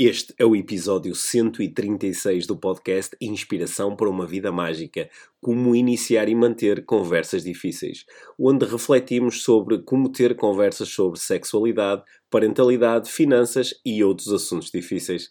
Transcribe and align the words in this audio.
Este 0.00 0.32
é 0.38 0.46
o 0.46 0.54
episódio 0.54 1.12
136 1.12 2.46
do 2.46 2.56
podcast 2.56 3.16
Inspiração 3.20 3.96
para 3.96 4.08
uma 4.08 4.24
Vida 4.24 4.52
Mágica: 4.52 5.10
Como 5.40 5.74
iniciar 5.74 6.28
e 6.28 6.36
manter 6.36 6.84
conversas 6.84 7.42
difíceis, 7.42 8.04
onde 8.38 8.64
refletimos 8.64 9.42
sobre 9.42 9.78
como 9.78 10.08
ter 10.08 10.36
conversas 10.36 10.88
sobre 10.90 11.18
sexualidade, 11.18 12.04
parentalidade, 12.30 13.10
finanças 13.10 13.74
e 13.84 14.04
outros 14.04 14.32
assuntos 14.32 14.70
difíceis. 14.70 15.30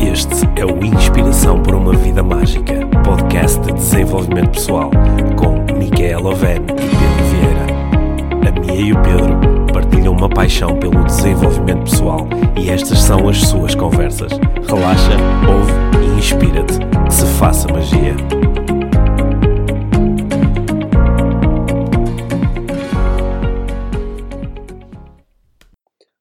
Este 0.00 0.60
é 0.60 0.64
o 0.64 0.84
Inspiração 0.84 1.60
para 1.60 1.76
uma 1.76 1.96
Vida 1.96 2.22
Mágica, 2.22 2.86
podcast 3.04 3.60
de 3.62 3.72
desenvolvimento 3.72 4.52
pessoal, 4.52 4.92
com 5.36 5.76
Micaela 5.76 6.30
Oven 6.30 6.58
e 6.58 6.86
Pedro 7.00 7.24
Vieira. 7.32 8.48
A 8.48 8.60
Mia 8.60 8.80
e 8.80 8.92
o 8.92 9.02
Pedro 9.02 9.59
uma 10.20 10.28
paixão 10.28 10.78
pelo 10.78 11.02
desenvolvimento 11.06 11.84
pessoal 11.84 12.28
e 12.62 12.68
estas 12.68 12.98
são 12.98 13.26
as 13.26 13.38
suas 13.38 13.74
conversas. 13.74 14.30
Relaxa, 14.68 15.16
ouve 15.48 15.72
e 15.96 16.18
inspira-te. 16.18 16.74
Que 17.06 17.14
se 17.14 17.24
faça 17.38 17.66
magia. 17.72 18.14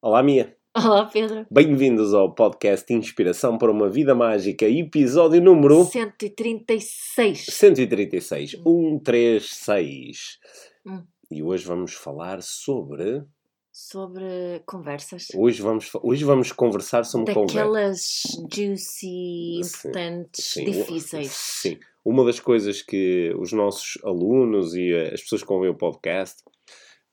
Olá, 0.02 0.24
Mia. 0.24 0.56
Olá, 0.74 1.04
Pedro. 1.08 1.46
Bem-vindos 1.52 2.14
ao 2.14 2.34
podcast 2.34 2.94
Inspiração 2.94 3.58
para 3.58 3.70
uma 3.70 3.90
Vida 3.90 4.16
Mágica, 4.16 4.66
episódio 4.66 5.42
número 5.42 5.84
136. 5.84 7.48
136. 7.50 8.52
136. 8.52 10.40
Hum. 10.88 11.04
E 11.30 11.44
hoje 11.44 11.66
vamos 11.66 11.96
falar 11.96 12.42
sobre. 12.42 13.26
Sobre 13.72 14.62
conversas. 14.66 15.28
Hoje 15.36 15.62
vamos, 15.62 15.92
hoje 16.02 16.26
vamos 16.26 16.52
conversar 16.52 17.06
sobre 17.06 17.34
conversas. 17.34 17.56
Daquelas 17.56 18.22
juicy, 18.54 18.78
Sim, 18.78 19.60
importantes, 19.60 20.46
sim. 20.46 20.66
difíceis. 20.66 21.32
Sim. 21.32 21.80
Uma 22.04 22.26
das 22.26 22.40
coisas 22.40 22.82
que 22.82 23.34
os 23.38 23.54
nossos 23.54 23.98
alunos 24.04 24.74
e 24.74 24.92
eh, 24.92 25.14
as 25.14 25.22
pessoas 25.22 25.44
que 25.44 25.54
ouvem 25.54 25.70
o 25.70 25.78
podcast 25.78 26.44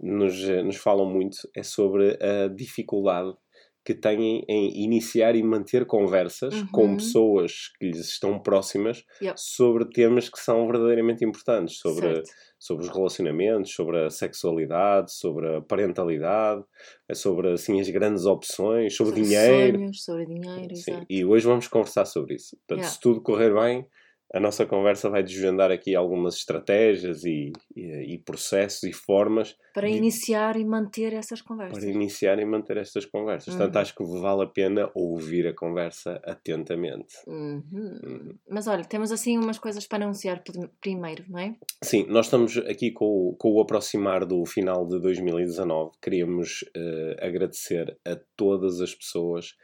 nos, 0.00 0.34
eh, 0.44 0.62
nos 0.62 0.76
falam 0.76 1.06
muito 1.06 1.36
é 1.54 1.62
sobre 1.62 2.18
a 2.22 2.48
dificuldade 2.48 3.36
que 3.86 3.94
têm 3.94 4.44
em 4.48 4.82
iniciar 4.84 5.36
e 5.36 5.42
manter 5.44 5.86
conversas 5.86 6.62
Uhum. 6.62 6.66
com 6.72 6.96
pessoas 6.96 7.68
que 7.78 7.86
lhes 7.86 8.00
estão 8.08 8.38
próximas 8.42 9.04
Yep. 9.22 9.36
sobre 9.36 9.86
temas 9.90 10.28
que 10.28 10.38
são 10.40 10.66
verdadeiramente 10.66 11.24
importantes, 11.24 11.78
sobre, 11.78 12.24
Certo. 12.24 12.30
sobre 12.58 12.84
os 12.84 12.90
relacionamentos, 12.90 13.72
sobre 13.74 14.04
a 14.06 14.10
sexualidade, 14.10 15.12
sobre 15.12 15.56
a 15.56 15.60
parentalidade, 15.62 16.64
eh, 17.08 17.14
sobre 17.14 17.52
assim, 17.52 17.80
as 17.80 17.88
grandes 17.90 18.26
opções, 18.26 18.94
sobre, 18.96 19.22
dinheiro. 19.22 19.78
sonhos, 19.78 20.04
sobre 20.04 20.26
dinheiro, 20.26 20.74
Sim, 20.74 20.76
exato. 20.76 21.06
e 21.08 21.24
hoje 21.24 21.46
vamos 21.46 21.68
conversar 21.68 22.04
sobre 22.06 22.34
isso. 22.36 22.56
Portanto, 22.66 22.84
se 22.86 23.00
tudo 23.00 23.22
correr 23.22 23.54
bem, 23.54 23.88
a 24.34 24.40
nossa 24.40 24.66
conversa 24.66 25.08
vai 25.08 25.22
desvendar 25.22 25.70
aqui 25.70 25.94
algumas 25.94 26.34
estratégias 26.36 27.24
e, 27.24 27.52
e, 27.76 28.14
e 28.14 28.18
processos 28.18 28.82
e 28.82 28.92
formas 28.92 29.56
Para 29.72 29.88
de- 29.88 29.94
iniciar 29.96 30.56
e 30.56 30.64
manter 30.64 31.12
essas 31.12 31.40
conversas. 31.40 31.78
para 31.78 31.88
iniciar 31.88 32.38
e 32.38 32.44
manter 32.44 32.76
estas 32.76 33.04
conversas. 33.04 33.54
Portanto, 33.54 33.74
Uhum. 33.76 33.80
acho 33.80 33.94
que 33.94 34.04
vale 34.04 34.42
a 34.42 34.46
pena 34.46 34.90
ouvir 34.94 35.46
a 35.46 35.54
conversa 35.54 36.20
atentamente. 36.24 37.14
Uhum. 37.26 37.62
Uhum. 37.72 38.34
Mas 38.48 38.66
olha, 38.66 38.84
temos 38.84 39.12
assim 39.12 39.38
umas 39.38 39.58
coisas 39.58 39.86
para 39.86 40.04
anunciar 40.04 40.42
prim- 40.42 40.70
primeiro, 40.80 41.24
não 41.28 41.38
é? 41.38 41.54
Sim, 41.82 42.06
nós 42.08 42.26
estamos 42.26 42.56
aqui 42.58 42.90
com, 42.90 43.04
o- 43.30 43.36
com 43.36 43.52
o 43.52 43.60
aproximar 43.60 44.24
do 44.26 44.44
final 44.44 44.86
de 44.86 45.00
2019. 45.00 45.92
Queríamos 46.02 46.64
eh, 46.74 47.16
agradecer 47.20 47.96
a 48.04 48.16
todas 48.36 48.80
as 48.80 48.94
pessoas 48.94 49.54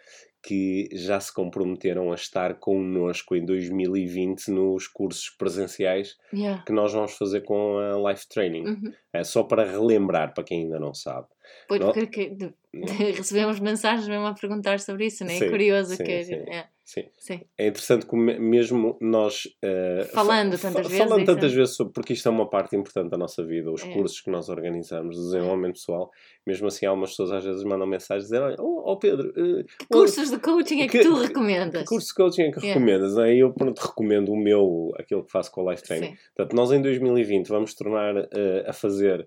que 0.43 0.89
já 0.93 1.21
se 1.21 1.33
comprometeram 1.33 2.11
a 2.11 2.15
estar 2.15 2.55
connosco 2.55 3.37
em 3.37 3.45
2020 3.45 4.51
nos 4.51 4.89
cursos 4.89 5.31
presenciais 5.31 6.17
Yeah. 6.33 6.63
que 6.65 6.73
nós 6.73 6.93
vamos 6.93 7.13
fazer 7.17 7.43
com 7.43 7.79
a 7.79 8.11
Life 8.11 8.27
Training. 8.29 8.65
Uhum. 8.67 8.93
É 9.13 9.23
só 9.23 9.43
para 9.43 9.65
relembrar, 9.65 10.35
para 10.35 10.43
quem 10.43 10.63
ainda 10.65 10.81
não 10.81 10.93
sabe. 10.95 11.27
Pois, 11.69 11.81
Não. 11.81 11.93
porque 11.93 12.07
que- 12.07 12.31
de- 12.35 12.55
de- 12.75 13.11
recebemos 13.13 13.61
mensagens 13.61 14.09
mesmo 14.09 14.27
a 14.27 14.35
perguntar 14.35 14.81
sobre 14.81 15.07
isso, 15.07 15.25
não 15.25 15.31
é? 15.33 15.39
Sim, 15.39 15.51
Curioso 15.51 15.97
sim, 15.97 16.05
que 16.05 16.25
sim. 16.25 16.35
é. 16.35 16.67
Sim. 16.85 17.05
Sim. 17.17 17.41
É 17.57 17.69
interessante 17.69 18.07
que 18.07 18.15
me- 18.17 18.39
mesmo 18.39 18.99
nós 19.01 19.45
eh, 19.63 20.07
Falando 20.13 20.59
fa- 20.59 20.69
tantas 20.69 20.89
vezes 20.89 20.99
falando 21.07 21.25
tantas 21.25 21.53
é? 21.53 21.55
vezes 21.57 21.77
sobre 21.77 21.93
porque 21.93 22.13
isto 22.13 22.29
é 22.29 22.31
uma 22.33 22.51
parte 22.51 22.75
importante 22.77 23.09
da 23.11 23.17
nossa 23.17 23.43
vida, 23.45 23.71
os 23.71 23.83
É. 23.83 23.93
cursos 23.93 24.21
que 24.21 24.31
nós 24.31 24.49
organizamos, 24.49 25.17
o 25.17 25.23
desenvolvimento 25.23 25.75
pessoal, 25.75 26.11
mesmo 26.47 26.67
assim 26.67 26.85
algumas 26.85 27.11
pessoas 27.11 27.33
às 27.33 27.45
vezes 27.45 27.63
mandam 27.65 27.87
mensagens 27.87 28.31
olha, 28.33 28.57
oh, 28.59 28.83
oh, 28.93 28.97
Pedro, 28.99 29.33
Que 29.33 29.41
onde- 29.41 29.67
cursos 29.89 30.31
de 30.31 30.39
coaching 30.39 30.81
é 30.83 30.89
que, 30.89 30.99
que- 30.99 31.05
tu 31.05 31.15
recomendas? 31.15 31.83
que 31.83 31.89
curso 31.89 32.09
de 32.09 32.15
coaching 32.15 32.43
é 32.43 32.51
que 32.51 32.59
Yeah. 32.61 32.75
recomendas? 32.81 33.17
Aí 33.17 33.39
eu 33.39 33.53
pronto, 33.53 33.79
recomendo 33.79 34.33
o 34.33 34.37
meu, 34.37 34.91
aquilo 34.99 35.25
que 35.25 35.31
faço 35.31 35.53
com 35.53 35.63
o 35.63 35.71
Life 35.71 35.85
Training. 35.85 36.11
Sim. 36.11 36.19
Portanto, 36.37 36.57
nós 36.57 36.73
em 36.73 36.83
2020 36.83 37.49
vamos 37.49 37.75
tornar 37.75 38.17
eh, 38.17 38.65
a 38.67 38.73
fazer 38.73 39.27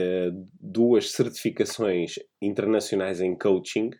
eh, 0.00 0.30
duas 0.60 1.10
certificações 1.12 2.14
internacionais 2.40 3.20
em 3.20 3.36
coaching 3.36 3.90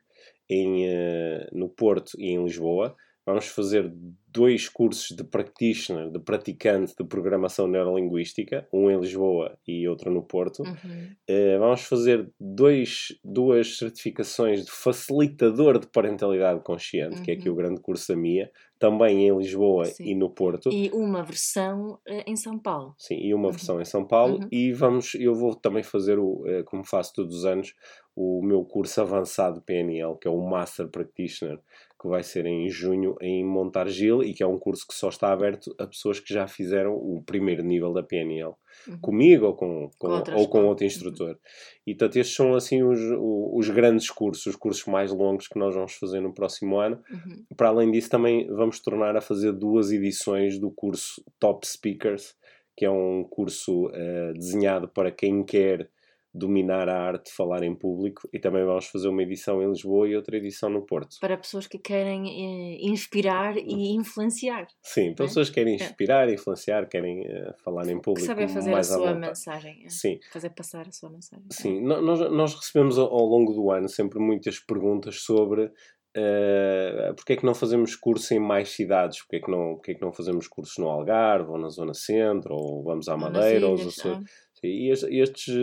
em, 0.48 0.86
eh, 0.88 1.48
no 1.52 1.68
Porto 1.68 2.12
e 2.18 2.30
em 2.30 2.42
Lisboa. 2.42 2.96
Vamos 3.26 3.46
fazer 3.46 3.92
dois 4.26 4.68
cursos 4.68 5.14
de 5.14 5.22
practitioner, 5.22 6.10
de 6.10 6.18
praticante 6.18 6.94
de 6.98 7.04
programação 7.04 7.68
neurolinguística, 7.68 8.66
um 8.72 8.90
em 8.90 8.98
Lisboa 8.98 9.56
e 9.68 9.86
outro 9.86 10.10
no 10.10 10.22
Porto. 10.22 10.62
Uhum. 10.62 11.10
Eh, 11.28 11.58
vamos 11.58 11.82
fazer 11.82 12.28
dois, 12.40 13.08
duas 13.22 13.76
certificações 13.78 14.64
de 14.64 14.70
facilitador 14.70 15.78
de 15.78 15.86
parentalidade 15.86 16.60
consciente, 16.64 17.20
que 17.22 17.30
é 17.30 17.34
aqui 17.34 17.48
Uhum. 17.48 17.54
o 17.54 17.58
grande 17.58 17.80
curso 17.80 18.08
da 18.12 18.16
MIA, 18.18 18.50
também 18.80 19.28
em 19.28 19.38
Lisboa 19.38 19.84
Sim. 19.84 20.04
e 20.06 20.14
no 20.16 20.28
Porto. 20.30 20.70
E 20.72 20.90
uma 20.92 21.22
versão 21.22 22.00
eh, 22.08 22.24
em 22.26 22.34
São 22.34 22.58
Paulo. 22.58 22.94
Sim, 22.98 23.14
e 23.16 23.32
uma 23.34 23.46
Uhum. 23.46 23.52
versão 23.52 23.80
em 23.80 23.84
São 23.84 24.04
Paulo. 24.04 24.40
Uhum. 24.40 24.48
E 24.50 24.72
vamos, 24.72 25.14
eu 25.14 25.34
vou 25.34 25.54
também 25.54 25.82
fazer, 25.84 26.18
o, 26.18 26.42
eh, 26.46 26.62
como 26.64 26.82
faço 26.84 27.12
todos 27.14 27.36
os 27.36 27.44
anos, 27.44 27.74
o 28.16 28.42
meu 28.42 28.64
curso 28.64 29.00
avançado 29.00 29.62
PNL, 29.62 30.16
que 30.18 30.26
é 30.26 30.30
o 30.30 30.40
Master 30.40 30.88
Practitioner, 30.88 31.60
que 32.00 32.08
vai 32.08 32.22
ser 32.22 32.46
em 32.46 32.68
junho 32.70 33.14
em 33.20 33.44
Montargil 33.44 34.22
e 34.22 34.32
que 34.32 34.42
é 34.42 34.46
um 34.46 34.58
curso 34.58 34.86
que 34.88 34.94
só 34.94 35.08
está 35.10 35.32
aberto 35.32 35.74
a 35.78 35.86
pessoas 35.86 36.18
que 36.18 36.32
já 36.32 36.46
fizeram 36.48 36.94
o 36.94 37.22
primeiro 37.24 37.62
nível 37.62 37.92
da 37.92 38.02
PNL. 38.02 38.54
Uhum. 38.88 38.98
Comigo 39.00 39.46
ou 39.46 39.54
com, 39.54 39.90
com- 39.98 40.22
Com 40.22 40.34
ou 40.34 40.48
com 40.48 40.64
outro 40.64 40.84
Uhum. 40.84 40.86
instrutor. 40.90 41.38
E 41.86 41.94
portanto, 41.94 42.16
estes 42.16 42.34
são 42.36 42.54
assim 42.54 42.82
os, 42.82 42.98
os 43.20 43.68
grandes 43.68 44.08
cursos, 44.10 44.46
os 44.46 44.56
cursos 44.56 44.86
mais 44.86 45.12
longos 45.12 45.46
que 45.46 45.58
nós 45.58 45.74
vamos 45.74 45.92
fazer 45.94 46.20
no 46.20 46.32
próximo 46.32 46.78
ano. 46.78 46.98
Uhum. 47.10 47.44
Para 47.56 47.68
além 47.68 47.90
disso, 47.90 48.08
também 48.08 48.46
vamos 48.48 48.80
tornar 48.80 49.14
a 49.16 49.20
fazer 49.20 49.52
duas 49.52 49.92
edições 49.92 50.58
do 50.58 50.70
curso 50.70 51.22
Top 51.38 51.66
Speakers, 51.66 52.34
que 52.76 52.86
é 52.86 52.90
um 52.90 53.24
curso 53.24 53.90
eh, 53.92 54.32
desenhado 54.34 54.88
para 54.88 55.10
quem 55.10 55.44
quer 55.44 55.90
dominar 56.32 56.88
a 56.88 56.96
arte 56.96 57.26
de 57.26 57.32
falar 57.32 57.62
em 57.62 57.74
público. 57.74 58.28
E 58.32 58.38
também 58.38 58.64
vamos 58.64 58.86
fazer 58.86 59.08
uma 59.08 59.22
edição 59.22 59.62
em 59.62 59.68
Lisboa 59.68 60.08
e 60.08 60.14
outra 60.14 60.36
edição 60.36 60.70
no 60.70 60.86
Porto. 60.86 61.16
Para 61.20 61.36
pessoas 61.36 61.66
que 61.66 61.78
querem 61.78 62.22
eh, 62.28 62.78
inspirar 62.82 63.56
e 63.56 63.94
influenciar. 63.94 64.66
Sim, 64.82 65.14
para 65.14 65.24
É? 65.24 65.28
pessoas 65.28 65.48
que 65.48 65.54
querem 65.56 65.72
É. 65.74 65.76
inspirar, 65.76 66.28
influenciar, 66.32 66.86
querem 66.88 67.26
eh, 67.26 67.52
falar 67.64 67.84
em 67.88 67.96
Que 67.96 68.02
público 68.02 68.26
saber 68.26 68.48
fazer 68.48 68.74
a 68.74 68.82
sua 68.84 69.14
mensagem. 69.14 69.82
eh, 69.84 69.88
Sim, 69.88 70.18
Fazer 70.32 70.50
passar 70.50 70.86
a 70.86 70.92
sua 70.92 71.10
mensagem. 71.10 71.44
Sim, 71.50 71.80
no- 71.82 72.00
nós, 72.00 72.20
nós 72.30 72.54
recebemos 72.54 72.98
ao, 72.98 73.12
ao 73.12 73.24
longo 73.26 73.52
do 73.52 73.70
ano 73.70 73.88
sempre 73.88 74.18
muitas 74.20 74.58
perguntas 74.60 75.22
sobre 75.22 75.70
eh, 76.16 77.12
porque 77.16 77.34
é 77.34 77.36
que 77.36 77.44
não 77.46 77.54
fazemos 77.54 77.94
curso 77.96 78.34
em 78.34 78.40
mais 78.40 78.70
cidades, 78.70 79.18
porque 79.20 79.36
é, 79.36 79.40
que 79.40 79.50
não, 79.50 79.74
porque 79.76 79.92
é 79.92 79.94
que 79.94 80.00
não 80.02 80.12
fazemos 80.12 80.48
cursos 80.48 80.76
no 80.78 80.88
Algarve 80.88 81.50
ou 81.50 81.58
na 81.58 81.68
Zona 81.68 81.94
Centro, 81.94 82.54
ou 82.54 82.82
vamos 82.82 83.08
à 83.08 83.16
Madeira, 83.16 83.66
ou 83.66 83.72
aos 83.72 83.86
Açores. 83.86 84.28
E 84.62 84.90
estes, 84.90 85.54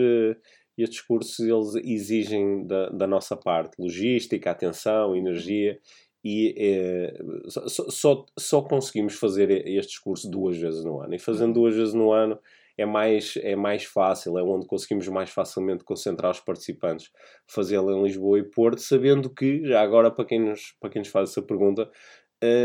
eh, 0.78 0.82
estes 0.82 1.00
cursos 1.00 1.38
eles 1.40 1.74
exigem 1.84 2.66
da, 2.66 2.88
da 2.90 3.06
nossa 3.06 3.36
parte 3.36 3.74
logística, 3.78 4.50
atenção, 4.50 5.16
energia. 5.16 5.78
E 6.24 6.54
eh, 6.58 7.18
só, 7.48 7.88
só, 7.90 8.26
só 8.38 8.62
conseguimos 8.62 9.14
fazer 9.14 9.50
estes 9.68 9.98
cursos 9.98 10.30
duas 10.30 10.56
vezes 10.56 10.84
no 10.84 11.00
ano. 11.00 11.14
E 11.14 11.18
fazendo 11.18 11.54
duas 11.54 11.74
vezes 11.74 11.94
no 11.94 12.12
ano 12.12 12.38
é 12.78 12.86
mais, 12.86 13.34
é 13.42 13.56
mais 13.56 13.84
fácil, 13.84 14.38
é 14.38 14.42
onde 14.42 14.66
conseguimos 14.66 15.08
mais 15.08 15.30
facilmente 15.30 15.82
concentrar 15.82 16.30
os 16.30 16.38
participantes, 16.38 17.10
fazê-lo 17.44 17.90
em 17.90 18.04
Lisboa 18.04 18.38
e 18.38 18.44
Porto, 18.44 18.78
sabendo 18.78 19.28
que, 19.28 19.64
já 19.66 19.82
agora 19.82 20.12
para 20.12 20.24
quem 20.24 20.38
nos, 20.38 20.76
para 20.80 20.88
quem 20.88 21.00
nos 21.00 21.08
faz 21.08 21.30
essa 21.30 21.42
pergunta, 21.42 21.90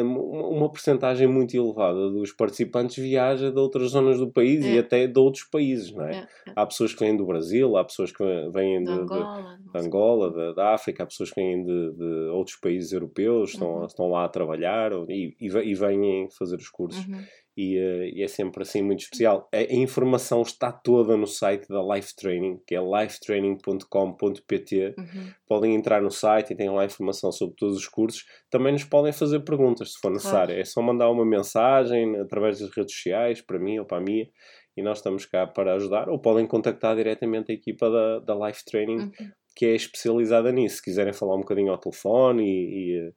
uma, 0.04 0.72
percentagem 0.72 1.28
muito 1.28 1.56
elevada 1.56 2.10
dos 2.12 2.31
participantes 2.31 2.98
viaja 2.98 3.52
de 3.52 3.60
outras 3.60 3.90
zonas 3.92 4.20
do 4.20 4.31
país 4.31 4.64
e 4.66 4.78
É. 4.78 4.80
até 4.80 5.08
de 5.08 5.20
outros 5.20 5.44
países, 5.46 5.92
não 5.92 6.06
é? 6.06 6.12
É, 6.46 6.50
é. 6.50 6.54
Há 6.56 6.66
pessoas 6.66 6.94
que 6.94 7.00
vêm 7.00 7.18
do 7.18 7.25
Brasil, 7.25 7.75
há 7.75 7.84
pessoas 7.84 8.12
que 8.12 8.24
vêm 8.54 8.84
De 8.84 8.86
de, 8.86 8.94
de, 8.94 9.02
Angola. 9.02 9.58
de 9.74 9.80
Angola, 9.80 10.31
da, 10.31 10.52
da 10.54 10.74
África, 10.75 11.04
há 11.04 11.06
pessoas 11.08 11.31
que 11.31 11.42
vêm 11.42 11.64
de, 11.64 11.92
de 11.94 12.06
outros 12.31 12.56
países 12.58 12.92
europeus, 12.94 13.52
estão, 13.52 13.80
Uhum. 13.80 13.86
estão 13.86 14.10
lá 14.10 14.25
a 14.25 14.30
trabalhar 14.30 14.92
e, 15.10 15.36
e, 15.40 15.48
e 15.48 15.74
vêm 15.75 16.30
fazer 16.38 16.58
os 16.58 16.70
cursos. 16.70 17.06
Uhum. 17.08 17.22
E, 17.55 17.77
eh, 17.77 18.09
e 18.15 18.23
é 18.23 18.27
sempre 18.27 18.63
assim 18.63 18.81
muito 18.81 19.01
especial. 19.01 19.47
A, 19.53 19.57
a 19.57 19.73
informação 19.75 20.41
está 20.41 20.71
toda 20.71 21.15
no 21.15 21.27
site 21.27 21.67
da 21.67 21.83
Life 21.83 22.15
Training, 22.15 22.59
que 22.65 22.73
é 22.75 22.79
lifetraining.com.pt. 22.81 24.95
Uhum. 24.97 25.31
Podem 25.47 25.75
entrar 25.75 26.01
no 26.01 26.11
site 26.11 26.53
e 26.53 26.55
têm 26.55 26.69
lá 26.69 26.85
informação 26.85 27.31
sobre 27.31 27.55
todos 27.55 27.77
os 27.77 27.88
cursos. 27.88 28.25
Também 28.50 28.73
nos 28.73 28.83
podem 28.83 29.11
fazer 29.13 29.39
perguntas, 29.41 29.94
se 29.94 30.00
for 30.00 30.11
necessário. 30.11 30.55
É 30.55 30.63
só 30.65 30.81
mandar 30.81 31.09
uma 31.09 31.25
mensagem 31.25 32.15
através 32.17 32.59
das 32.59 32.69
redes 32.75 32.95
sociais, 32.95 33.41
para 33.41 33.59
mim 33.59 33.79
ou 33.79 33.85
para 33.85 33.97
a 33.97 34.01
Mia, 34.01 34.27
e 34.75 34.81
nós 34.81 34.97
estamos 34.97 35.25
cá 35.25 35.45
para 35.45 35.75
ajudar. 35.75 36.09
Ou 36.09 36.19
podem 36.19 36.47
contactar 36.47 36.95
diretamente 36.95 37.51
a 37.51 37.55
equipa 37.55 37.89
da, 37.89 38.19
da 38.19 38.47
Life 38.47 38.63
Training, 38.65 38.94
Uhum. 39.03 39.11
que 39.55 39.65
é 39.67 39.75
especializada 39.75 40.51
nisso. 40.51 40.77
Se 40.77 40.83
quiserem 40.83 41.13
falar 41.13 41.35
um 41.35 41.41
bocadinho 41.41 41.71
ao 41.71 41.77
telefone 41.77 42.44
e, 42.44 42.97
e, 42.97 43.13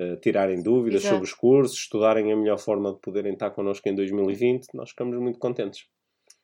eh, 0.00 0.16
tirarem 0.16 0.62
dúvidas 0.62 1.02
Exato. 1.02 1.16
sobre 1.16 1.28
os 1.28 1.34
cursos, 1.34 1.78
estudarem 1.78 2.32
a 2.32 2.36
melhor 2.36 2.58
forma 2.58 2.90
de 2.90 3.00
poderem 3.00 3.34
estar 3.34 3.50
connosco 3.50 3.86
em 3.86 3.94
2020, 3.94 4.68
nós 4.72 4.90
ficamos 4.90 5.18
muito 5.18 5.38
contentes. 5.38 5.86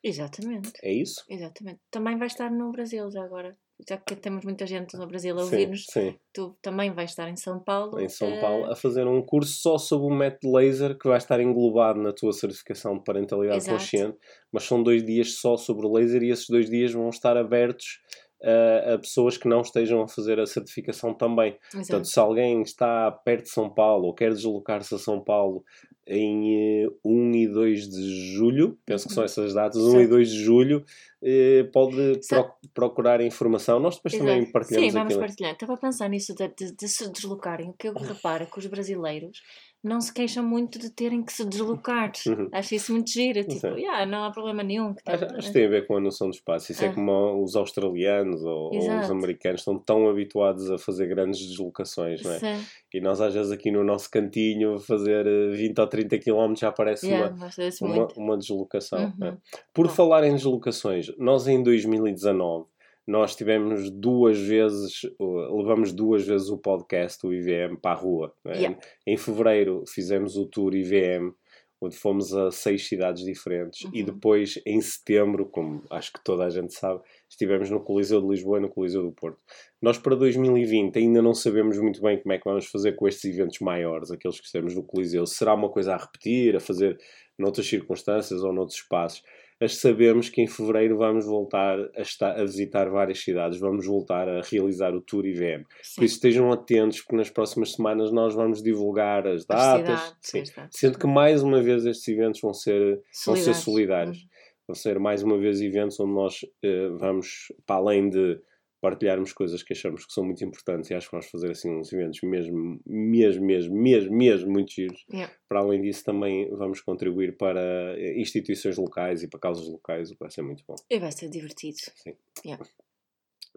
Exatamente. 0.04 0.72
É 0.82 0.92
isso? 0.92 1.24
Exatamente. 1.26 1.80
Também 1.90 2.18
vai 2.18 2.26
estar 2.26 2.50
no 2.50 2.70
Brasil 2.70 3.10
já 3.10 3.24
agora. 3.24 3.56
Já 3.88 3.96
que 3.96 4.14
temos 4.14 4.44
muita 4.44 4.66
gente 4.66 4.96
no 4.96 5.06
Brasil 5.06 5.38
a 5.38 5.42
ouvir-nos, 5.42 5.86
sim. 5.90 6.14
tu 6.34 6.56
também 6.60 6.92
vais 6.92 7.10
estar 7.10 7.28
em 7.30 7.36
São 7.36 7.58
Paulo. 7.58 7.98
Em 7.98 8.08
São 8.08 8.28
eh, 8.28 8.40
Paulo, 8.40 8.70
a 8.70 8.76
fazer 8.76 9.06
um 9.06 9.22
curso 9.22 9.52
só 9.60 9.78
sobre 9.78 10.06
o 10.06 10.16
método 10.16 10.54
laser 10.54 10.98
que 10.98 11.08
vai 11.08 11.18
estar 11.18 11.40
englobado 11.40 12.00
na 12.00 12.12
tua 12.12 12.32
certificação 12.32 12.98
de 12.98 13.04
parentalidade 13.04 13.58
Exato. 13.58 13.78
consciente, 13.78 14.18
mas 14.52 14.64
são 14.64 14.82
dois 14.82 15.02
dias 15.02 15.34
só 15.34 15.56
sobre 15.56 15.86
o 15.86 15.92
laser 15.92 16.22
e 16.22 16.30
esses 16.30 16.48
dois 16.48 16.68
dias 16.68 16.92
vão 16.92 17.08
estar 17.08 17.36
abertos 17.36 18.00
a, 18.46 18.94
a 18.94 18.98
pessoas 18.98 19.36
que 19.36 19.48
não 19.48 19.60
estejam 19.60 20.00
a 20.02 20.08
fazer 20.08 20.38
a 20.38 20.46
certificação 20.46 21.12
também. 21.12 21.56
Exato. 21.72 21.76
Portanto, 21.88 22.04
se 22.06 22.18
alguém 22.20 22.62
está 22.62 23.10
perto 23.10 23.44
de 23.44 23.50
São 23.50 23.68
Paulo 23.68 24.06
ou 24.06 24.14
quer 24.14 24.32
deslocar-se 24.32 24.94
a 24.94 24.98
São 24.98 25.20
Paulo 25.20 25.64
em 26.08 26.84
eh, 26.84 26.88
1 27.04 27.32
e 27.34 27.48
2 27.48 27.88
de 27.88 28.34
julho, 28.36 28.78
penso 28.86 29.08
que 29.08 29.14
são 29.14 29.22
Uhum. 29.22 29.24
essas 29.24 29.54
datas, 29.54 29.82
1 29.82 29.88
e 29.88 29.90
Certo. 29.92 30.10
2 30.10 30.30
de 30.30 30.38
julho, 30.44 30.84
eh, 31.20 31.64
pode 31.72 32.20
pro- 32.28 32.52
procurar 32.72 33.20
informação. 33.20 33.80
Nós 33.80 33.96
depois 33.96 34.16
também 34.16 34.38
Exato. 34.38 34.52
partilhamos 34.52 34.86
Sim, 34.86 34.92
vamos 34.92 35.12
aquilo. 35.14 35.26
partilhar. 35.26 35.52
Estava 35.54 35.74
a 35.74 35.76
pensar 35.76 36.08
nisso 36.08 36.32
de, 36.32 36.46
de- 36.48 36.76
de 36.76 36.88
se 36.88 37.10
deslocarem. 37.10 37.70
O 37.70 37.72
que 37.72 37.88
eu 37.88 37.94
reparo 38.22 38.44
é 38.44 38.46
que 38.46 38.56
os 38.58 38.66
brasileiros 38.66 39.42
não 39.86 40.00
se 40.00 40.12
queixam 40.12 40.44
muito 40.44 40.78
de 40.78 40.90
terem 40.90 41.22
que 41.22 41.32
se 41.32 41.44
deslocar. 41.44 42.12
Uhum. 42.26 42.48
Acho 42.52 42.74
isso 42.74 42.92
muito 42.92 43.10
giro. 43.10 43.42
Tipo, 43.44 43.68
yeah, 43.78 44.04
não 44.04 44.24
há 44.24 44.30
problema 44.30 44.62
nenhum. 44.62 44.92
Que 44.94 45.02
Acho, 45.06 45.24
acho 45.36 45.46
que 45.48 45.52
tem 45.52 45.66
a 45.66 45.68
ver 45.68 45.86
com 45.86 45.96
a 45.96 46.00
noção 46.00 46.28
do 46.28 46.34
espaço. 46.34 46.72
Isso 46.72 46.84
é 46.84 46.88
Ah. 46.88 46.92
como 46.92 47.42
os 47.42 47.54
australianos 47.56 48.42
ou, 48.44 48.74
ou 48.74 48.78
os 49.00 49.10
americanos 49.10 49.60
estão 49.60 49.78
tão 49.78 50.08
habituados 50.08 50.70
a 50.70 50.76
fazer 50.78 51.06
grandes 51.06 51.40
deslocações, 51.46 52.22
não 52.22 52.32
é? 52.32 52.38
Sim. 52.38 52.64
E 52.92 53.00
nós 53.00 53.20
às 53.20 53.32
vezes 53.34 53.52
aqui 53.52 53.70
no 53.70 53.84
nosso 53.84 54.10
cantinho 54.10 54.78
fazer 54.78 55.26
eh, 55.26 55.50
20 55.54 55.78
ou 55.78 55.86
30 55.86 56.18
km 56.18 56.54
já 56.56 56.72
parece 56.72 57.06
Yeah, 57.06 57.34
uma, 57.34 57.94
uma, 57.94 58.08
uma 58.16 58.36
deslocação. 58.38 59.12
não 59.18 59.26
é? 59.28 59.30
Uhum. 59.30 59.36
Por 59.72 59.86
Bom. 59.86 59.92
falar 59.92 60.24
em 60.24 60.34
deslocações, 60.34 61.12
nós 61.18 61.46
em 61.46 61.62
2019 61.62 62.66
nós 63.06 63.36
tivemos 63.36 63.90
duas 63.90 64.38
vezes, 64.38 65.02
levamos 65.20 65.92
duas 65.92 66.26
vezes 66.26 66.48
o 66.48 66.58
podcast, 66.58 67.24
o 67.26 67.32
IVM, 67.32 67.76
para 67.80 67.92
a 67.92 68.00
rua. 68.00 68.34
é? 68.44 68.56
Yeah. 68.56 68.78
Em 69.06 69.16
fevereiro 69.16 69.84
fizemos 69.86 70.36
o 70.36 70.46
tour 70.46 70.74
IVM, 70.74 71.32
onde 71.80 71.94
fomos 71.94 72.32
a 72.34 72.50
seis 72.50 72.88
cidades 72.88 73.22
diferentes, 73.22 73.86
e 73.92 74.00
Uhum. 74.00 74.06
depois 74.06 74.58
em 74.64 74.80
setembro, 74.80 75.44
como 75.44 75.82
acho 75.90 76.10
que 76.10 76.24
toda 76.24 76.44
a 76.44 76.50
gente 76.50 76.72
sabe, 76.72 77.00
estivemos 77.28 77.68
no 77.70 77.80
Coliseu 77.80 78.20
de 78.22 78.28
Lisboa 78.28 78.56
e 78.58 78.62
no 78.62 78.68
Coliseu 78.70 79.02
do 79.02 79.12
Porto. 79.12 79.38
Nós 79.80 79.98
para 79.98 80.16
2020 80.16 80.98
ainda 80.98 81.20
não 81.20 81.34
sabemos 81.34 81.78
muito 81.78 82.00
bem 82.00 82.18
como 82.18 82.32
é 82.32 82.38
que 82.38 82.44
vamos 82.48 82.64
fazer 82.66 82.92
com 82.96 83.06
estes 83.06 83.24
eventos 83.26 83.60
maiores, 83.60 84.10
aqueles 84.10 84.40
que 84.40 84.46
fizemos 84.46 84.74
no 84.74 84.82
Coliseu. 84.82 85.26
Será 85.26 85.52
uma 85.54 85.68
coisa 85.68 85.94
a 85.94 85.98
repetir, 85.98 86.56
a 86.56 86.60
fazer 86.60 86.98
noutras 87.38 87.66
circunstâncias 87.66 88.42
ou 88.42 88.54
noutros 88.54 88.78
espaços? 88.78 89.22
Sabemos 89.68 90.28
que 90.28 90.42
em 90.42 90.46
fevereiro 90.46 90.98
vamos 90.98 91.24
voltar 91.24 91.78
a, 91.96 92.02
estar, 92.02 92.38
a 92.38 92.44
visitar 92.44 92.90
várias 92.90 93.20
cidades, 93.22 93.58
vamos 93.58 93.86
voltar 93.86 94.28
a 94.28 94.42
realizar 94.42 94.94
o 94.94 95.00
Tour 95.00 95.24
IVM. 95.24 95.62
Por 95.64 95.68
Sim. 95.82 96.04
isso 96.04 96.14
estejam 96.16 96.52
atentos, 96.52 97.00
porque 97.00 97.16
nas 97.16 97.30
próximas 97.30 97.72
semanas 97.72 98.12
nós 98.12 98.34
vamos 98.34 98.62
divulgar 98.62 99.26
as 99.26 99.40
As 99.40 99.46
datas. 99.46 100.00
cidades, 100.00 100.16
Sim. 100.20 100.40
as 100.40 100.50
datas. 100.50 100.70
Sendo 100.78 100.98
que 100.98 101.06
mais 101.06 101.42
uma 101.42 101.62
vez 101.62 101.86
estes 101.86 102.06
eventos 102.08 102.40
vão 102.40 102.52
ser, 102.52 103.00
vão 103.24 103.34
ser 103.34 103.54
Solidários. 103.54 103.62
solidários. 103.64 104.18
Uhum. 104.18 104.28
Vão 104.68 104.74
ser 104.74 104.98
mais 104.98 105.22
uma 105.22 105.38
vez 105.38 105.60
eventos 105.62 105.98
onde 106.00 106.12
nós 106.12 106.40
eh, 106.62 106.88
vamos, 106.98 107.52
para 107.64 107.76
além 107.76 108.10
de 108.10 108.38
partilharmos 108.80 109.32
coisas 109.32 109.62
que 109.62 109.72
achamos 109.72 110.04
que 110.04 110.12
são 110.12 110.24
muito 110.24 110.44
importantes, 110.44 110.90
e 110.90 110.94
acho 110.94 111.06
que 111.06 111.12
vamos 111.12 111.26
fazer 111.26 111.50
assim 111.50 111.70
uns 111.70 111.92
eventos 111.92 112.20
mesmo, 112.22 112.80
mesmo, 112.86 113.44
mesmo, 113.44 113.74
mesmo, 113.74 114.16
mesmo 114.16 114.50
muito 114.50 114.72
giros. 114.72 115.04
Yeah. 115.12 115.32
Para 115.48 115.60
além 115.60 115.80
disso, 115.80 116.04
também 116.04 116.48
vamos 116.50 116.80
contribuir 116.80 117.36
para 117.36 117.60
eh, 117.98 118.20
instituições 118.20 118.76
locais 118.76 119.22
e 119.22 119.28
para 119.28 119.40
causas 119.40 119.68
locais, 119.68 120.10
o 120.10 120.14
que 120.14 120.20
vai 120.20 120.30
ser 120.30 120.42
muito 120.42 120.64
bom. 120.66 120.76
E 120.90 120.98
vai 120.98 121.12
ser 121.12 121.28
divertido. 121.30 121.78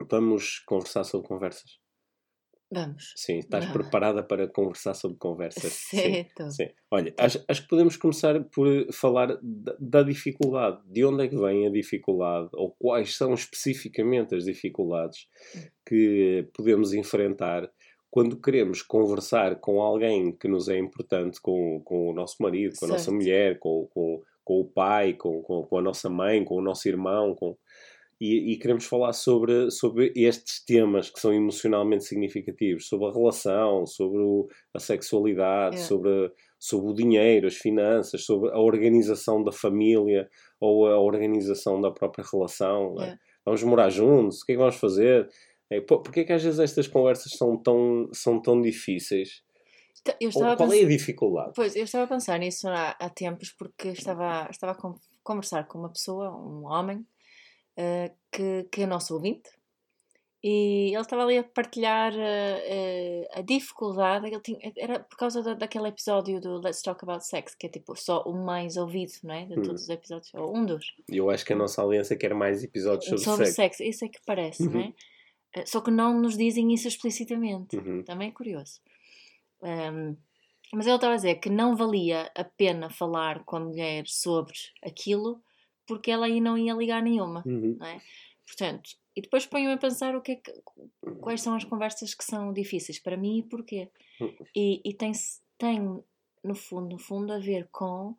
Vamos 0.10 0.60
conversar 0.60 1.04
sobre 1.04 1.28
conversas. 1.28 1.80
Vamos. 2.72 3.14
Sim, 3.16 3.40
estás 3.40 3.66
Não. 3.66 3.74
preparada 3.74 4.22
para 4.22 4.48
conversar 4.48 4.94
sobre 4.94 5.18
conversas? 5.18 5.74
Sim. 5.90 5.98
Certo. 5.98 6.52
Sim. 6.52 6.70
Olha, 6.92 7.14
acho, 7.18 7.44
acho 7.48 7.62
que 7.64 7.68
podemos 7.68 7.98
começar 7.98 8.44
por 8.46 8.68
falar 8.94 9.40
da, 9.42 9.76
da 9.80 10.04
dificuldade. 10.04 10.80
De 10.86 11.04
onde 11.04 11.26
é 11.26 11.28
que 11.28 11.38
vem 11.38 11.66
a 11.66 11.72
dificuldade? 11.72 12.50
Ou 12.54 12.76
quais 12.78 13.16
são 13.16 13.34
especificamente 13.34 14.36
as 14.36 14.46
dificuldades 14.46 15.28
que 15.86 16.48
podemos 16.54 16.94
enfrentar 16.94 17.70
quando 18.12 18.40
queremos 18.40 18.82
conversar 18.82 19.56
com 19.56 19.82
alguém 19.82 20.32
que 20.32 20.48
nos 20.48 20.68
é 20.68 20.78
importante, 20.78 21.40
com, 21.42 21.82
com 21.84 22.10
o 22.10 22.14
nosso 22.14 22.38
marido, 22.42 22.76
com 22.80 22.86
a 22.86 22.90
nossa 22.90 23.12
mulher, 23.12 23.60
com, 23.60 23.88
com, 23.94 24.24
com 24.44 24.62
o 24.62 24.66
pai, 24.66 25.14
com, 25.14 25.42
com, 25.44 25.64
com 25.64 25.78
a 25.78 25.82
nossa 25.82 26.10
mãe, 26.10 26.44
com 26.44 26.56
o 26.56 26.62
nosso 26.62 26.88
irmão, 26.88 27.36
com... 27.36 27.56
E, 28.22 28.52
e 28.54 28.58
queremos 28.58 28.86
falar 28.86 29.14
sobre, 29.14 29.72
sobre 29.72 30.12
estes 30.16 30.64
temas 30.66 31.10
que 31.10 31.20
são 31.20 31.34
emocionalmente 31.34 32.04
significativos, 32.04 32.88
sobre 32.88 33.08
a 33.08 33.12
relação, 33.14 33.86
sobre 33.86 34.20
o- 34.22 34.48
a 34.74 34.80
sexualidade, 34.80 35.78
É. 35.78 35.80
sobre, 35.80 36.32
sobre 36.60 36.92
o 36.92 36.94
dinheiro, 36.94 37.48
as 37.48 37.56
finanças, 37.56 38.26
sobre 38.26 38.50
a 38.52 38.60
organização 38.60 39.42
da 39.44 39.52
família 39.54 40.30
ou 40.60 40.86
a 40.88 41.00
organização 41.00 41.80
da 41.80 41.92
própria 41.92 42.26
relação. 42.30 42.96
é? 43.02 43.10
É. 43.12 43.18
Vamos 43.46 43.64
morar 43.64 43.90
juntos? 43.90 44.42
O 44.42 44.46
que 44.46 44.52
é 44.52 44.56
que 44.56 44.60
vamos 44.60 44.76
fazer? 44.76 45.30
É, 45.70 45.80
Porquê 45.80 46.22
é 46.22 46.24
que 46.26 46.34
às 46.34 46.44
vezes 46.44 46.60
estas 46.60 46.88
conversas 46.88 47.32
são 47.34 47.56
tão, 47.56 48.10
são 48.12 48.42
tão 48.42 48.62
difíceis? 48.62 49.42
Então, 50.02 50.16
Eu 50.20 50.28
Ou 50.28 50.30
estava 50.30 50.54
a 50.54 50.58
qual 50.58 50.74
é 50.74 50.82
a 50.82 50.88
dificuldade? 50.88 51.52
Pois, 51.56 51.76
eu 51.76 51.84
estava 51.84 52.04
a 52.04 52.08
pensar 52.08 52.38
nisso 52.40 52.68
há, 52.68 52.90
há 53.00 53.10
tempos 53.10 53.52
porque 53.52 53.90
estava, 53.90 54.48
estava 54.50 54.74
a 54.74 54.76
con- 54.76 54.96
conversar 55.24 55.66
com 55.68 55.80
uma 55.80 55.90
pessoa, 55.90 56.36
um 56.36 56.66
homem, 56.66 57.06
eh, 57.82 58.12
que, 58.32 58.68
que 58.72 58.82
é 58.84 58.86
nosso 58.86 59.14
ouvinte, 59.14 59.50
e 60.42 60.92
ele 60.94 61.02
estava 61.02 61.24
ali 61.24 61.38
a 61.38 61.44
partilhar 61.44 62.14
eh, 62.16 62.64
eh, 62.76 63.28
a 63.34 63.42
dificuldade, 63.42 64.28
ele 64.28 64.40
tinha, 64.42 64.60
era 64.78 65.00
por 65.00 65.18
causa 65.18 65.42
da, 65.44 65.54
daquele 65.54 65.90
episódio 65.90 66.40
do 66.40 66.62
Let's 66.62 66.82
Talk 66.82 67.04
About 67.04 67.26
Sex, 67.26 67.56
que 67.56 67.68
é 67.68 67.70
tipo 67.70 67.94
só 67.96 68.24
o 68.24 68.34
mais 68.34 68.78
ouvido, 68.78 69.12
não 69.24 69.34
é? 69.36 69.46
De 69.46 69.60
Hum. 69.60 69.64
todos 69.64 69.82
os 69.84 69.90
episódios, 69.90 70.34
ou 70.34 70.56
um 70.56 70.66
dos. 70.66 70.86
Eu 71.10 71.30
acho 71.30 71.44
que 71.46 71.52
a 71.54 71.58
nossa 71.58 71.82
aliança 71.84 72.16
quer 72.16 72.34
mais 72.34 72.64
episódios 72.64 73.06
sobre, 73.06 73.24
sobre 73.24 73.46
sexo. 73.48 73.56
sexo, 73.56 73.84
isso 73.84 74.06
é 74.06 74.08
que 74.08 74.20
parece, 74.26 74.64
não 74.66 74.74
Uhum. 74.80 74.94
é? 75.56 75.60
Eh, 75.60 75.66
Só 75.66 75.82
que 75.82 75.92
não 75.92 76.20
nos 76.22 76.38
dizem 76.38 76.74
isso 76.74 76.88
explicitamente. 76.88 77.76
Uhum. 77.76 78.04
Também 78.04 78.30
é 78.30 78.32
curioso. 78.32 78.80
Ahm, 79.62 80.16
mas 80.72 80.86
ele 80.86 80.96
estava 80.96 81.14
a 81.14 81.18
dizer 81.18 81.36
que 81.36 81.50
não 81.50 81.76
valia 81.76 82.32
a 82.36 82.44
pena 82.46 82.90
falar 82.90 83.44
com 83.44 83.58
a 83.58 83.60
mulher 83.60 84.04
sobre 84.08 84.54
aquilo 84.84 85.42
porque 85.90 86.10
ela 86.12 86.28
aí 86.28 86.40
não 86.40 86.58
ia 86.58 86.74
ligar 86.74 87.02
nenhuma, 87.04 87.44
Uhum. 87.46 87.76
não 87.80 87.88
é? 87.88 88.00
Portanto, 88.48 88.92
e 89.16 89.22
depois 89.22 89.46
ponho-me 89.46 89.74
a 89.74 89.78
pensar 89.78 90.16
o 90.16 90.22
que 90.22 90.32
é 90.32 90.36
que, 90.38 90.52
quais 91.20 91.42
são 91.42 91.56
as 91.56 91.64
conversas 91.66 92.14
que 92.16 92.24
são 92.24 92.54
difíceis 92.54 93.00
para 93.00 93.18
mim 93.18 93.40
e 93.40 93.44
porquê. 93.44 93.90
E, 94.56 94.82
e 94.86 94.94
tem, 94.94 95.12
tem, 95.58 95.80
no 96.44 96.56
fundo, 96.56 96.90
no 96.90 96.98
fundo, 96.98 97.34
a 97.34 97.40
ver 97.40 97.68
com 97.72 98.16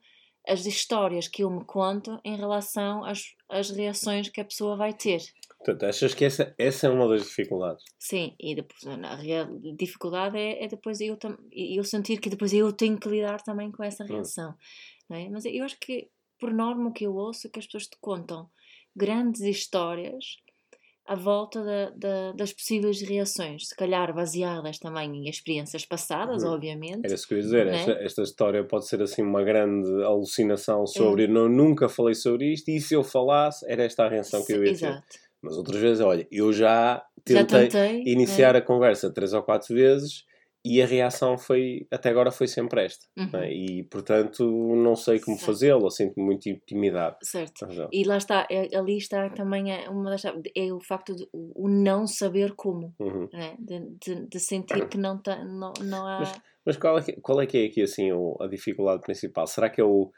as 0.46 0.66
histórias 0.66 1.26
que 1.28 1.42
eu 1.42 1.50
me 1.50 1.64
conto 1.64 2.20
em 2.24 2.36
relação 2.36 3.04
às, 3.04 3.34
às 3.48 3.70
reações 3.70 4.28
que 4.28 4.40
a 4.40 4.44
pessoa 4.44 4.76
vai 4.76 4.92
ter. 4.94 5.20
Portanto, 5.58 5.84
achas 5.84 6.14
que 6.14 6.24
essa, 6.24 6.54
essa 6.56 6.86
é 6.86 6.90
uma 6.90 7.06
das 7.08 7.22
dificuldades? 7.24 7.84
Sim, 7.98 8.34
e 8.40 8.54
depois 8.54 8.86
a 8.86 9.14
real 9.16 9.46
dificuldade 9.76 10.38
é, 10.38 10.64
é 10.64 10.68
depois 10.68 11.00
eu, 11.00 11.18
eu 11.52 11.84
sentir 11.84 12.18
que 12.18 12.30
depois 12.30 12.52
eu 12.54 12.72
tenho 12.72 12.98
que 12.98 13.08
lidar 13.08 13.42
também 13.42 13.70
com 13.70 13.82
essa 13.84 14.04
reação. 14.04 14.54
Não 15.08 15.16
é? 15.18 15.28
Mas 15.28 15.44
eu 15.44 15.64
acho 15.64 15.78
que, 15.78 16.08
por 16.40 16.52
norma, 16.52 16.88
o 16.88 16.92
que 16.92 17.04
eu 17.06 17.14
ouço 17.14 17.46
é 17.46 17.50
que 17.50 17.58
as 17.58 17.66
pessoas 17.66 17.86
te 17.86 17.96
contam 18.00 18.48
grandes 18.96 19.42
histórias 19.42 20.38
à 21.06 21.14
volta 21.14 21.62
da- 21.64 21.90
da- 21.90 22.32
das 22.32 22.52
possíveis 22.52 23.00
reações, 23.02 23.68
se 23.68 23.74
calhar 23.76 24.14
baseadas 24.14 24.78
também 24.78 25.10
em 25.16 25.28
experiências 25.28 25.84
passadas, 25.84 26.42
Uhum. 26.44 26.50
obviamente. 26.52 27.00
Era 27.04 27.14
isso 27.14 27.26
que 27.26 27.34
eu 27.34 27.38
ia 27.38 27.42
dizer. 27.44 27.66
Né? 27.66 27.78
Esta, 27.80 27.92
esta 27.92 28.22
história 28.22 28.64
pode 28.64 28.86
ser 28.86 29.02
assim 29.02 29.22
uma 29.22 29.42
grande 29.42 29.88
alucinação 30.04 30.86
sobre 30.86 31.26
não, 31.26 31.48
nunca 31.48 31.88
falei 31.88 32.14
sobre 32.14 32.52
isto 32.52 32.68
e 32.70 32.80
se 32.80 32.94
eu 32.94 33.02
falasse 33.02 33.64
era 33.70 33.82
esta 33.84 34.04
a 34.04 34.08
reação 34.08 34.44
que 34.44 34.52
eu 34.52 34.58
ia 34.64 34.72
ter. 34.72 34.86
Exato. 34.86 35.18
Mas 35.42 35.56
outras 35.56 35.80
vezes, 35.80 36.00
olha, 36.00 36.28
eu 36.30 36.52
já 36.52 37.02
Já 37.26 37.44
tentei, 37.44 37.68
tentei, 37.68 38.02
iniciar 38.12 38.54
é. 38.54 38.58
a 38.58 38.62
conversa 38.62 39.10
três 39.12 39.32
ou 39.32 39.42
quatro 39.42 39.74
vezes 39.74 40.24
e 40.64 40.82
a 40.82 40.86
reação 40.86 41.38
foi, 41.38 41.86
até 41.90 42.10
agora 42.10 42.30
foi 42.30 42.46
sempre 42.46 42.84
esta. 42.84 43.06
Uhum. 43.16 43.30
não 43.32 43.40
é? 43.40 43.52
E, 43.52 43.82
portanto, 43.84 44.44
não 44.76 44.94
sei 44.94 45.18
como 45.18 45.38
fazê-lo, 45.38 45.90
sinto-me 45.90 46.24
muito 46.24 46.48
intimidado. 46.48 47.16
Certo. 47.22 47.66
Mas, 47.66 47.88
E 47.92 48.04
lá 48.04 48.16
está, 48.18 48.46
é- 48.50 48.76
ali 48.76 48.98
está 48.98 49.30
também 49.30 49.72
é 49.72 49.88
uma 49.88 50.10
das 50.10 50.24
é 50.24 50.72
o 50.72 50.80
facto 50.80 51.14
de 51.16 51.26
o 51.32 51.68
não 51.68 52.06
saber 52.06 52.52
como, 52.54 52.94
uhum. 52.98 53.28
né? 53.32 53.56
de, 53.58 53.80
de, 54.04 54.26
de 54.28 54.40
sentir 54.40 54.86
que 54.88 54.98
não, 54.98 55.16
tá, 55.20 55.42
não, 55.44 55.72
não 55.82 56.06
há. 56.06 56.18
Mas- 56.20 56.40
Mas 56.66 56.76
qual 56.76 56.98
é 56.98 57.02
que, 57.02 57.12
qual 57.20 57.40
é, 57.40 57.46
que 57.46 57.56
é 57.58 57.66
aqui 57.66 57.82
assim 57.82 58.12
o- 58.12 58.36
a 58.40 58.46
dificuldade 58.46 59.00
principal? 59.02 59.46
Será 59.46 59.70
que 59.70 59.80
é 59.80 59.84
o. 59.84 60.10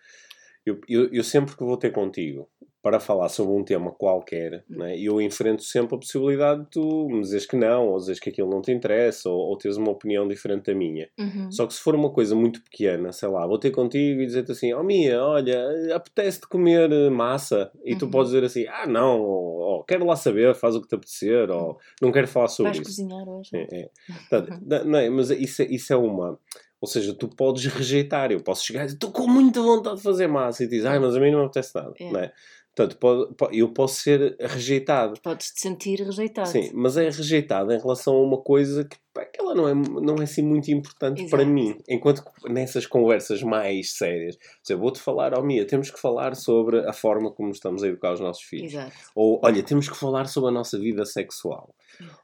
Eu, 0.67 0.81
eu, 0.89 1.09
eu 1.13 1.25
sempre 1.25 1.57
que 1.57 1.65
vou 1.65 1.77
ter 1.77 1.91
contigo 1.93 2.49
para 2.83 2.99
falar 2.99 3.29
sobre 3.29 3.55
um 3.55 3.63
tema 3.65 3.93
qualquer, 3.93 4.65
né, 4.69 4.99
eu 4.99 5.21
enfrento 5.21 5.63
sempre 5.63 5.95
a 5.95 5.99
possibilidade 5.99 6.63
de 6.65 6.71
tu 6.71 7.09
me 7.09 7.21
dizeres 7.21 7.47
que 7.47 7.55
não, 7.57 7.89
ou 7.91 7.97
dizeres 7.99 8.19
que 8.21 8.29
aquilo 8.31 8.51
não 8.51 8.61
te 8.61 8.73
interessa, 8.73 9.31
ou, 9.31 9.39
ou 9.39 9.57
teres 9.57 9.77
uma 9.77 9.91
opinião 9.93 10.27
diferente 10.27 10.67
da 10.67 10.75
minha. 10.75 11.09
Uhum. 11.19 11.51
Só 11.53 11.65
que 11.67 11.75
se 11.75 11.81
for 11.81 11.95
uma 11.95 12.11
coisa 12.11 12.35
muito 12.35 12.61
pequena, 12.65 13.13
sei 13.13 13.29
lá, 13.29 13.47
vou 13.47 13.59
ter 13.59 13.71
contigo 13.71 14.21
e 14.21 14.27
dizer-te 14.27 14.51
assim: 14.53 14.73
Oh 14.75 14.83
Mia, 14.83 15.23
olha, 15.23 15.95
apetece-te 15.95 16.49
comer 16.49 16.91
eh, 16.91 17.09
massa. 17.09 17.71
E 17.85 17.95
tu 17.95 18.07
Uhum. 18.07 18.11
podes 18.11 18.33
dizer 18.33 18.45
assim: 18.45 18.67
Ah, 18.67 18.87
não, 18.87 19.21
ou, 19.21 19.59
ou 19.61 19.85
quero 19.85 20.05
lá 20.05 20.17
saber, 20.17 20.53
faz 20.57 20.75
o 20.75 20.83
que 20.83 20.89
te 20.89 20.95
apetecer, 20.97 21.51
ou 21.51 21.79
não 22.01 22.11
quero 22.11 22.27
falar 22.27 22.49
sobre 22.49 22.73
Vais 22.73 22.89
isso. 22.89 23.03
cozinhar 23.03 23.29
hoje? 23.29 23.51
É, 23.55 23.83
é. 23.83 23.91
Portanto, 24.29 24.85
não, 24.87 24.99
é, 24.99 25.09
mas 25.09 25.31
isso, 25.31 25.63
é- 25.63 25.67
isso 25.67 25.93
é 25.93 25.97
uma. 25.97 26.37
Ou 26.81 26.89
seja, 26.89 27.15
tu 27.15 27.29
podes 27.29 27.65
rejeitar. 27.67 28.33
Eu 28.33 28.41
posso 28.43 28.65
chegar 28.67 28.81
e 28.83 28.85
dizer: 28.87 28.97
Estou 28.97 29.13
com 29.13 29.29
muita 29.29 29.63
vontade 29.63 29.99
de 29.99 30.03
fazer 30.03 30.27
massa. 30.27 30.65
E 30.65 30.67
diz: 30.67 30.85
Ai, 30.85 30.99
mas 30.99 31.15
a 31.15 31.21
mim 31.21 31.31
não 31.31 31.39
me 31.39 31.45
apetece 31.45 31.73
nada. 31.77 31.93
É. 32.01 32.11
Não 32.11 32.19
é? 32.21 32.33
Portanto, 32.75 32.99
pode- 32.99 33.35
po- 33.35 33.51
eu 33.53 33.69
posso 33.73 33.97
ser 34.01 34.35
rejeitado. 34.41 35.21
Podes 35.23 35.53
te 35.53 35.61
sentir 35.61 36.01
rejeitado. 36.01 36.49
Sim, 36.49 36.71
mas 36.73 36.97
é 36.97 37.05
rejeitado 37.11 37.71
em 37.71 37.79
relação 37.79 38.15
a 38.15 38.23
uma 38.23 38.39
coisa 38.39 38.83
que, 38.85 38.97
pá, 39.13 39.27
que 39.27 39.39
ela 39.39 39.55
não 39.55 39.69
é, 39.69 39.75
não 39.75 40.15
é 40.17 40.23
assim 40.23 40.41
muito 40.43 40.71
importante 40.71 41.29
para 41.29 41.43
Exato. 41.43 41.53
mim. 41.55 41.77
Enquanto 41.87 42.25
que 42.25 42.51
nessas 42.51 42.87
conversas 42.87 43.43
mais 43.43 43.93
sérias, 43.93 44.39
exemplo, 44.65 44.85
vou-te 44.85 45.01
falar, 45.01 45.39
oh 45.39 45.43
Mia, 45.43 45.67
temos 45.67 45.91
que 45.91 46.01
falar 46.01 46.35
sobre 46.35 46.79
a 46.89 46.95
forma 46.95 47.31
como 47.31 47.51
estamos 47.51 47.83
a 47.83 47.89
educar 47.89 48.15
os 48.15 48.21
nossos 48.21 48.43
filhos. 48.43 48.73
Exato. 48.73 48.93
Ou, 49.15 49.39
olha, 49.45 49.63
temos 49.63 49.87
que 49.87 49.97
falar 49.97 50.27
sobre 50.27 50.49
a 50.49 50.53
nossa 50.53 50.79
vida 50.79 51.05
sexual. 51.05 51.75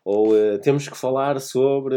Ou 0.02 0.34
eh, 0.34 0.56
temos 0.58 0.88
que 0.88 0.96
falar 0.96 1.38
sobre 1.42 1.96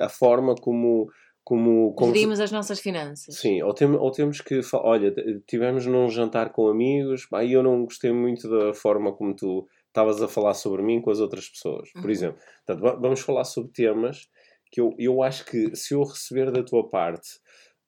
a 0.00 0.08
forma 0.08 0.56
como. 0.56 1.08
Como, 1.44 1.92
como 1.94 2.14
Gerimos 2.14 2.38
as 2.40 2.52
nossas 2.52 2.78
finanças. 2.80 3.36
Sim, 3.36 3.62
ou, 3.62 3.74
tem- 3.74 3.88
ou 3.90 4.10
temos 4.10 4.40
que. 4.40 4.60
Olha, 4.74 5.12
tivemos 5.46 5.86
num 5.86 6.08
jantar 6.08 6.50
com 6.52 6.68
amigos 6.68 7.26
e 7.44 7.52
eu 7.52 7.62
não 7.62 7.84
gostei 7.84 8.12
muito 8.12 8.48
da 8.48 8.72
forma 8.72 9.12
como 9.12 9.34
tu 9.34 9.66
estavas 9.88 10.22
a 10.22 10.28
falar 10.28 10.54
sobre 10.54 10.82
mim 10.82 11.00
com 11.00 11.10
as 11.10 11.20
outras 11.20 11.48
pessoas. 11.48 11.90
Por 11.92 12.04
Uhum. 12.04 12.10
exemplo, 12.10 12.40
portanto, 12.66 12.82
va- 12.82 12.94
vamos 13.00 13.20
falar 13.20 13.44
sobre 13.44 13.72
temas 13.72 14.28
que 14.70 14.80
eu, 14.80 14.94
eu 14.98 15.22
acho 15.22 15.44
que 15.44 15.74
se 15.76 15.92
eu 15.94 16.02
receber 16.02 16.50
da 16.50 16.62
tua 16.62 16.88
parte 16.88 17.28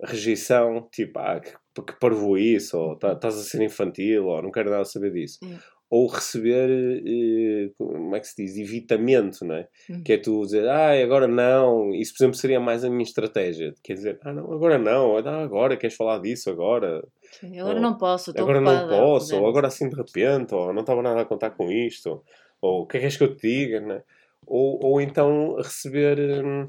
rejeição, 0.03 0.89
tipo, 0.93 1.19
ah, 1.19 1.41
que, 1.41 1.53
que 1.83 1.99
parvo 2.01 2.37
isso, 2.37 2.77
ou 2.79 2.97
tá- 2.97 3.13
estás 3.13 3.39
a 3.39 3.43
ser 3.43 3.63
infantil, 3.63 4.27
ou 4.27 4.43
não 4.43 4.51
quero 4.51 4.71
nada 4.71 4.85
saber 4.85 5.13
disso. 5.13 5.39
É. 5.45 5.59
Ou 5.97 6.09
receber, 6.09 6.69
eh, 7.07 7.71
como 7.79 8.17
é 8.17 8.19
que 8.19 8.27
se 8.27 8.43
diz, 8.43 8.57
evitamento, 8.57 9.45
não 9.45 9.55
é? 9.55 9.69
Uhum. 9.89 10.03
Que 10.03 10.15
é 10.15 10.19
tu 10.19 10.43
dizer, 10.43 10.69
ah, 10.69 10.91
agora 11.01 11.29
não. 11.29 11.95
Isso, 11.95 12.13
por 12.15 12.25
exemplo, 12.25 12.37
seria 12.37 12.59
mais 12.59 12.85
a 12.85 12.91
minha 12.91 13.05
estratégia. 13.05 13.73
Quer 13.81 13.95
dizer, 13.95 14.19
ah, 14.23 14.33
não, 14.33 14.53
agora 14.53 14.77
não. 14.77 15.17
Ah, 15.19 15.43
agora 15.45 15.77
queres 15.77 15.95
falar 15.95 16.19
disso, 16.19 16.51
agora. 16.51 17.01
Sim, 17.39 17.61
Agora 17.61 17.77
Ou, 17.77 17.81
não 17.81 17.97
posso, 17.97 18.31
estou 18.31 18.43
agora 18.43 18.61
não 18.61 18.73
ocupada, 18.73 18.97
posso. 19.03 19.31
por 19.31 19.43
Ou 19.43 19.49
agora 19.49 19.69
assim 19.69 19.89
de 19.89 19.95
repente. 19.95 20.53
Ou 20.53 20.73
não 20.73 20.81
estava 20.81 21.01
nada 21.01 21.21
a 21.21 21.25
contar 21.25 21.51
com 21.51 21.71
isto. 21.71 22.25
Ou 22.61 22.83
o 22.83 22.87
que 22.89 22.97
é 22.97 23.01
que 23.01 23.03
queres 23.05 23.17
que 23.17 23.23
eu 23.25 23.37
te 23.37 23.49
diga, 23.49 23.81
né? 23.81 24.03
Ou, 24.47 24.85
ou 24.85 25.01
então 25.01 25.55
receber... 25.57 26.19
hum, 26.45 26.69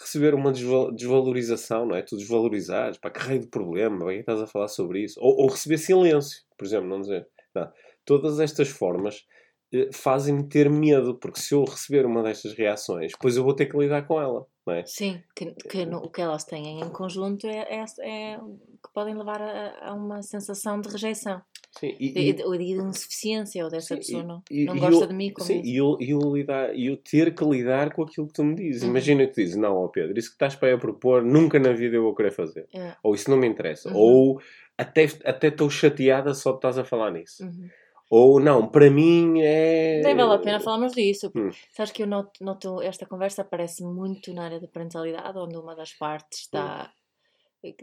Receber 0.00 0.34
uma 0.34 0.50
desval- 0.50 0.90
desvalorização, 0.90 1.86
não 1.86 1.94
é? 1.94 2.02
Tu 2.02 2.16
desvalorizares, 2.16 2.98
pá, 2.98 3.10
que 3.10 3.20
raio 3.20 3.40
de 3.40 3.46
problema, 3.46 3.96
para 3.98 4.10
é 4.12 4.14
que 4.14 4.20
estás 4.20 4.40
a 4.42 4.46
falar 4.46 4.66
sobre 4.66 5.00
isso? 5.04 5.20
Ou, 5.20 5.42
ou 5.42 5.48
receber 5.48 5.78
silêncio, 5.78 6.42
por 6.58 6.64
exemplo, 6.64 6.88
não 6.88 7.00
dizer. 7.00 7.28
Não. 7.54 7.70
Todas 8.04 8.38
estas 8.40 8.68
formas 8.68 9.24
eh, 9.72 9.88
fazem-me 9.92 10.48
ter 10.48 10.68
medo, 10.70 11.14
porque 11.16 11.40
se 11.40 11.54
eu 11.54 11.64
receber 11.64 12.06
uma 12.06 12.22
destas 12.22 12.52
reações, 12.54 13.12
depois 13.12 13.36
eu 13.36 13.44
vou 13.44 13.54
ter 13.54 13.66
que 13.66 13.76
lidar 13.76 14.06
com 14.06 14.20
ela, 14.20 14.46
não 14.66 14.74
é? 14.74 14.84
Sim, 14.86 15.22
que, 15.34 15.52
que 15.52 15.84
no- 15.86 15.98
o 15.98 16.10
que 16.10 16.20
elas 16.20 16.44
têm 16.44 16.80
em 16.80 16.88
conjunto 16.90 17.46
é, 17.46 17.66
é, 17.80 17.84
é- 18.02 18.38
que 18.38 18.92
podem 18.92 19.14
levar 19.16 19.40
a, 19.40 19.88
a 19.90 19.94
uma 19.94 20.22
sensação 20.22 20.80
de 20.80 20.88
rejeição, 20.90 21.40
Sim, 21.78 21.96
e, 21.98 22.32
de, 22.34 22.42
ou 22.44 22.56
de 22.56 22.64
insuficiência, 22.72 23.64
ou 23.64 23.70
dessa 23.70 23.94
sim, 23.94 23.96
pessoa 23.96 24.22
não, 24.22 24.42
e- 24.50 24.64
não 24.66 24.78
gosta 24.78 25.04
eu- 25.04 25.08
de 25.08 25.14
mim 25.14 25.32
como 25.32 25.46
Sim, 25.46 25.60
e 25.64 25.76
eu, 25.76 25.96
eu, 26.00 26.20
lidar, 26.36 26.78
eu 26.78 26.96
ter 26.98 27.34
que 27.34 27.44
lidar 27.44 27.92
com 27.92 28.02
aquilo 28.02 28.26
que 28.28 28.32
tu 28.34 28.44
me 28.44 28.54
dizes. 28.54 28.82
Uhum. 28.82 28.90
Imagina 28.90 29.26
que 29.26 29.32
tu 29.32 29.40
dizes, 29.40 29.56
não, 29.56 29.88
Pedro, 29.88 30.16
isso 30.18 30.28
que 30.28 30.34
estás 30.34 30.54
para 30.54 30.68
aí 30.68 30.74
a 30.74 30.78
propor, 30.78 31.22
nunca 31.24 31.58
na 31.58 31.72
vida 31.72 31.96
eu 31.96 32.02
vou 32.02 32.14
querer 32.14 32.30
fazer. 32.30 32.68
É. 32.72 32.94
Ou 33.02 33.14
isso 33.14 33.28
não 33.30 33.36
me 33.38 33.48
interessa. 33.48 33.88
Uhum. 33.88 33.96
Ou 33.96 34.40
até 34.78 35.04
até 35.24 35.48
estou 35.48 35.68
chateada 35.70 36.32
só 36.34 36.50
de 36.52 36.58
estás 36.58 36.78
a 36.78 36.84
falar 36.84 37.10
nisso. 37.10 37.42
Uhum. 37.44 37.68
Ou 38.16 38.38
não, 38.38 38.68
para 38.68 38.88
mim 38.88 39.40
é... 39.42 40.00
Nem 40.04 40.14
vale 40.14 40.34
a 40.34 40.38
pena 40.38 40.60
falarmos 40.60 40.92
disso. 40.92 41.32
Hum. 41.34 41.50
Sabes 41.72 41.90
que 41.90 42.00
eu 42.04 42.06
noto, 42.06 42.44
noto 42.44 42.80
esta 42.80 43.04
conversa 43.04 43.42
aparece 43.42 43.82
muito 43.82 44.32
na 44.32 44.44
área 44.44 44.60
da 44.60 44.68
parentalidade, 44.68 45.36
onde 45.36 45.56
uma 45.56 45.74
das 45.74 45.92
partes 45.92 46.42
está. 46.42 46.92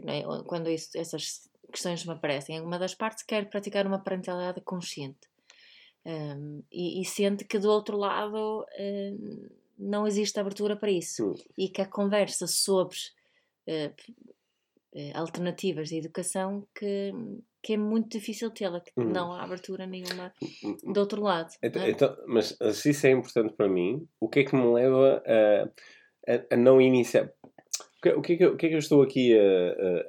nem- 0.02 0.24
Quando 0.46 0.70
isso- 0.70 0.96
essas 0.96 1.50
questões 1.70 2.06
me 2.06 2.14
aparecem, 2.14 2.62
uma 2.62 2.78
das 2.78 2.94
partes 2.94 3.22
quer 3.24 3.50
praticar 3.50 3.86
uma 3.86 3.98
parentalidade 3.98 4.62
consciente. 4.62 5.28
Um, 6.06 6.62
e, 6.72 7.02
e 7.02 7.04
sente 7.04 7.44
que 7.44 7.58
do 7.58 7.68
outro 7.70 7.98
lado 7.98 8.64
um, 8.80 9.48
não 9.78 10.06
existe 10.06 10.40
abertura 10.40 10.76
para 10.76 10.90
isso. 10.90 11.32
Hum. 11.32 11.34
E 11.58 11.68
que 11.68 11.82
a 11.82 11.86
conversa 11.86 12.46
sobre 12.46 12.96
eh, 13.66 13.92
alternativas 15.14 15.88
de 15.90 15.96
educação 15.98 16.66
que, 16.74 17.12
que 17.62 17.74
é 17.74 17.76
muito 17.76 18.08
difícil 18.18 18.50
tê-la, 18.50 18.80
que 18.80 18.90
Hum. 18.96 19.04
não 19.04 19.32
há 19.32 19.42
abertura 19.42 19.86
nenhuma 19.86 20.32
do 20.82 20.98
outro 21.00 21.22
lado. 21.22 21.52
Então, 21.62 21.82
é? 21.82 21.90
então, 21.90 22.16
mas 22.26 22.56
se 22.74 22.90
isso 22.90 23.06
é 23.06 23.10
importante 23.10 23.54
para 23.54 23.68
mim, 23.68 24.06
o 24.20 24.28
que 24.28 24.40
é 24.40 24.44
que 24.44 24.56
me 24.56 24.72
leva 24.72 25.22
a, 25.26 26.32
a, 26.32 26.54
a 26.54 26.56
não 26.56 26.80
iniciar? 26.80 27.30
O 28.16 28.20
que, 28.20 28.32
é 28.32 28.36
que 28.36 28.44
eu, 28.44 28.52
o 28.54 28.56
que 28.56 28.66
é 28.66 28.68
que 28.70 28.74
eu 28.74 28.80
estou 28.80 29.00
aqui, 29.00 29.32
a, 29.38 29.42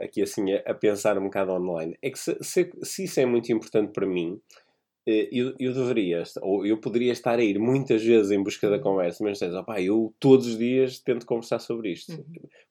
a- 0.02 0.06
aqui 0.06 0.24
assim 0.24 0.52
a, 0.54 0.74
pensar 0.74 1.16
um 1.20 1.26
bocado 1.26 1.52
online? 1.52 1.96
É 2.02 2.10
que 2.10 2.18
se, 2.18 2.36
se, 2.42 2.72
se 2.82 3.04
isso 3.04 3.20
é 3.20 3.26
muito 3.26 3.52
importante 3.52 3.92
para 3.94 4.08
mim, 4.08 4.42
eu, 5.06 5.54
eu 5.60 5.74
deveria, 5.74 6.24
ou 6.42 6.66
eu 6.66 6.80
poderia 6.80 7.12
estar 7.12 7.38
a 7.38 7.44
ir 7.44 7.60
muitas 7.60 8.04
vezes 8.04 8.32
em 8.32 8.42
busca 8.42 8.70
da 8.70 8.78
Uhum. 8.78 8.82
conversa, 8.84 9.24
mas 9.24 9.38
dizes, 9.40 9.56
opá, 9.56 9.82
eu 9.82 10.14
todos 10.20 10.48
os 10.48 10.58
dias 10.58 11.00
tento 11.00 11.26
conversar 11.26 11.60
sobre 11.60 11.92
isto. 11.92 12.14
Uhum. 12.14 12.24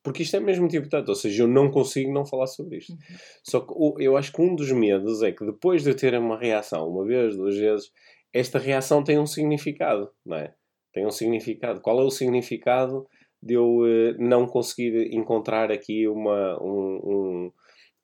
Porque 0.03 0.23
isto 0.23 0.37
é 0.37 0.41
mesmo 0.41 0.63
muito 0.63 0.77
importante, 0.77 1.09
ou 1.09 1.15
seja, 1.15 1.43
eu 1.43 1.49
não 1.49 1.71
consigo 1.71 2.13
não 2.13 2.25
falar 2.25 2.47
sobre 2.47 2.79
isto. 2.79 2.93
Uhum. 2.93 2.99
Só 3.45 3.61
que 3.61 3.75
eu 4.05 4.17
acho 4.17 4.33
que 4.33 4.41
um 4.41 4.55
dos 4.55 4.71
medos 4.73 5.23
é 5.23 5.33
que 5.33 5.45
depois 5.45 5.83
de 5.83 5.91
eu 5.91 5.97
ter 5.97 6.15
uma 6.19 6.39
reação, 6.39 6.89
uma 6.89 7.05
vez, 7.05 7.37
duas 7.37 7.57
vezes, 7.57 7.91
esta 8.33 8.59
reação 8.59 9.05
tem 9.05 9.19
um 9.19 9.27
significado, 9.27 10.11
não 10.25 10.37
é? 10.39 10.55
Tem 10.93 11.07
um 11.07 11.11
significado. 11.11 11.81
Qual 11.81 12.01
é 12.01 12.05
o 12.05 12.11
significado 12.11 13.07
de 13.43 13.55
eu 13.55 13.85
eh, 13.87 14.15
não 14.19 14.47
conseguir 14.47 15.13
encontrar 15.15 15.71
aqui 15.73 16.07
uma, 16.07 16.63
um, 16.63 17.01
um, 17.05 17.53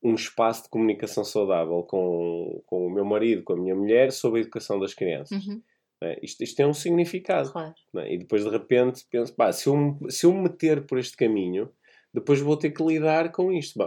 um 0.03 0.15
espaço 0.15 0.65
de 0.65 0.69
comunicação 0.69 1.25
saudável 1.25 1.83
com, 1.83 2.63
com 2.67 2.87
o 2.87 2.91
meu 2.91 3.05
marido, 3.05 3.43
com 3.43 3.55
a 3.55 3.57
minha 3.57 3.75
mulher, 3.75 4.13
sobre 4.13 4.41
a 4.41 4.43
educação 4.43 4.79
das 4.79 4.95
crianças? 4.95 5.45
Uhum, 5.47 5.61
é? 6.03 6.19
Isto, 6.23 6.43
isto 6.45 6.57
tem 6.57 6.67
um 6.67 6.73
significado. 6.75 7.51
claro. 7.53 7.75
é? 7.97 8.15
E 8.15 8.19
depois 8.19 8.45
de 8.45 8.51
repente 8.51 9.05
penso, 9.11 9.35
pá, 9.35 9.53
se 9.53 9.69
eu, 9.69 9.99
se 10.09 10.27
eu 10.27 10.33
me 10.33 10.43
meter 10.43 10.87
por 10.87 10.99
este 10.99 11.17
caminho, 11.17 11.69
depois 12.15 12.41
vou 12.41 12.57
ter 12.57 12.71
que 12.71 12.83
lidar 12.83 13.31
com 13.33 13.53
isto. 13.53 13.79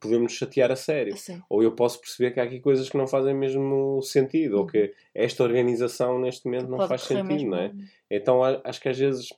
Podemos 0.00 0.32
chatear 0.32 0.70
a 0.70 0.76
sério. 0.76 1.16
Sim. 1.16 1.40
Ou 1.48 1.62
eu 1.62 1.72
posso 1.72 1.98
perceber 2.00 2.32
que 2.32 2.40
há 2.40 2.42
aqui 2.44 2.60
coisas 2.60 2.88
que 2.90 2.96
não 2.96 3.06
fazem 3.06 3.34
mesmo 3.34 4.02
sentido, 4.02 4.58
ou 4.58 4.66
que 4.66 4.92
esta 5.14 5.42
organização 5.42 6.18
neste 6.18 6.44
momento 6.46 6.68
não 6.68 6.76
Pode 6.78 6.88
faz 6.88 7.02
sentido, 7.02 7.26
mesmo 7.28 7.50
não 7.50 7.58
é? 7.58 7.72
Então 8.10 8.42
a- 8.44 8.60
acho 8.64 8.80
que 8.80 8.88
às 8.88 8.98
vezes 8.98 9.28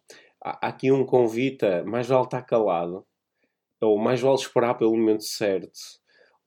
há 0.42 0.66
há 0.66 0.68
aqui 0.70 0.90
um 0.90 1.04
convite 1.06 1.64
a 1.64 1.84
mais 1.84 2.08
vale 2.08 2.24
estar 2.24 2.42
calado, 2.42 3.06
ou 3.80 3.96
mais 3.96 4.20
vale 4.20 4.34
esperar 4.36 4.74
pelo 4.74 4.90
momento 4.96 5.22
certo, 5.22 5.70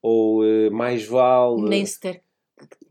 ou 0.06 0.46
eh, 0.46 0.70
mais 0.70 1.06
vale. 1.06 1.62
Nem 1.70 1.86
se 1.86 2.00
ter. 2.00 2.22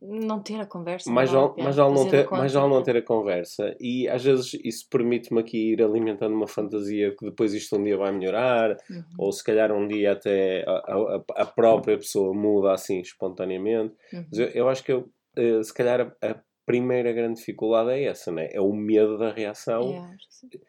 Não 0.02 0.40
ter 0.42 0.60
a 0.60 0.66
conversa. 0.66 1.10
Mais 1.10 1.30
vale, 1.30 1.54
mais, 1.62 1.76
vale 1.76 1.94
não 1.94 2.06
ter, 2.06 2.30
mais 2.30 2.52
vale 2.52 2.68
não 2.68 2.82
ter 2.82 2.96
a 2.98 3.02
conversa 3.02 3.74
e 3.80 4.06
às 4.08 4.22
vezes 4.22 4.52
isso 4.62 4.86
permite-me 4.90 5.40
aqui 5.40 5.72
ir 5.72 5.82
alimentando 5.82 6.34
uma 6.34 6.46
fantasia 6.46 7.14
que 7.18 7.24
depois 7.24 7.54
isto 7.54 7.76
um 7.76 7.82
dia 7.82 7.96
vai 7.96 8.12
melhorar 8.12 8.76
Uhum, 8.90 9.02
ou 9.18 9.32
se 9.32 9.42
calhar 9.42 9.72
um 9.72 9.88
dia 9.88 10.12
até 10.12 10.62
a, 10.68 10.72
a- 10.72 11.24
a 11.36 11.46
própria 11.46 11.96
pessoa 11.96 12.34
muda 12.34 12.72
assim 12.74 13.00
espontaneamente 13.00 13.94
uhum. 14.12 14.24
mas 14.30 14.38
eu, 14.38 14.48
eu 14.48 14.68
acho 14.68 14.84
que 14.84 14.92
eu, 14.92 15.08
eh, 15.36 15.62
se 15.62 15.72
calhar 15.72 16.14
a, 16.22 16.30
a 16.30 16.36
primeira 16.66 17.10
grande 17.12 17.38
dificuldade 17.38 17.90
é 17.90 18.04
essa, 18.04 18.30
né? 18.30 18.48
é 18.52 18.60
o 18.60 18.72
medo 18.74 19.16
da 19.16 19.32
reação 19.32 19.80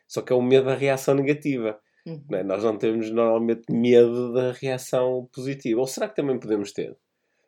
só 0.08 0.22
que 0.22 0.32
é 0.32 0.36
o 0.36 0.42
medo 0.42 0.68
da 0.68 0.76
reação 0.76 1.14
negativa 1.16 1.78
Uhum. 2.06 2.24
né? 2.30 2.44
nós 2.44 2.64
não 2.64 2.78
temos 2.78 3.10
normalmente 3.10 3.64
medo 3.72 4.32
da 4.32 4.52
reação 4.52 5.28
positiva 5.34 5.80
ou 5.80 5.88
será 5.88 6.08
que 6.08 6.16
também 6.16 6.40
podemos 6.40 6.72
ter? 6.72 6.96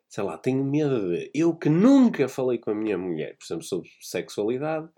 sei 0.08 0.24
lá, 0.24 0.38
tenho 0.38 0.64
medo 0.64 1.10
de. 1.10 1.30
Eu 1.34 1.54
que 1.54 1.68
nunca 1.68 2.28
falei 2.28 2.58
com 2.58 2.70
a 2.70 2.74
minha 2.74 2.96
mulher, 2.96 3.36
por 3.36 3.44
exemplo, 3.44 3.64
sobre 3.64 3.88
sexualidade, 4.00 4.88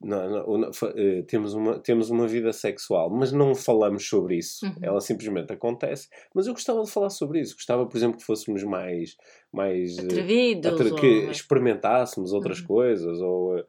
não, 0.00 0.30
não, 0.30 0.58
não, 0.58 0.70
uh, 0.70 1.22
temos, 1.26 1.52
uma, 1.52 1.78
temos 1.80 2.10
uma 2.10 2.28
vida 2.28 2.52
sexual, 2.52 3.10
mas 3.10 3.32
não 3.32 3.54
falamos 3.54 4.08
sobre 4.08 4.36
isso. 4.36 4.64
Uhum. 4.64 4.74
Ela 4.80 5.00
simplesmente 5.00 5.52
acontece. 5.52 6.08
Mas 6.32 6.46
eu 6.46 6.52
gostava 6.52 6.82
de 6.82 6.90
falar 6.90 7.10
sobre 7.10 7.40
isso. 7.40 7.56
Gostava, 7.56 7.86
por 7.86 7.96
exemplo, 7.96 8.18
que 8.18 8.24
fôssemos 8.24 8.62
mais. 8.62 9.16
mais 9.52 9.98
eh, 9.98 10.02
Atrevidos. 10.02 10.80
Uh, 10.80 10.94
que 10.94 11.24
ou... 11.24 11.30
experimentássemos 11.30 12.32
outras 12.32 12.60
uhum. 12.60 12.66
coisas, 12.66 13.20
ou. 13.20 13.64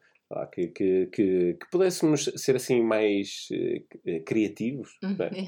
Que, 0.52 0.68
que, 0.68 1.08
que, 1.08 1.54
que, 1.54 1.72
pudéssemos 1.72 2.32
ser 2.36 2.56
assim 2.56 2.82
mais 2.82 3.48
uh, 3.52 4.24
criativos. 4.26 4.98
Uhum. 5.04 5.16
Né? 5.18 5.48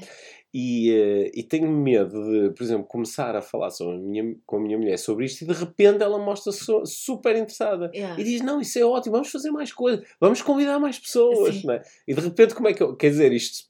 E, 0.54 0.90
uh, 0.90 1.30
e 1.34 1.42
tenho 1.42 1.70
medo 1.70 2.22
de, 2.24 2.54
por 2.54 2.62
exemplo, 2.62 2.86
começar 2.86 3.36
a 3.36 3.42
falar 3.42 3.68
a 3.68 3.98
minha, 3.98 4.34
com 4.46 4.56
a 4.56 4.60
minha 4.60 4.78
mulher 4.78 4.98
sobre 4.98 5.26
isto 5.26 5.42
e 5.42 5.46
de 5.46 5.52
repente 5.52 6.02
ela 6.02 6.18
mostra-se 6.18 6.64
super 6.86 7.36
interessada 7.36 7.90
yeah. 7.94 8.18
e 8.18 8.24
diz: 8.24 8.40
Não, 8.40 8.60
isso 8.60 8.78
é 8.78 8.84
ótimo, 8.84 9.12
vamos 9.12 9.30
fazer 9.30 9.50
mais 9.50 9.72
coisas, 9.72 10.06
vamos 10.20 10.40
convidar 10.40 10.78
mais 10.78 10.98
pessoas. 10.98 11.62
Né? 11.62 11.82
E 12.08 12.14
de 12.14 12.20
repente, 12.20 12.54
como 12.54 12.68
é 12.68 12.72
que 12.72 12.82
eu. 12.82 12.96
Quer 12.96 13.10
dizer, 13.10 13.32
isto 13.32 13.66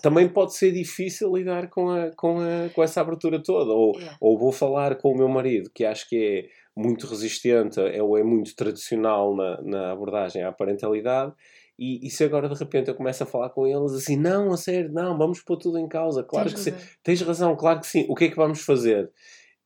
também 0.00 0.28
pode 0.28 0.54
ser 0.54 0.72
difícil 0.72 1.34
lidar 1.36 1.68
com, 1.68 1.90
a, 1.90 2.10
com, 2.12 2.38
a, 2.40 2.68
com 2.74 2.82
essa 2.82 3.00
abertura 3.00 3.42
toda. 3.42 3.72
Ou, 3.72 3.94
yeah. 3.96 4.16
ou 4.20 4.38
vou 4.38 4.52
falar 4.52 4.96
com 4.96 5.12
o 5.12 5.16
meu 5.16 5.28
marido, 5.28 5.70
que 5.74 5.84
acho 5.84 6.08
que 6.08 6.16
é 6.16 6.65
muito 6.76 7.06
resistente 7.06 7.80
é, 7.80 8.02
ou 8.02 8.18
é 8.18 8.22
muito 8.22 8.54
tradicional 8.54 9.34
na, 9.34 9.62
na 9.62 9.92
abordagem 9.92 10.42
à 10.42 10.52
parentalidade, 10.52 11.32
e, 11.78 12.06
e, 12.06 12.10
se 12.10 12.24
agora 12.24 12.48
de 12.48 12.54
repente 12.54 12.88
eu 12.88 12.94
começo 12.94 13.22
a 13.22 13.26
falar 13.26 13.50
com 13.50 13.66
eles 13.66 13.92
assim, 13.92 14.16
não, 14.16 14.50
a 14.52 14.56
sério, 14.56 14.90
não, 14.92 15.16
vamos 15.16 15.42
pôr 15.42 15.56
tudo 15.56 15.78
em 15.78 15.86
causa, 15.86 16.22
claro 16.22 16.48
tens 16.48 16.64
que 16.64 16.70
razão. 16.70 16.86
sim, 16.86 16.96
tens 17.02 17.20
razão, 17.20 17.56
claro 17.56 17.80
que 17.80 17.86
sim, 17.86 18.06
o 18.08 18.14
que 18.14 18.24
é 18.24 18.28
que 18.30 18.36
vamos 18.36 18.62
fazer? 18.62 19.10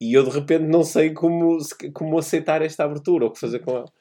E 0.01 0.15
eu 0.15 0.25
de 0.25 0.31
repente 0.31 0.65
não 0.65 0.83
sei 0.83 1.13
como, 1.13 1.59
como 1.93 2.19
aceitar 2.19 2.63
esta 2.63 2.85
abertura, 2.85 3.25
ou 3.25 3.31
o 3.31 3.33
que 3.33 3.39
fazer 3.39 3.61
com 3.61 3.77
ela. 3.77 3.93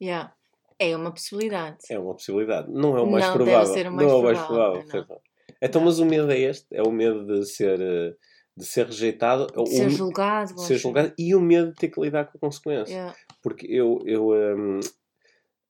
Yeah. 0.00 0.32
É 0.78 0.96
uma 0.96 1.10
possibilidade. 1.10 1.76
É 1.90 1.98
uma 1.98 2.14
possibilidade. 2.14 2.70
Não 2.70 2.96
é 2.96 3.02
o 3.02 3.10
mais 3.10 3.26
não 3.26 3.32
provável. 3.34 3.60
Deve 3.60 3.72
ser 3.74 3.88
o 3.88 3.92
mais 3.92 4.08
não 4.08 4.14
é 4.14 4.18
o 4.18 4.22
mais 4.22 4.38
provável. 4.38 4.82
provável. 4.86 5.20
Então, 5.60 5.82
mas 5.82 5.98
o 5.98 6.06
medo 6.06 6.30
é 6.30 6.38
este, 6.38 6.66
é 6.72 6.82
o 6.82 6.90
medo 6.90 7.26
de 7.26 7.44
ser 7.44 8.16
de 8.60 8.66
ser 8.66 8.86
rejeitado, 8.86 9.46
de 9.46 9.70
ser 9.70 9.90
julgado, 9.90 10.54
de 10.54 10.62
ser 10.62 10.76
julgado 10.76 11.12
e 11.18 11.34
o 11.34 11.40
medo 11.40 11.70
de 11.70 11.76
ter 11.76 11.88
que 11.88 12.00
lidar 12.00 12.26
com 12.26 12.38
a 12.38 12.40
consequência. 12.40 12.92
Yeah. 12.92 13.16
Porque 13.42 13.66
eu, 13.66 14.00
eu 14.06 14.30
um, 14.30 14.80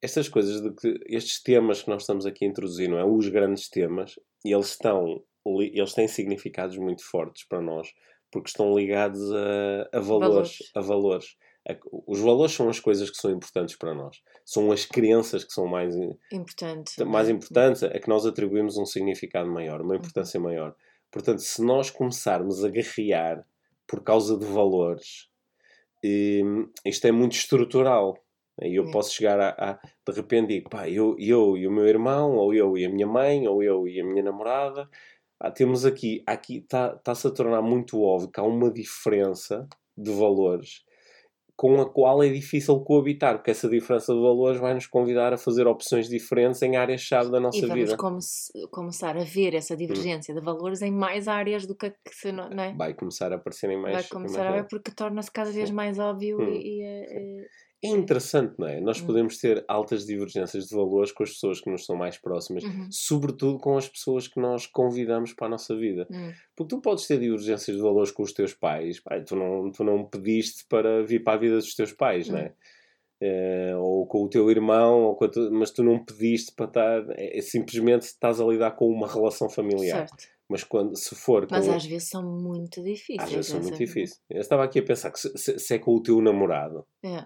estas 0.02 0.28
coisas 0.28 0.60
de 0.60 0.74
que 0.74 1.00
estes 1.06 1.42
temas 1.42 1.82
que 1.82 1.88
nós 1.88 2.02
estamos 2.02 2.26
aqui 2.26 2.44
a 2.44 2.48
introduzir, 2.48 2.88
não 2.88 2.98
é? 2.98 3.04
Os 3.04 3.28
grandes 3.28 3.68
temas, 3.68 4.18
eles 4.44 4.70
estão 4.70 5.22
eles 5.72 5.94
têm 5.94 6.06
significados 6.06 6.76
muito 6.76 7.02
fortes 7.02 7.46
para 7.48 7.62
nós 7.62 7.88
porque 8.30 8.48
estão 8.48 8.76
ligados 8.76 9.20
a, 9.32 9.98
a 9.98 10.00
valores, 10.00 10.58
valores, 10.58 10.70
a 10.74 10.80
valores. 10.80 11.36
Os 12.06 12.20
valores 12.20 12.52
são 12.52 12.68
as 12.68 12.80
coisas 12.80 13.10
que 13.10 13.16
são 13.16 13.30
importantes 13.30 13.76
para 13.76 13.94
nós. 13.94 14.16
São 14.44 14.72
as 14.72 14.84
crenças 14.84 15.44
que 15.44 15.52
são 15.52 15.66
mais 15.66 15.94
importantes. 16.32 16.96
Mais 16.98 17.28
importantes, 17.28 17.82
é 17.82 17.98
que 17.98 18.08
nós 18.08 18.24
atribuímos 18.24 18.76
um 18.76 18.86
significado 18.86 19.50
maior, 19.50 19.82
uma 19.82 19.96
importância 19.96 20.38
uhum. 20.38 20.46
maior. 20.46 20.74
Portanto, 21.10 21.40
se 21.40 21.62
nós 21.62 21.90
começarmos 21.90 22.64
a 22.64 22.68
guerrear 22.68 23.44
por 23.86 24.02
causa 24.02 24.36
de 24.38 24.44
valores, 24.46 25.28
hum, 26.04 26.70
isto 26.84 27.06
é 27.06 27.12
muito 27.12 27.32
estrutural. 27.32 28.16
E 28.62 28.76
eu 28.76 28.90
posso 28.90 29.14
chegar 29.14 29.40
a, 29.40 29.48
a, 29.58 29.72
de 29.72 30.16
repente 30.16 30.48
digo, 30.48 30.70
pá, 30.70 30.88
eu, 30.88 31.16
eu 31.18 31.56
e 31.56 31.66
o 31.66 31.70
meu 31.70 31.86
irmão, 31.86 32.36
ou 32.36 32.52
eu 32.54 32.76
e 32.76 32.84
a 32.84 32.90
minha 32.90 33.06
mãe, 33.06 33.48
ou 33.48 33.62
eu 33.62 33.88
e 33.88 34.00
a 34.00 34.04
minha 34.04 34.22
namorada, 34.22 34.88
ah, 35.40 35.50
temos 35.50 35.86
aqui, 35.86 36.22
aqui 36.26 36.58
está-se 36.58 37.26
a 37.26 37.30
tornar 37.30 37.62
muito 37.62 38.00
óbvio 38.02 38.30
que 38.30 38.38
há 38.38 38.42
uma 38.42 38.70
diferença 38.70 39.66
de 39.96 40.12
valores 40.12 40.84
com 41.60 41.78
a 41.78 41.84
qual 41.84 42.22
é 42.22 42.28
difícil 42.30 42.80
coabitar, 42.80 43.34
porque 43.34 43.50
essa 43.50 43.68
diferença 43.68 44.14
de 44.14 44.18
valores 44.18 44.58
vai 44.58 44.72
nos 44.72 44.86
convidar 44.86 45.34
a 45.34 45.36
fazer 45.36 45.66
opções 45.66 46.08
diferentes 46.08 46.62
em 46.62 46.78
áreas-chave 46.78 47.30
da 47.30 47.38
nossa 47.38 47.58
e 47.58 47.66
vamos 47.66 47.90
vida. 47.90 47.96
começar 48.70 49.14
a 49.14 49.24
ver 49.24 49.54
essa 49.54 49.76
divergência 49.76 50.32
hum. 50.32 50.38
de 50.38 50.42
valores 50.42 50.80
em 50.80 50.90
mais 50.90 51.28
áreas 51.28 51.66
do 51.66 51.74
que, 51.74 51.90
que 51.90 52.14
se 52.14 52.32
não, 52.32 52.46
é? 52.46 52.72
Vai 52.72 52.94
começar 52.94 53.30
a 53.30 53.36
aparecer 53.36 53.68
em 53.68 53.78
mais 53.78 53.94
Vai 53.94 54.04
começar 54.04 54.46
a 54.46 54.52
ver 54.52 54.68
porque 54.70 54.90
torna-se 54.90 55.30
cada 55.30 55.52
vez 55.52 55.70
mais 55.70 55.98
óbvio 55.98 56.40
hum. 56.40 56.48
e, 56.48 56.80
e, 56.80 56.82
e 56.82 57.46
é 57.82 57.88
interessante, 57.88 58.54
não 58.58 58.68
é? 58.68 58.78
Nós 58.78 59.00
hum. 59.00 59.06
podemos 59.06 59.38
ter 59.38 59.64
altas 59.66 60.04
divergências 60.04 60.66
de 60.66 60.74
valores 60.74 61.12
com 61.12 61.22
as 61.22 61.30
pessoas 61.30 61.60
que 61.60 61.70
nos 61.70 61.86
são 61.86 61.96
mais 61.96 62.18
próximas, 62.18 62.62
uhum. 62.62 62.88
sobretudo 62.90 63.58
com 63.58 63.76
as 63.76 63.88
pessoas 63.88 64.28
que 64.28 64.38
nós 64.38 64.66
convidamos 64.66 65.32
para 65.32 65.46
a 65.46 65.50
nossa 65.50 65.74
vida. 65.74 66.06
Uhum. 66.10 66.30
Porque 66.54 66.76
tu 66.76 66.82
podes 66.82 67.06
ter 67.06 67.18
divergências 67.18 67.74
de 67.74 67.82
valores 67.82 68.10
com 68.10 68.22
os 68.22 68.34
teus 68.34 68.52
pais, 68.52 69.00
pai, 69.00 69.24
tu, 69.24 69.34
não, 69.34 69.70
tu 69.72 69.82
não 69.82 70.04
pediste 70.04 70.66
para 70.68 71.02
vir 71.02 71.24
para 71.24 71.34
a 71.34 71.40
vida 71.40 71.56
dos 71.56 71.74
teus 71.74 71.92
pais, 71.92 72.28
uhum. 72.28 72.34
não 72.34 72.40
é? 72.40 72.54
é? 73.22 73.76
ou 73.76 74.06
com 74.06 74.24
o 74.24 74.28
teu 74.28 74.50
irmão, 74.50 75.04
ou 75.04 75.28
tu, 75.28 75.50
mas 75.50 75.70
tu 75.70 75.82
não 75.82 76.04
pediste 76.04 76.52
para 76.52 76.66
estar. 76.66 77.10
É, 77.18 77.38
é, 77.38 77.40
simplesmente 77.40 78.02
estás 78.02 78.42
a 78.42 78.44
lidar 78.44 78.72
com 78.72 78.88
uma 78.88 79.10
relação 79.10 79.48
familiar. 79.48 80.06
Certo. 80.06 80.28
Mas 80.50 80.64
quando, 80.64 80.96
se 80.98 81.14
for. 81.14 81.46
Mas 81.48 81.68
às 81.68 81.86
vezes 81.86 82.08
são 82.10 82.24
muito 82.24 82.82
difíceis. 82.82 83.22
Às 83.22 83.32
vezes 83.32 83.46
são 83.46 83.60
muito 83.60 83.78
difíceis. 83.78 84.20
Eu 84.28 84.40
estava 84.40 84.64
aqui 84.64 84.80
a 84.80 84.82
pensar 84.82 85.12
que 85.12 85.20
se, 85.20 85.32
se, 85.38 85.58
se 85.60 85.74
é 85.74 85.78
com 85.78 85.94
o 85.94 86.02
teu 86.02 86.20
namorado. 86.20 86.84
É 87.02 87.24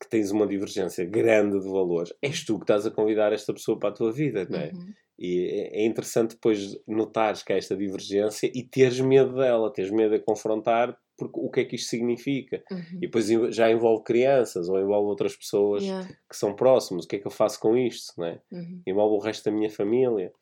que 0.00 0.08
tens 0.08 0.30
uma 0.30 0.46
divergência 0.46 1.04
grande 1.04 1.60
de 1.60 1.68
valores, 1.68 2.12
és 2.20 2.44
tu 2.44 2.56
que 2.58 2.64
estás 2.64 2.86
a 2.86 2.90
convidar 2.90 3.32
esta 3.32 3.52
pessoa 3.52 3.78
para 3.78 3.90
a 3.90 3.92
tua 3.92 4.12
vida, 4.12 4.46
não 4.48 4.58
é? 4.58 4.72
Uhum. 4.74 4.92
E 5.18 5.46
é, 5.46 5.82
é 5.82 5.86
interessante 5.86 6.34
depois 6.34 6.76
notares 6.86 7.42
que 7.42 7.52
há 7.52 7.56
esta 7.56 7.76
divergência 7.76 8.50
e 8.52 8.62
teres 8.64 9.00
medo 9.00 9.36
dela, 9.36 9.72
teres 9.72 9.90
medo 9.90 10.14
de 10.14 10.24
confrontar 10.24 10.98
porque 11.16 11.38
o 11.38 11.48
que 11.48 11.60
é 11.60 11.64
que 11.64 11.76
isto 11.76 11.88
significa. 11.88 12.62
Uhum. 12.70 12.96
E 12.96 13.00
depois 13.02 13.26
já 13.54 13.70
envolve 13.70 14.02
crianças 14.02 14.68
ou 14.68 14.80
envolve 14.80 15.08
outras 15.08 15.36
pessoas 15.36 15.82
yeah. 15.82 16.08
que 16.28 16.36
são 16.36 16.54
próximos. 16.56 17.04
O 17.04 17.08
que 17.08 17.16
é 17.16 17.18
que 17.20 17.26
eu 17.26 17.30
faço 17.30 17.60
com 17.60 17.76
isto? 17.76 18.12
Não 18.18 18.26
é? 18.26 18.40
Uhum. 18.50 18.82
Envolve 18.86 19.14
o 19.16 19.20
resto 19.20 19.44
da 19.44 19.52
minha 19.52 19.70
família. 19.70 20.32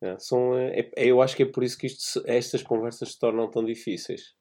É, 0.00 0.18
são, 0.18 0.56
é, 0.56 0.90
é, 0.96 1.06
eu 1.06 1.20
acho 1.20 1.36
que 1.36 1.42
é 1.42 1.46
por 1.46 1.62
isso 1.64 1.78
que 1.78 1.86
isto, 1.86 2.22
estas 2.26 2.62
conversas 2.62 3.12
se 3.12 3.18
tornam 3.18 3.50
tão 3.50 3.64
difíceis. 3.64 4.34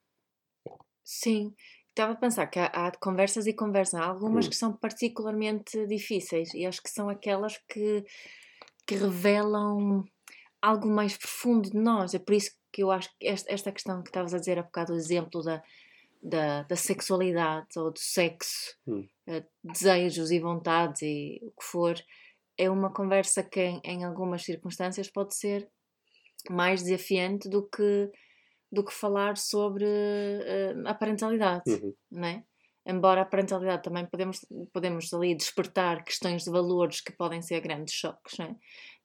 Sim, 1.04 1.54
Estava 1.91 2.13
a 2.13 2.15
pensar 2.15 2.47
que 2.47 2.58
há, 2.58 2.65
há, 2.67 2.91
conversas 2.99 3.45
e 3.47 3.54
conversas. 3.54 3.99
Há 3.99 4.06
algumas 4.06 4.45
hum. 4.45 4.49
que 4.49 4.56
são 4.56 4.73
particularmente 4.73 5.86
difíceis 5.88 6.54
e 6.54 6.65
acho 6.65 6.82
que 6.82 6.89
são 6.89 7.10
aquelas 7.10 7.58
que, 7.69 8.04
que 8.88 8.95
revelam 8.95 10.04
algo 10.62 10.88
mais 10.88 11.17
profundo 11.17 11.69
de 11.69 11.77
nós. 11.77 12.13
É 12.13 12.19
por 12.19 12.34
isso 12.34 12.51
que 12.71 12.82
eu 12.82 12.91
acho 12.91 13.10
que 13.19 13.27
esta, 13.27 13.51
esta 13.51 13.71
questão 13.71 14.01
que 14.01 14.10
estavas 14.10 14.34
a 14.34 14.39
dizer 14.39 14.58
há 14.58 14.63
bocado, 14.63 14.93
o 14.93 14.95
exemplo 14.95 15.43
da, 15.43 15.62
da, 16.23 16.63
da 16.63 16.75
sexualidade 16.77 17.67
ou 17.75 17.91
do 17.91 17.99
sexo, 17.99 18.77
hum. 18.88 19.06
uh, 19.27 19.43
desejos 19.62 20.32
e 20.32 20.39
vontades 20.39 21.01
e 21.01 21.41
o 21.43 21.51
que 21.51 21.65
for, 21.65 21.95
é 22.58 22.69
uma 22.69 22.93
conversa 22.93 23.43
que 23.43 23.60
em, 23.60 23.82
em 23.84 24.04
algumas 24.06 24.43
circunstâncias 24.43 25.10
pode 25.10 25.36
ser 25.36 25.67
mais 26.49 26.84
desafiante 26.84 27.49
do 27.49 27.67
que 27.67 28.10
do 28.71 28.84
que 28.84 28.93
falar 28.93 29.38
sobre 29.38 29.86
uh, 29.86 30.88
a 30.88 30.93
parentalidade, 30.93 31.63
uhum. 31.67 31.93
não 32.12 32.27
é? 32.27 32.43
Embora 32.86 33.21
a 33.21 33.25
parentalidade 33.25 33.84
também 33.84 34.05
podemos, 34.07 34.39
podemos 34.73 35.13
ali 35.13 35.36
despertar 35.36 36.03
questões 36.03 36.43
de 36.43 36.49
valores 36.49 36.99
que 36.99 37.12
podem 37.12 37.41
ser 37.41 37.62
grandes 37.62 37.93
choques, 37.93 38.38
não 38.39 38.45
é? 38.45 38.55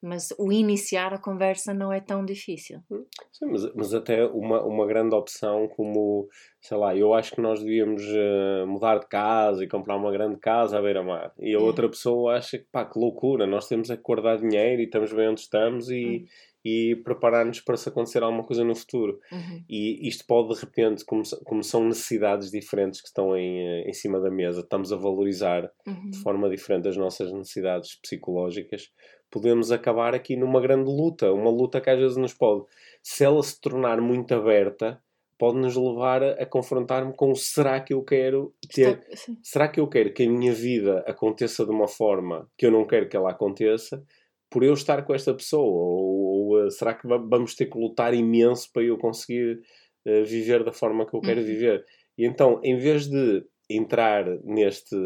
Mas 0.07 0.29
o 0.39 0.53
iniciar 0.53 1.13
a 1.13 1.19
conversa 1.19 1.75
não 1.75 1.93
é 1.93 2.01
tão 2.01 2.25
difícil. 2.25 2.81
Hum, 2.91 3.05
sim, 3.33 3.47
mas, 3.47 3.75
mas 3.75 3.95
até 3.95 4.25
uma, 4.27 4.63
uma 4.65 4.87
grande 4.87 5.15
opção 5.15 5.69
como, 5.69 6.29
sei 6.61 6.77
lá, 6.77 6.97
eu 6.97 7.13
acho 7.13 7.35
que 7.35 7.41
nós 7.41 7.61
devíamos 7.63 8.03
uh, 8.03 8.67
mudar 8.67 8.99
de 8.99 9.09
casa 9.09 9.65
e 9.65 9.69
comprar 9.69 9.97
uma 9.97 10.13
grande 10.13 10.39
casa 10.39 10.79
à 10.79 10.83
beira-mar. 10.83 11.33
E 11.39 11.55
a 11.55 11.59
é. 11.59 11.63
outra 11.63 11.89
pessoa 11.89 12.37
acha 12.37 12.59
que, 12.59 12.67
pá, 12.71 12.85
que 12.85 12.99
loucura, 12.99 13.47
nós 13.47 13.69
temos 13.69 13.91
é 13.91 13.97
que 13.97 14.03
guardar 14.03 14.39
dinheiro 14.39 14.81
e 14.81 14.85
estamos 14.85 15.13
bem 15.13 15.29
onde 15.29 15.41
estamos 15.41 15.91
e, 15.91 16.23
hum 16.23 16.27
e 16.67 16.97
preparar-nos 16.97 17.61
para 17.61 17.77
se 17.77 17.89
acontecer 17.89 18.25
alguma 18.25 18.43
coisa 18.43 18.65
no 18.65 18.75
futuro. 18.75 19.21
Uhum. 19.31 19.65
E 19.71 20.09
isto 20.09 20.25
pode, 20.27 20.53
de 20.53 20.61
repente, 20.61 21.05
como, 21.05 21.23
como 21.45 21.63
são 21.63 21.85
necessidades 21.85 22.51
diferentes 22.51 23.01
que 23.01 23.07
estão 23.07 23.37
em, 23.37 23.61
eh, 23.61 23.89
em 23.89 23.93
cima 23.93 24.19
da 24.19 24.33
mesa, 24.33 24.63
estamos 24.63 24.93
a 24.93 24.97
valorizar 24.97 25.71
uhum. 25.87 26.11
de 26.11 26.19
forma 26.19 26.51
diferente 26.51 26.89
as 26.89 26.97
nossas 26.97 27.33
necessidades 27.33 27.95
psicológicas, 28.03 28.91
podemos 29.31 29.73
acabar 29.73 30.15
aqui 30.15 30.37
numa 30.37 30.61
grande 30.61 30.91
luta. 30.91 31.33
Uma 31.33 31.51
luta 31.51 31.81
que 31.81 31.91
às 31.91 31.99
vezes 31.99 32.17
nos 32.17 32.35
pode, 32.35 32.65
se 33.03 33.25
ela 33.25 33.43
se 33.43 33.61
tornar 33.61 34.01
muito 34.01 34.35
aberta, 34.35 35.01
pode 35.39 35.59
nos 35.59 35.77
levar 35.77 36.23
a, 36.23 36.31
a 36.33 36.47
confrontar-me 36.47 37.13
com 37.13 37.35
será 37.35 37.81
que 37.81 37.93
eu 37.93 38.03
quero 38.03 38.55
ter, 38.73 39.03
Está... 39.11 39.33
será 39.43 39.69
que 39.69 39.81
eu 39.81 39.87
quero 39.87 40.13
que 40.13 40.25
a 40.25 40.31
minha 40.31 40.53
vida 40.53 41.05
aconteça 41.07 41.65
de 41.65 41.71
uma 41.71 41.89
forma 41.89 42.49
que 42.57 42.67
eu 42.67 42.71
não 42.71 42.87
quero 42.87 43.09
que 43.09 43.17
ela 43.17 43.31
aconteça 43.31 44.03
por 44.51 44.63
eu 44.63 44.73
estar 44.73 45.05
com 45.05 45.15
esta 45.15 45.35
pessoa? 45.35 45.67
Ou, 45.67 46.53
ou 46.53 46.67
uh, 46.67 46.71
será 46.71 46.95
que 46.95 47.07
vamos 47.07 47.55
ter 47.55 47.67
que 47.67 47.79
lutar 47.79 48.15
imenso 48.15 48.71
para 48.73 48.83
eu 48.83 48.97
conseguir 48.97 49.61
uh, 50.07 50.25
viver 50.25 50.65
da 50.65 50.73
forma 50.73 51.07
que 51.07 51.15
eu 51.15 51.21
quero 51.21 51.41
uhum. 51.41 51.47
viver? 51.47 51.85
E 52.17 52.27
então, 52.27 52.61
em 52.63 52.79
vez 52.79 53.07
de 53.07 53.45
entrar 53.69 54.25
neste, 54.45 54.97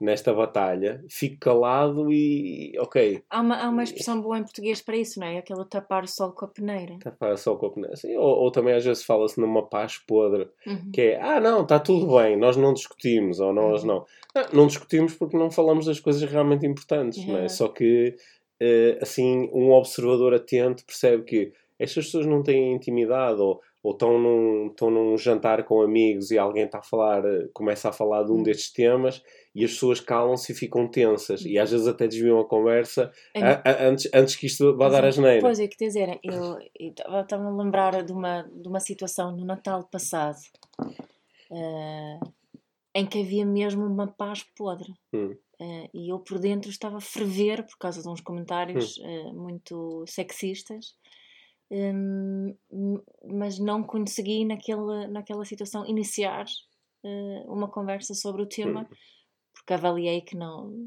nesta 0.00 0.34
batalha, 0.34 1.04
fico 1.08 1.38
calado 1.38 2.12
e 2.12 2.72
ok. 2.78 3.22
Há 3.30 3.40
uma, 3.40 3.56
há 3.56 3.68
uma 3.68 3.82
expressão 3.82 4.20
boa 4.20 4.38
em 4.38 4.42
português 4.42 4.80
para 4.80 4.96
isso, 4.96 5.20
não 5.20 5.26
é? 5.26 5.38
Aquela 5.38 5.64
tapar 5.64 6.02
o 6.04 6.08
sol 6.08 6.32
com 6.32 6.44
a 6.44 6.48
peneira. 6.48 6.98
Tapar 6.98 7.32
o 7.32 7.36
sol 7.36 7.56
com 7.56 7.66
a 7.66 7.70
peneira. 7.70 7.96
Sim, 7.96 8.16
ou, 8.16 8.40
ou, 8.40 8.50
também 8.50 8.74
às 8.74 8.84
vezes 8.84 9.04
fala-se 9.04 9.40
numa 9.40 9.68
paz 9.68 9.98
podre, 9.98 10.48
uhum. 10.66 10.90
que 10.92 11.00
é, 11.00 11.20
ah 11.20 11.40
não, 11.40 11.62
está 11.62 11.78
tudo 11.78 12.16
bem, 12.16 12.36
nós 12.36 12.56
não 12.56 12.72
discutimos, 12.72 13.38
ou 13.38 13.52
nós 13.52 13.82
uhum. 13.82 13.88
não. 13.88 14.04
não. 14.34 14.44
Não 14.52 14.66
discutimos 14.66 15.14
porque 15.14 15.36
não 15.36 15.50
falamos 15.50 15.86
das 15.86 16.00
coisas 16.00 16.28
realmente 16.28 16.66
importantes, 16.66 17.18
uhum. 17.20 17.32
não 17.32 17.38
é? 17.38 17.48
Só 17.48 17.68
que, 17.68 18.16
uh, 18.60 18.98
assim, 19.00 19.48
um 19.52 19.70
observador 19.70 20.34
atento 20.34 20.84
percebe 20.84 21.22
que 21.22 21.52
estas 21.78 22.06
pessoas 22.06 22.26
não 22.26 22.42
têm 22.42 22.74
intimidade, 22.74 23.40
ou 23.40 23.60
ou 23.84 23.92
estão 23.92 24.18
num, 24.18 24.68
estão 24.68 24.90
num 24.90 25.16
jantar 25.18 25.62
com 25.64 25.82
amigos 25.82 26.30
e 26.30 26.38
alguém 26.38 26.64
está 26.64 26.78
a 26.78 26.82
falar, 26.82 27.22
começa 27.52 27.90
a 27.90 27.92
falar 27.92 28.22
de 28.22 28.32
um 28.32 28.36
hum. 28.36 28.42
destes 28.42 28.72
temas 28.72 29.22
e 29.54 29.64
as 29.64 29.72
pessoas 29.72 30.00
calam-se 30.00 30.52
e 30.52 30.54
ficam 30.54 30.88
tensas 30.88 31.44
e 31.44 31.58
às 31.58 31.70
vezes 31.70 31.86
até 31.86 32.08
desviam 32.08 32.40
a 32.40 32.44
conversa 32.44 33.12
a, 33.36 33.70
a, 33.70 33.88
antes, 33.88 34.10
antes 34.12 34.36
que 34.36 34.46
isto 34.46 34.76
vá 34.76 34.88
dar 34.88 35.04
a 35.04 35.10
geneira. 35.10 35.40
Pois 35.40 35.60
é, 35.60 35.68
que 35.68 35.76
dizer, 35.76 36.18
eu 36.22 36.58
estava 37.20 37.44
a 37.44 37.56
lembrar 37.56 38.02
de 38.02 38.12
uma, 38.12 38.42
de 38.42 38.68
uma 38.68 38.80
situação 38.80 39.36
no 39.36 39.44
Natal 39.44 39.84
passado 39.84 40.40
uh, 41.50 42.32
em 42.94 43.06
que 43.06 43.20
havia 43.20 43.46
mesmo 43.46 43.84
uma 43.84 44.08
paz 44.08 44.42
podre. 44.56 44.92
Hum. 45.12 45.36
Uh, 45.60 45.88
e 45.94 46.12
eu 46.12 46.18
por 46.18 46.40
dentro 46.40 46.68
estava 46.68 46.96
a 46.96 47.00
ferver 47.00 47.64
por 47.64 47.78
causa 47.78 48.02
de 48.02 48.08
uns 48.08 48.20
comentários 48.20 48.98
hum. 48.98 49.30
uh, 49.30 49.34
muito 49.34 50.04
sexistas 50.08 50.96
um, 51.70 52.54
mas 53.24 53.58
não 53.58 53.82
consegui 53.82 54.44
naquela, 54.44 55.08
naquela 55.08 55.44
situação 55.44 55.86
iniciar 55.86 56.44
uh, 57.04 57.52
uma 57.52 57.68
conversa 57.68 58.14
sobre 58.14 58.42
o 58.42 58.46
tema 58.46 58.82
hum. 58.82 58.96
Porque 59.64 59.72
avaliei 59.72 60.20
que 60.20 60.36
não, 60.36 60.86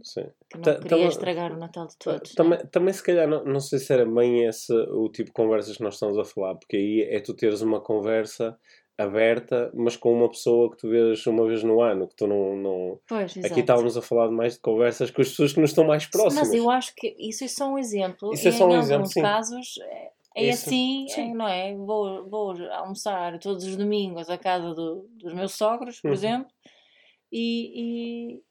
que 0.52 0.58
não 0.58 0.80
queria 0.82 1.08
estragar 1.08 1.52
o 1.52 1.58
Natal 1.58 1.88
de 1.88 1.98
todos. 1.98 2.36
Também, 2.36 2.60
também 2.68 2.94
se 2.94 3.04
calhar 3.04 3.28
não, 3.28 3.44
não 3.44 3.60
sei 3.60 3.80
se 3.80 3.92
era 3.92 4.06
bem 4.06 4.46
esse 4.46 4.72
o 4.72 5.10
tipo 5.10 5.30
de 5.30 5.34
conversas 5.34 5.78
que 5.78 5.84
nós 5.84 5.96
estamos 5.96 6.16
a 6.20 6.24
falar, 6.24 6.54
porque 6.56 6.78
aí 6.78 7.02
é 7.10 7.20
tu 7.20 7.34
teres 7.34 7.62
uma 7.62 7.82
conversa 7.82 8.56
aberta, 8.96 9.72
mas 9.74 9.98
com 9.98 10.14
uma 10.14 10.30
pessoa 10.30 10.70
que 10.70 10.78
tu 10.78 10.90
vês 10.90 11.26
uma 11.26 11.48
vez 11.48 11.64
no 11.64 11.82
ano, 11.82 12.08
que 12.08 12.16
tu 12.16 12.28
não. 12.28 12.56
não... 12.56 13.00
Pois, 13.08 13.36
Aqui 13.38 13.62
estávamos 13.62 13.98
a 13.98 14.02
falar 14.02 14.30
mais 14.30 14.54
de 14.54 14.60
conversas 14.60 15.10
com 15.10 15.22
as 15.22 15.30
pessoas 15.30 15.54
que 15.54 15.60
nos 15.60 15.72
estão 15.72 15.84
mais 15.84 16.06
próximas. 16.06 16.48
Mas 16.48 16.54
eu 16.54 16.70
acho 16.70 16.94
que 16.96 17.16
isso 17.18 17.44
é 17.44 17.48
só 17.48 17.68
um 17.68 17.80
exemplo. 17.80 18.32
Isso 18.32 18.48
é 18.48 18.52
só 18.52 18.68
um 18.68 18.76
em 18.76 18.78
exemplo, 18.78 18.94
alguns 18.94 19.14
sim. 19.14 19.22
casos 19.22 19.80
é, 19.82 20.12
é 20.36 20.50
Isso. 20.50 20.68
assim, 20.68 21.08
é, 21.18 21.34
não 21.34 21.48
é? 21.48 21.76
Vou, 21.76 22.30
vou 22.30 22.52
almoçar 22.74 23.40
todos 23.40 23.66
os 23.66 23.76
domingos 23.76 24.30
à 24.30 24.38
casa 24.38 24.72
do, 24.76 25.08
dos 25.14 25.34
meus 25.34 25.54
sogros, 25.54 26.00
por 26.00 26.10
uhum. 26.10 26.14
exemplo, 26.14 26.52
e, 27.32 28.36
e, 28.36 28.42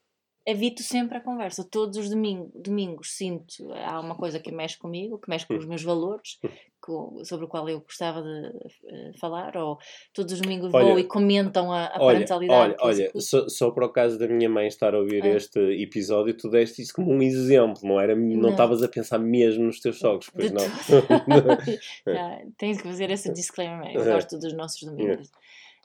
evito 0.47 0.81
sempre 0.81 1.17
a 1.17 1.21
conversa. 1.21 1.61
Todos 1.69 1.97
os 1.97 2.09
domingos, 2.09 2.49
domingos 2.55 3.11
sinto, 3.11 3.69
há 3.85 3.99
uma 3.99 4.15
coisa 4.15 4.39
que 4.39 4.49
mexe 4.49 4.77
comigo, 4.77 5.19
que 5.19 5.29
mexe 5.29 5.45
com 5.45 5.57
os 5.57 5.65
meus 5.65 5.83
valores, 5.83 6.39
com, 6.79 7.21
sobre 7.25 7.45
o 7.45 7.49
qual 7.49 7.67
eu 7.67 7.81
gostava 7.81 8.23
de 8.23 8.47
uh, 8.47 9.19
falar, 9.19 9.57
ou 9.57 9.77
todos 10.13 10.31
os 10.31 10.39
domingos 10.39 10.73
olha, 10.73 10.85
vou 10.85 10.99
e 10.99 11.03
comentam 11.03 11.69
a, 11.69 11.87
a 11.87 11.97
olha, 11.99 12.13
parentalidade. 12.13 12.75
Olha, 12.79 13.09
olha 13.11 13.11
só, 13.19 13.49
só 13.49 13.71
para 13.71 13.85
o 13.85 13.91
caso 13.91 14.17
da 14.17 14.25
minha 14.25 14.49
mãe 14.49 14.67
estar 14.67 14.95
a 14.95 14.99
ouvir 14.99 15.25
é. 15.25 15.35
este 15.35 15.59
episódio, 15.81 16.33
tu 16.37 16.49
deste 16.49 16.81
isso 16.81 16.93
como 16.93 17.11
um 17.11 17.21
exemplo, 17.21 17.81
não 17.83 17.99
era? 17.99 18.15
Não 18.15 18.51
estavas 18.51 18.81
a 18.81 18.87
pensar 18.87 19.19
mesmo 19.19 19.65
nos 19.65 19.81
teus 19.81 19.99
sogros, 19.99 20.29
pois 20.29 20.49
de 20.49 20.55
não. 20.55 20.63
ah, 20.63 22.41
tens 22.57 22.81
que 22.81 22.87
fazer 22.87 23.11
esse 23.11 23.33
disclaimer, 23.33 23.93
eu 23.93 24.05
gosto 24.05 24.39
dos 24.39 24.53
nossos 24.53 24.81
domingos. 24.81 25.29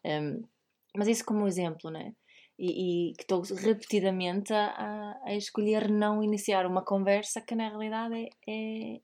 Um, 0.04 0.40
mas 0.96 1.08
isso 1.08 1.24
como 1.24 1.48
exemplo, 1.48 1.90
né? 1.90 2.12
E, 2.62 3.10
e 3.10 3.12
que 3.14 3.22
estou 3.22 3.42
repetidamente 3.42 4.52
a, 4.52 5.18
a, 5.24 5.34
escolher 5.34 5.90
não 5.90 6.22
iniciar 6.22 6.64
uma 6.64 6.84
conversa 6.84 7.40
que 7.40 7.56
na 7.56 7.68
realidade 7.68 8.14
é, 8.14 8.28
é, 8.48 9.00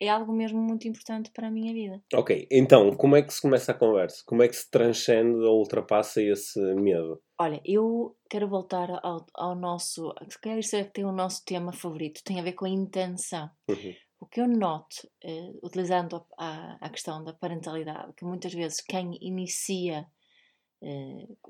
é, 0.00 0.08
algo 0.08 0.32
mesmo 0.32 0.60
muito 0.60 0.88
importante 0.88 1.30
para 1.30 1.46
a 1.46 1.50
minha 1.50 1.72
vida. 1.72 2.02
Ok, 2.12 2.48
então 2.50 2.90
como 2.96 3.14
é 3.14 3.22
que 3.22 3.32
se 3.32 3.40
começa 3.40 3.70
a 3.70 3.78
conversa? 3.78 4.24
Como 4.26 4.42
é 4.42 4.48
que 4.48 4.56
se 4.56 4.68
transcende 4.68 5.38
ou 5.38 5.60
ultrapassa 5.60 6.20
esse 6.20 6.58
medo? 6.74 7.22
Olha, 7.38 7.60
eu 7.64 8.16
quero 8.28 8.48
voltar 8.48 8.90
ao, 9.04 9.24
ao 9.34 9.54
nosso. 9.54 10.12
Se 10.28 10.40
calhar 10.40 10.58
isso 10.58 10.74
é 10.74 10.82
que 10.82 10.94
tem 10.94 11.04
o 11.04 11.12
nosso 11.12 11.44
tema 11.44 11.72
favorito, 11.72 12.24
tem 12.24 12.40
a 12.40 12.42
ver 12.42 12.54
com 12.54 12.64
a 12.64 12.70
intenção. 12.70 13.48
Uhum. 13.68 13.94
O 14.18 14.26
que 14.26 14.40
eu 14.40 14.48
noto, 14.48 14.96
eh, 15.22 15.52
utilizando 15.62 16.24
a, 16.38 16.78
a, 16.80 16.88
questão 16.88 17.22
da 17.22 17.34
parentalidade, 17.34 18.14
que 18.16 18.24
muitas 18.24 18.52
vezes 18.54 18.80
quem 18.80 19.18
inicia 19.20 20.06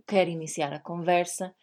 quer 0.07 0.29
iniciar 0.29 0.73
a 0.73 0.81
conversa, 0.81 1.55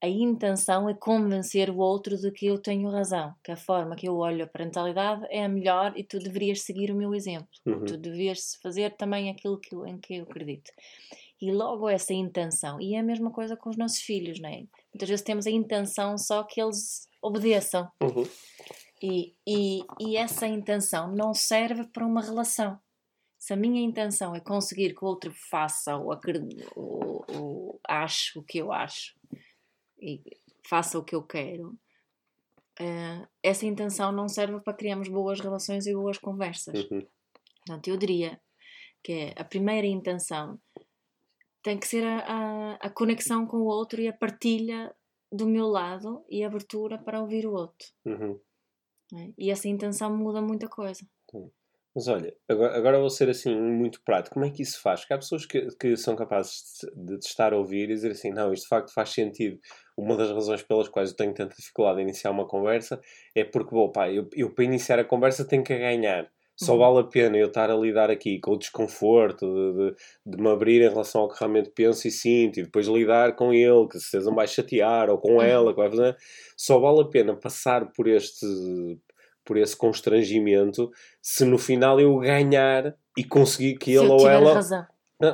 a 0.00 0.08
intenção 0.08 0.88
é 0.88 0.94
convencer 0.94 1.70
o 1.70 1.78
outro 1.78 2.16
de 2.16 2.30
que 2.30 2.46
eu 2.46 2.58
tenho 2.58 2.88
razão, 2.88 3.34
que 3.42 3.50
a 3.50 3.56
forma 3.56 3.96
que 3.96 4.08
eu 4.08 4.16
olho 4.16 4.44
a 4.44 4.46
parentalidade 4.46 5.26
é 5.28 5.44
a 5.44 5.48
melhor 5.48 5.92
e 5.96 6.04
tu 6.04 6.18
deverias 6.20 6.62
seguir 6.62 6.92
o 6.92 6.96
meu 6.96 7.14
exemplo. 7.14 7.48
Uhum. 7.66 7.84
Tu 7.84 7.96
deverias 7.96 8.56
fazer 8.62 8.94
também 8.96 9.28
aquilo 9.28 9.58
que 9.58 9.74
em 9.74 9.98
que 9.98 10.16
eu 10.16 10.22
acredito. 10.22 10.70
E 11.40 11.50
logo 11.50 11.88
essa 11.88 12.14
intenção. 12.14 12.80
E 12.80 12.94
é 12.94 13.00
a 13.00 13.02
mesma 13.02 13.32
coisa 13.32 13.56
com 13.56 13.70
os 13.70 13.76
nossos 13.76 13.98
filhos, 13.98 14.40
não 14.40 14.48
é? 14.48 14.64
Muitas 14.92 15.08
vezes 15.08 15.24
temos 15.24 15.46
a 15.46 15.50
intenção 15.50 16.16
só 16.16 16.44
que 16.44 16.60
eles 16.60 17.08
obedeçam. 17.20 17.88
Uhum. 18.00 18.24
E, 19.02 19.34
e, 19.46 19.80
e 20.00 20.16
essa 20.16 20.46
intenção 20.46 21.12
não 21.12 21.34
serve 21.34 21.84
para 21.88 22.06
uma 22.06 22.22
relação 22.22 22.78
se 23.48 23.54
a 23.54 23.56
minha 23.56 23.80
intenção 23.80 24.34
é 24.34 24.40
conseguir 24.40 24.94
que 24.94 25.02
o 25.02 25.08
outro 25.08 25.32
faça 25.32 25.96
ou, 25.96 26.10
ou, 26.76 27.24
ou 27.34 27.80
ache 27.88 28.38
o 28.38 28.42
que 28.42 28.58
eu 28.58 28.70
acho 28.70 29.18
e 29.98 30.22
faça 30.68 30.98
o 30.98 31.02
que 31.02 31.14
eu 31.14 31.22
quero, 31.22 31.68
uh, 32.78 33.26
essa 33.42 33.64
intenção 33.64 34.12
não 34.12 34.28
serve 34.28 34.60
para 34.60 34.74
criarmos 34.74 35.08
boas 35.08 35.40
relações 35.40 35.86
e 35.86 35.94
boas 35.94 36.18
conversas. 36.18 36.78
Uhum. 36.90 37.06
Portanto, 37.64 37.88
eu 37.88 37.96
diria 37.96 38.38
que 39.02 39.12
é 39.12 39.34
a 39.34 39.44
primeira 39.44 39.86
intenção 39.86 40.60
tem 41.62 41.78
que 41.78 41.88
ser 41.88 42.04
a, 42.04 42.18
a, 42.18 42.72
a, 42.74 42.90
conexão 42.90 43.46
com 43.46 43.60
o 43.60 43.66
outro 43.66 43.98
e 43.98 44.08
a 44.08 44.12
partilha 44.12 44.94
do 45.32 45.46
meu 45.46 45.68
lado 45.68 46.22
e 46.28 46.44
a 46.44 46.48
abertura 46.48 46.98
para 46.98 47.22
ouvir 47.22 47.46
o 47.46 47.54
outro. 47.54 47.88
Uhum. 48.04 48.38
É? 49.14 49.32
E 49.38 49.50
essa 49.50 49.68
intenção 49.68 50.14
muda 50.14 50.42
muita 50.42 50.68
coisa. 50.68 51.00
Uhum. 51.32 51.50
Mas 51.98 52.06
olha, 52.06 52.32
agora, 52.48 52.76
agora 52.76 53.00
vou 53.00 53.10
ser 53.10 53.28
assim 53.28 53.60
muito 53.60 54.00
prático. 54.04 54.34
Como 54.34 54.46
é 54.46 54.50
que 54.50 54.62
isso 54.62 54.80
faz? 54.80 55.00
Porque 55.00 55.14
há 55.14 55.18
pessoas 55.18 55.44
que, 55.44 55.66
que 55.80 55.96
são 55.96 56.14
capazes 56.14 56.62
de, 56.94 57.18
de 57.18 57.26
estar 57.26 57.52
a 57.52 57.56
ouvir 57.56 57.90
e 57.90 57.94
dizer 57.94 58.12
assim: 58.12 58.30
não, 58.30 58.52
isto 58.52 58.62
de 58.62 58.68
facto 58.68 58.94
faz 58.94 59.08
sentido. 59.08 59.58
Uma 59.96 60.16
das 60.16 60.30
razões 60.30 60.62
pelas 60.62 60.86
quais 60.86 61.10
eu 61.10 61.16
tenho 61.16 61.34
tanta 61.34 61.56
dificuldade 61.56 61.98
em 61.98 62.04
iniciar 62.04 62.30
uma 62.30 62.46
conversa 62.46 63.00
é 63.34 63.42
porque, 63.42 63.74
bom, 63.74 63.90
pá, 63.90 64.08
eu, 64.08 64.28
eu 64.32 64.54
para 64.54 64.62
iniciar 64.62 65.00
a 65.00 65.04
conversa 65.04 65.44
tenho 65.44 65.64
que 65.64 65.76
ganhar. 65.76 66.30
Só 66.56 66.74
uhum. 66.74 66.78
vale 66.78 67.00
a 67.00 67.10
pena 67.10 67.36
eu 67.36 67.48
estar 67.48 67.68
a 67.68 67.74
lidar 67.74 68.12
aqui 68.12 68.38
com 68.38 68.52
o 68.52 68.58
desconforto 68.58 69.44
de, 69.44 69.90
de, 69.90 69.96
de, 70.36 70.40
me 70.40 70.50
abrir 70.50 70.80
em 70.80 70.88
relação 70.88 71.22
ao 71.22 71.28
que 71.28 71.38
realmente 71.40 71.70
penso 71.70 72.06
e 72.06 72.12
sinto 72.12 72.60
e 72.60 72.62
depois 72.62 72.86
lidar 72.86 73.34
com 73.34 73.52
ele, 73.52 73.88
que 73.88 73.98
se 73.98 74.10
certeza 74.10 74.30
vai 74.32 74.46
chatear, 74.46 75.10
ou 75.10 75.18
com 75.18 75.34
uhum. 75.34 75.42
ela, 75.42 75.72
que 75.72 75.80
vai 75.80 75.90
fazer. 75.90 76.16
Só 76.56 76.78
vale 76.78 77.00
a 77.00 77.04
pena 77.06 77.34
passar 77.34 77.92
por 77.92 78.06
este 78.06 78.46
por 79.48 79.56
esse 79.56 79.74
constrangimento 79.74 80.90
se 81.22 81.42
no 81.46 81.56
final 81.56 81.98
eu 81.98 82.18
ganhar 82.18 82.94
e 83.16 83.24
conseguir 83.24 83.78
que 83.78 83.92
ele 83.92 84.06
ou 84.06 84.28
ela. 84.28 84.52
Razão. 84.52 84.86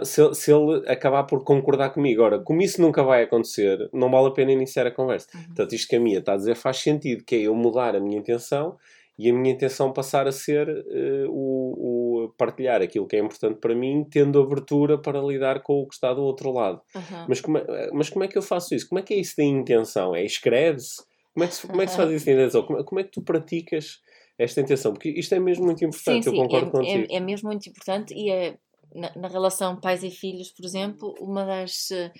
Se, 0.04 0.34
se, 0.34 0.52
ele 0.52 0.88
acabar 0.88 1.24
por 1.24 1.42
concordar 1.42 1.90
comigo. 1.90 2.22
Ora, 2.22 2.38
como 2.38 2.62
isso 2.62 2.80
nunca 2.80 3.02
vai 3.02 3.24
acontecer, 3.24 3.90
não 3.92 4.08
vale 4.08 4.28
a 4.28 4.30
pena 4.30 4.52
iniciar 4.52 4.86
a 4.86 4.90
conversa. 4.90 5.26
Uhum. 5.34 5.42
Portanto, 5.46 5.74
isto 5.74 5.88
que 5.88 5.96
a 5.96 6.00
minha 6.00 6.20
está 6.20 6.34
a 6.34 6.36
dizer 6.36 6.54
faz 6.54 6.78
sentido, 6.78 7.24
que 7.24 7.34
é 7.34 7.38
eu 7.40 7.54
mudar 7.56 7.96
a 7.96 8.00
minha 8.00 8.16
intenção 8.16 8.78
e 9.18 9.28
a 9.28 9.34
minha 9.34 9.52
intenção 9.52 9.92
passar 9.92 10.26
a 10.28 10.32
ser 10.32 10.68
uh, 10.68 11.28
o, 11.28 12.24
o, 12.24 12.28
partilhar 12.38 12.82
aquilo 12.82 13.06
que 13.06 13.16
é 13.16 13.18
importante 13.18 13.58
para 13.58 13.74
mim, 13.74 14.06
tendo 14.08 14.40
abertura 14.40 14.96
para 14.96 15.20
lidar 15.20 15.60
com 15.60 15.80
o 15.80 15.88
que 15.88 15.94
está 15.94 16.14
do 16.14 16.22
outro 16.22 16.52
lado. 16.52 16.80
Uhum. 16.94 17.26
Mas, 17.28 17.40
como 17.40 17.58
é, 17.58 17.90
mas 17.92 18.08
como 18.08 18.24
é 18.24 18.28
que 18.28 18.38
eu 18.38 18.42
faço 18.42 18.74
isso? 18.74 18.88
Como 18.88 19.00
é 19.00 19.02
que 19.02 19.12
é 19.12 19.18
isso 19.18 19.36
da 19.36 19.44
intenção? 19.44 20.14
É 20.14 20.24
escreve-se? 20.24 21.02
Como 21.34 21.44
é 21.44 21.48
que 21.48 21.54
se, 21.54 21.66
como 21.66 21.82
é 21.82 21.84
que 21.84 21.90
se 21.90 21.96
faz 21.96 22.10
isso 22.12 22.26
da 22.26 22.32
intenção? 22.32 22.62
Como, 22.62 22.84
como 22.84 23.00
é 23.00 23.04
que 23.04 23.10
tu 23.10 23.20
praticas 23.20 24.00
esta 24.38 24.60
intenção? 24.60 24.92
Porque 24.92 25.10
isto 25.10 25.34
é 25.34 25.40
mesmo 25.40 25.64
muito 25.64 25.84
importante, 25.84 26.24
sim, 26.24 26.30
sim, 26.30 26.36
eu 26.36 26.42
concordo 26.42 26.68
é, 26.68 26.70
contigo. 26.70 27.12
É, 27.12 27.16
é, 27.16 27.20
mesmo 27.20 27.48
muito 27.48 27.68
importante 27.68 28.14
e 28.14 28.30
é, 28.30 28.56
na, 28.94 29.12
na, 29.16 29.28
relação 29.28 29.80
pais 29.80 30.04
e 30.04 30.10
filhos, 30.10 30.52
por 30.52 30.64
exemplo, 30.64 31.12
uma 31.20 31.44
das. 31.44 31.90
Uh, 31.90 32.12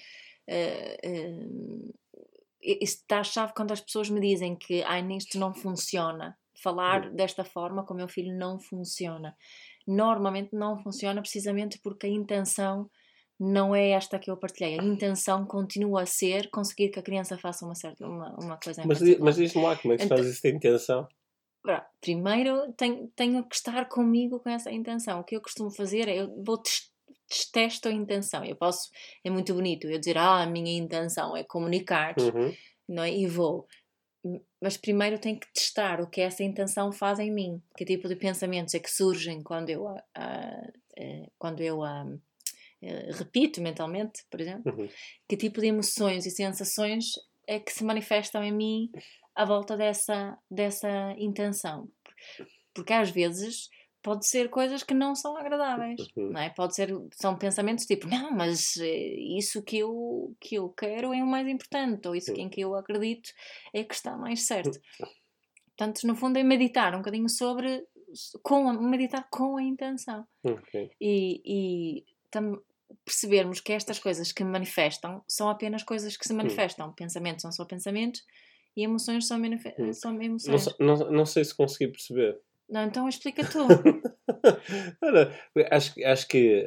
uh, 1.07 1.95
está 2.61 3.21
a 3.21 3.25
chave 3.25 3.53
quando 3.55 3.73
as 3.73 3.81
pessoas 3.81 4.11
me 4.11 4.21
dizem 4.21 4.57
que 4.57 4.83
ah, 4.83 4.99
isto 5.17 5.39
não 5.39 5.55
funciona. 5.55 6.37
Falar 6.61 7.07
hum. 7.07 7.15
desta 7.15 7.45
forma 7.45 7.85
com 7.85 7.95
o 7.95 7.97
meu 7.97 8.09
filho 8.09 8.37
não 8.37 8.59
funciona. 8.59 9.37
Normalmente 9.87 10.55
não 10.55 10.83
funciona 10.83 11.21
precisamente 11.21 11.79
porque 11.79 12.07
a 12.07 12.11
intenção 12.11 12.91
não 13.39 13.75
é 13.75 13.91
esta 13.91 14.19
que 14.19 14.31
eu 14.31 14.37
partilhei. 14.37 14.79
A 14.79 14.85
intenção 14.85 15.45
continua 15.45 16.03
a 16.03 16.07
ser 16.07 16.51
conseguir 16.51 16.91
que 16.91 16.99
a 16.99 17.03
criança 17.03 17.37
faça 17.37 17.65
uma 17.65 17.75
certa 17.75 18.07
uma, 18.07 18.35
uma 18.39 18.57
coisa 18.57 18.83
Mas, 18.87 19.01
mas 19.19 19.37
diz-me 19.37 19.63
lá 19.63 19.77
como 19.77 19.95
é 19.95 19.97
que 19.97 20.05
então, 20.05 20.17
faz 20.17 20.29
isso 20.29 20.43
da 20.43 20.49
intenção 20.49 21.09
primeiro 22.01 22.73
tenho, 22.75 23.09
tenho 23.17 23.43
que 23.45 23.55
estar 23.57 23.89
comigo 23.89 24.39
com 24.39 24.51
essa 24.51 24.71
intenção. 24.71 25.21
O 25.21 25.25
que 25.25 25.35
eu 25.35 25.41
costumo 25.41 25.71
fazer 25.71 26.09
é 26.09 26.21
eu 26.21 26.43
vou 26.45 26.63
testo 27.53 27.89
a 27.89 27.93
intenção. 27.93 28.45
Eu 28.45 28.57
posso, 28.57 28.91
é 29.25 29.31
muito 29.31 29.55
bonito 29.55 29.89
eu 29.89 29.99
dizer, 29.99 30.19
ah, 30.19 30.43
a 30.43 30.47
minha 30.47 30.77
intenção 30.77 31.37
é 31.37 31.43
comunicar, 31.43 32.15
uhum. 32.19 32.55
não 32.89 33.03
é? 33.03 33.11
E 33.11 33.27
vou. 33.27 33.67
mas 34.61 34.77
primeiro 34.77 35.19
tenho 35.19 35.41
que 35.41 35.51
testar 35.53 36.01
o 36.01 36.09
que 36.09 36.21
essa 36.21 36.45
intenção 36.45 36.93
faz 36.93 37.19
em 37.19 37.33
mim, 37.33 37.63
que 37.77 37.85
tipo 37.85 38.09
de 38.09 38.17
pensamentos 38.17 38.75
é 38.75 38.79
que 38.79 38.91
surgem 38.91 39.43
quando 39.43 39.71
eu, 39.71 39.85
uh, 39.85 39.95
uh, 39.95 41.33
quando 41.39 41.63
eu 41.63 41.81
uh, 41.81 42.21
repito 43.13 43.61
mentalmente, 43.61 44.25
por 44.31 44.41
exemplo, 44.41 44.73
Uhum. 44.77 44.89
que 45.29 45.37
tipo 45.37 45.61
de 45.61 45.67
emoções 45.69 46.27
e 46.27 46.31
sensações 46.31 47.05
é 47.47 47.59
que 47.61 47.73
se 47.73 47.85
manifestam 47.85 48.43
em 48.43 48.53
mim 48.53 48.91
à 49.35 49.45
volta 49.45 49.77
dessa, 49.77 50.39
dessa 50.51 51.15
intenção. 51.19 51.89
Porque 52.73 52.93
às 52.93 53.11
vezes 53.11 53.69
pode 54.03 54.27
ser 54.29 54.51
coisas 54.51 54.83
que 54.83 54.93
não 54.93 55.15
são 55.15 55.37
agradáveis, 55.37 55.99
Uhum. 56.17 56.31
não 56.33 56.41
é? 56.41 56.51
Pode 56.51 56.75
ser, 56.75 56.91
são 57.13 57.37
pensamentos 57.39 57.87
tipo, 57.87 58.07
não, 58.07 58.31
mas 58.33 58.77
eh, 58.77 59.15
isso 59.39 59.63
que 59.63 59.79
eu, 59.79 60.35
que 60.41 60.57
eu 60.57 60.69
quero 60.71 61.13
é 61.15 61.23
o 61.23 61.27
mais 61.27 61.49
importante, 61.49 62.07
ou 62.07 62.15
isso 62.15 62.33
Uhum. 62.33 62.39
em 62.41 62.49
que 62.51 62.61
eu 62.61 62.75
acredito 62.75 63.31
é 63.73 63.83
que 63.83 63.95
está 63.95 64.17
mais 64.17 64.47
certo. 64.47 64.79
Portanto, 65.77 66.07
no 66.07 66.15
fundo 66.15 66.39
é 66.39 66.43
meditar 66.43 66.95
um 66.95 66.99
bocadinho 66.99 67.29
sobre, 67.29 67.85
com 68.43 68.71
meditar 68.75 69.27
com 69.31 69.57
a 69.57 69.63
intenção 69.63 70.25
Ok. 70.45 70.91
e, 71.01 71.41
e 71.45 72.05
tam- 72.31 72.61
percebermos 73.05 73.61
que 73.61 73.73
estas 73.73 73.99
coisas 73.99 74.33
que 74.33 74.45
manifestam 74.45 75.23
são 75.29 75.49
apenas 75.49 75.83
coisas 75.83 76.17
que 76.17 76.27
se 76.27 76.35
manifestam. 76.35 76.93
Pensamentos 76.93 77.43
são 77.43 77.53
só 77.53 77.65
pensamentos 77.65 78.23
e 78.77 78.83
emoções 78.85 79.27
são, 79.27 79.41
Hum. 79.79 79.93
são 79.93 80.13
Não, 80.13 80.23
emoções. 80.23 80.65
sei- 80.65 80.75
não, 80.81 80.97
não 81.11 81.27
sei 81.27 81.45
se 81.45 81.55
consegui 81.57 81.91
perceber. 81.93 82.39
Não, 82.69 82.83
então 82.85 83.09
explica 83.09 83.45
tu. 83.45 83.67
Acho, 85.71 85.95
que- 85.95 86.05
acho 86.05 86.29
que 86.29 86.65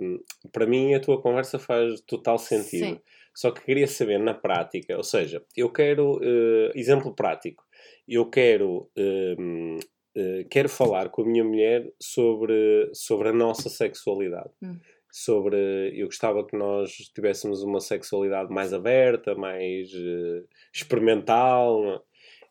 hum, 0.00 0.18
para 0.52 0.66
mim 0.66 0.94
a 0.94 1.00
tua 1.00 1.20
conversa 1.20 1.58
faz 1.58 2.00
total 2.02 2.38
sentido. 2.38 2.94
Sim. 2.94 3.00
Só 3.34 3.50
que 3.50 3.64
queria 3.64 3.86
saber 3.86 4.18
na 4.18 4.34
prática, 4.34 4.96
ou 4.96 5.04
seja, 5.04 5.42
eu 5.56 5.70
quero, 5.70 6.20
eh, 6.22 6.72
exemplo 6.74 7.14
prático, 7.14 7.64
eu 8.06 8.28
quero, 8.28 8.90
hum, 8.96 9.78
eh, 10.16 10.44
quero 10.50 10.68
falar 10.68 11.10
com 11.10 11.22
a 11.22 11.26
minha 11.26 11.44
mulher 11.44 11.90
sobre, 12.00 12.90
sobre 12.92 13.28
a 13.28 13.32
nossa 13.32 13.68
sexualidade. 13.68 14.50
Hum. 14.62 14.78
Sobre, 15.12 15.56
eu 15.94 16.06
gostava 16.06 16.46
que 16.46 16.56
nós 16.56 16.92
tivéssemos 17.14 17.62
uma 17.62 17.80
sexualidade 17.80 18.52
mais 18.52 18.72
aberta, 18.72 19.34
mais 19.34 19.90
eh, 19.94 20.42
experimental. 20.72 22.04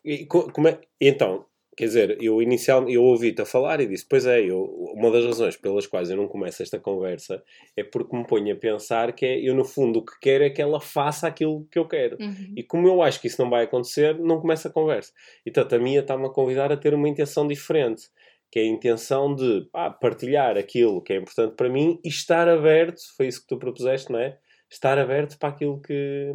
E, 0.04 0.26
co- 0.26 0.50
como 0.52 0.68
é- 0.68 0.80
então, 1.00 1.44
quer 1.76 1.84
dizer, 1.86 2.18
eu 2.22 2.40
inicialmente 2.42 2.94
eu 2.94 3.02
ouvi-te 3.04 3.42
a 3.42 3.46
falar 3.46 3.80
e 3.80 3.86
disse: 3.86 4.06
Pois 4.08 4.26
é, 4.26 4.40
eu, 4.42 4.62
uma 4.94 5.10
das 5.10 5.24
razões 5.24 5.56
pelas 5.56 5.86
quais 5.86 6.10
eu 6.10 6.16
não 6.16 6.28
começo 6.28 6.62
esta 6.62 6.78
conversa 6.78 7.42
é 7.76 7.82
porque 7.84 8.16
me 8.16 8.26
ponho 8.26 8.52
a 8.54 8.56
pensar 8.58 9.12
que 9.14 9.24
é, 9.26 9.40
eu, 9.40 9.54
no 9.54 9.64
fundo, 9.64 10.00
o 10.00 10.04
que 10.04 10.12
quero 10.20 10.44
é 10.44 10.50
que 10.50 10.60
ela 10.62 10.80
faça 10.80 11.26
aquilo 11.28 11.66
que 11.70 11.78
eu 11.78 11.86
quero. 11.86 12.16
Uhum. 12.20 12.52
E 12.56 12.62
como 12.62 12.86
eu 12.88 13.02
acho 13.02 13.20
que 13.20 13.26
isso 13.26 13.40
não 13.42 13.50
vai 13.50 13.64
acontecer, 13.64 14.18
não 14.18 14.40
começa 14.40 14.68
a 14.68 14.72
conversa. 14.72 15.12
E 15.44 15.50
tanto 15.50 15.74
a 15.74 15.78
minha 15.78 16.00
está-me 16.00 16.26
a 16.26 16.30
convidar 16.30 16.72
a 16.72 16.76
ter 16.76 16.94
uma 16.94 17.08
intenção 17.08 17.46
diferente, 17.46 18.08
que 18.50 18.58
é 18.58 18.62
a 18.62 18.66
intenção 18.66 19.34
de 19.34 19.68
pá, 19.72 19.90
partilhar 19.90 20.56
aquilo 20.56 21.02
que 21.02 21.12
é 21.12 21.16
importante 21.16 21.54
para 21.54 21.68
mim 21.68 21.98
e 22.04 22.08
estar 22.08 22.48
aberto, 22.48 23.00
foi 23.16 23.26
isso 23.28 23.40
que 23.42 23.46
tu 23.46 23.58
propuseste, 23.58 24.10
não 24.10 24.18
é? 24.18 24.38
Estar 24.70 24.98
aberto 24.98 25.38
para 25.38 25.48
aquilo 25.48 25.80
que, 25.80 26.32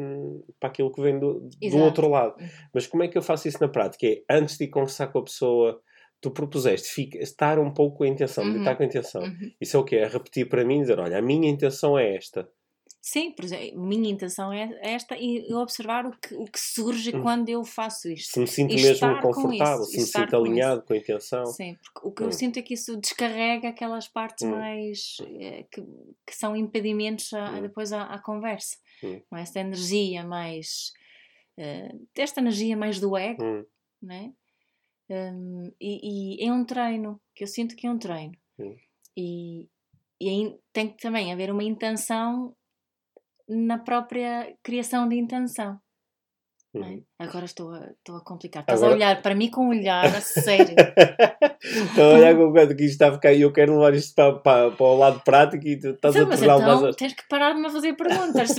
para 0.59 0.69
aquilo 0.69 0.91
que 0.91 1.01
vem 1.01 1.19
do, 1.19 1.49
do 1.71 1.77
outro 1.77 2.09
lado. 2.09 2.35
Uhum. 2.39 2.47
Mas 2.73 2.87
como 2.87 3.03
é 3.03 3.07
que 3.07 3.17
eu 3.17 3.21
faço 3.21 3.47
isso 3.47 3.59
na 3.61 3.67
prática? 3.69 4.05
É, 4.07 4.21
antes 4.29 4.57
de 4.57 4.65
ir 4.65 4.69
conversar 4.69 5.07
com 5.07 5.19
a 5.19 5.23
pessoa, 5.23 5.79
tu 6.21 6.31
propuseste 6.31 6.89
fica, 6.89 7.17
estar 7.19 7.59
um 7.59 7.71
pouco 7.73 7.97
com 7.97 8.03
a 8.03 8.07
intenção, 8.07 8.43
Uhum. 8.43 8.51
meditar 8.53 8.75
com 8.75 8.83
a 8.83 8.85
intenção. 8.85 9.21
Uhum. 9.23 9.51
Isso 9.61 9.77
é 9.77 9.79
o 9.79 9.83
que 9.85 9.95
é 9.95 10.07
repetir 10.07 10.49
para 10.49 10.65
mim, 10.65 10.81
dizer, 10.81 10.99
olha, 10.99 11.17
a 11.17 11.21
minha 11.21 11.49
intenção 11.49 11.97
é 11.97 12.15
esta. 12.15 12.47
Sim, 13.07 13.31
por 13.33 13.45
exemplo, 13.45 13.79
minha 13.79 14.09
intenção 14.09 14.51
é 14.51 14.79
esta 14.81 15.15
e 15.15 15.53
observar 15.53 16.07
o 16.07 16.11
que, 16.17 16.33
o 16.33 16.45
que 16.45 16.59
surge 16.59 17.15
Hum. 17.15 17.21
quando 17.21 17.49
eu 17.49 17.63
faço 17.63 18.09
isto. 18.09 18.31
Se 18.33 18.39
me 18.39 18.47
sinto 18.47 18.71
E 18.71 18.81
mesmo 18.81 19.21
com 19.21 19.31
confortável, 19.31 19.83
isso, 19.83 19.91
se 19.91 19.97
me 19.99 20.03
sinto 20.07 20.29
com 20.31 20.37
alinhado 20.37 20.81
com 20.81 20.93
a 20.93 20.97
intenção. 20.97 21.45
Sim, 21.45 21.75
porque 21.75 22.07
o 22.07 22.11
que 22.11 22.23
Hum. 22.23 22.25
eu 22.25 22.31
sinto 22.31 22.57
é 22.57 22.63
que 22.63 22.73
isso 22.73 22.97
descarrega 22.97 23.69
aquelas 23.69 24.07
partes 24.07 24.43
Hum. 24.43 24.49
mais 24.49 25.17
eh, 25.39 25.67
que, 25.71 25.83
que 26.25 26.35
são 26.35 26.55
impedimentos 26.55 27.31
a- 27.31 27.51
Hum. 27.51 27.61
depois 27.61 27.93
à, 27.93 28.05
à 28.05 28.17
conversa. 28.17 28.75
Hum. 29.03 29.21
É? 29.33 29.41
Esta 29.41 29.59
energia 29.59 30.23
mais. 30.23 30.91
eh, 31.57 31.91
desta 32.15 32.39
energia 32.41 32.75
mais 32.75 32.99
do 32.99 33.15
ego, 33.15 33.43
Hum, 33.43 33.65
né? 34.01 34.33
Hum, 35.09 35.71
e, 35.79 36.37
e 36.43 36.47
é 36.47 36.51
um 36.51 36.65
treino, 36.65 37.21
que 37.35 37.43
eu 37.43 37.47
sinto 37.47 37.75
que 37.75 37.85
é 37.85 37.91
um 37.91 37.99
treino. 37.99 38.33
Hum. 38.57 38.75
E, 39.15 39.69
e 40.19 40.27
aí 40.29 40.59
tem 40.73 40.87
que 40.89 40.97
também 40.97 41.31
haver 41.31 41.51
uma 41.51 41.63
intenção 41.63 42.55
na 43.47 43.77
própria 43.77 44.55
criação 44.63 45.07
de 45.07 45.15
intenção. 45.17 45.79
Não 46.79 46.87
é? 46.87 46.91
hum. 46.91 47.01
Agora 47.17 47.45
estou 47.45 47.71
a, 47.71 47.79
estou 47.97 48.17
a 48.17 48.21
complicar. 48.21 48.61
Estás 48.63 48.81
Agora- 48.81 48.93
a 48.93 48.97
olhar 48.97 49.21
para 49.21 49.33
mim 49.35 49.49
com 49.49 49.61
um 49.65 49.69
olhar 49.69 50.05
a 50.05 50.21
sério. 50.21 50.75
Estou 51.63 52.11
a 52.11 52.13
olhar 52.15 52.35
com 52.35 52.43
o 52.49 52.53
que 52.53 52.61
isto 52.83 52.83
está 52.83 53.07
a 53.09 53.13
ficar 53.13 53.33
e 53.33 53.41
eu 53.41 53.51
quero 53.51 53.73
levar 53.73 53.93
isto 53.95 54.13
para, 54.13 54.33
para, 54.33 54.71
para 54.71 54.85
o 54.85 54.97
lado 54.97 55.19
prático 55.21 55.65
e 55.67 55.79
tu 55.79 55.89
estás 55.89 56.15
Então, 56.15 56.27
a 56.31 56.37
tornar 56.37 56.55
então 56.59 56.81
mais. 56.81 56.95
tens 56.95 57.13
que 57.13 57.27
parar 57.27 57.53
de 57.53 57.61
me 57.61 57.69
fazer 57.71 57.93
perguntas. 57.93 58.49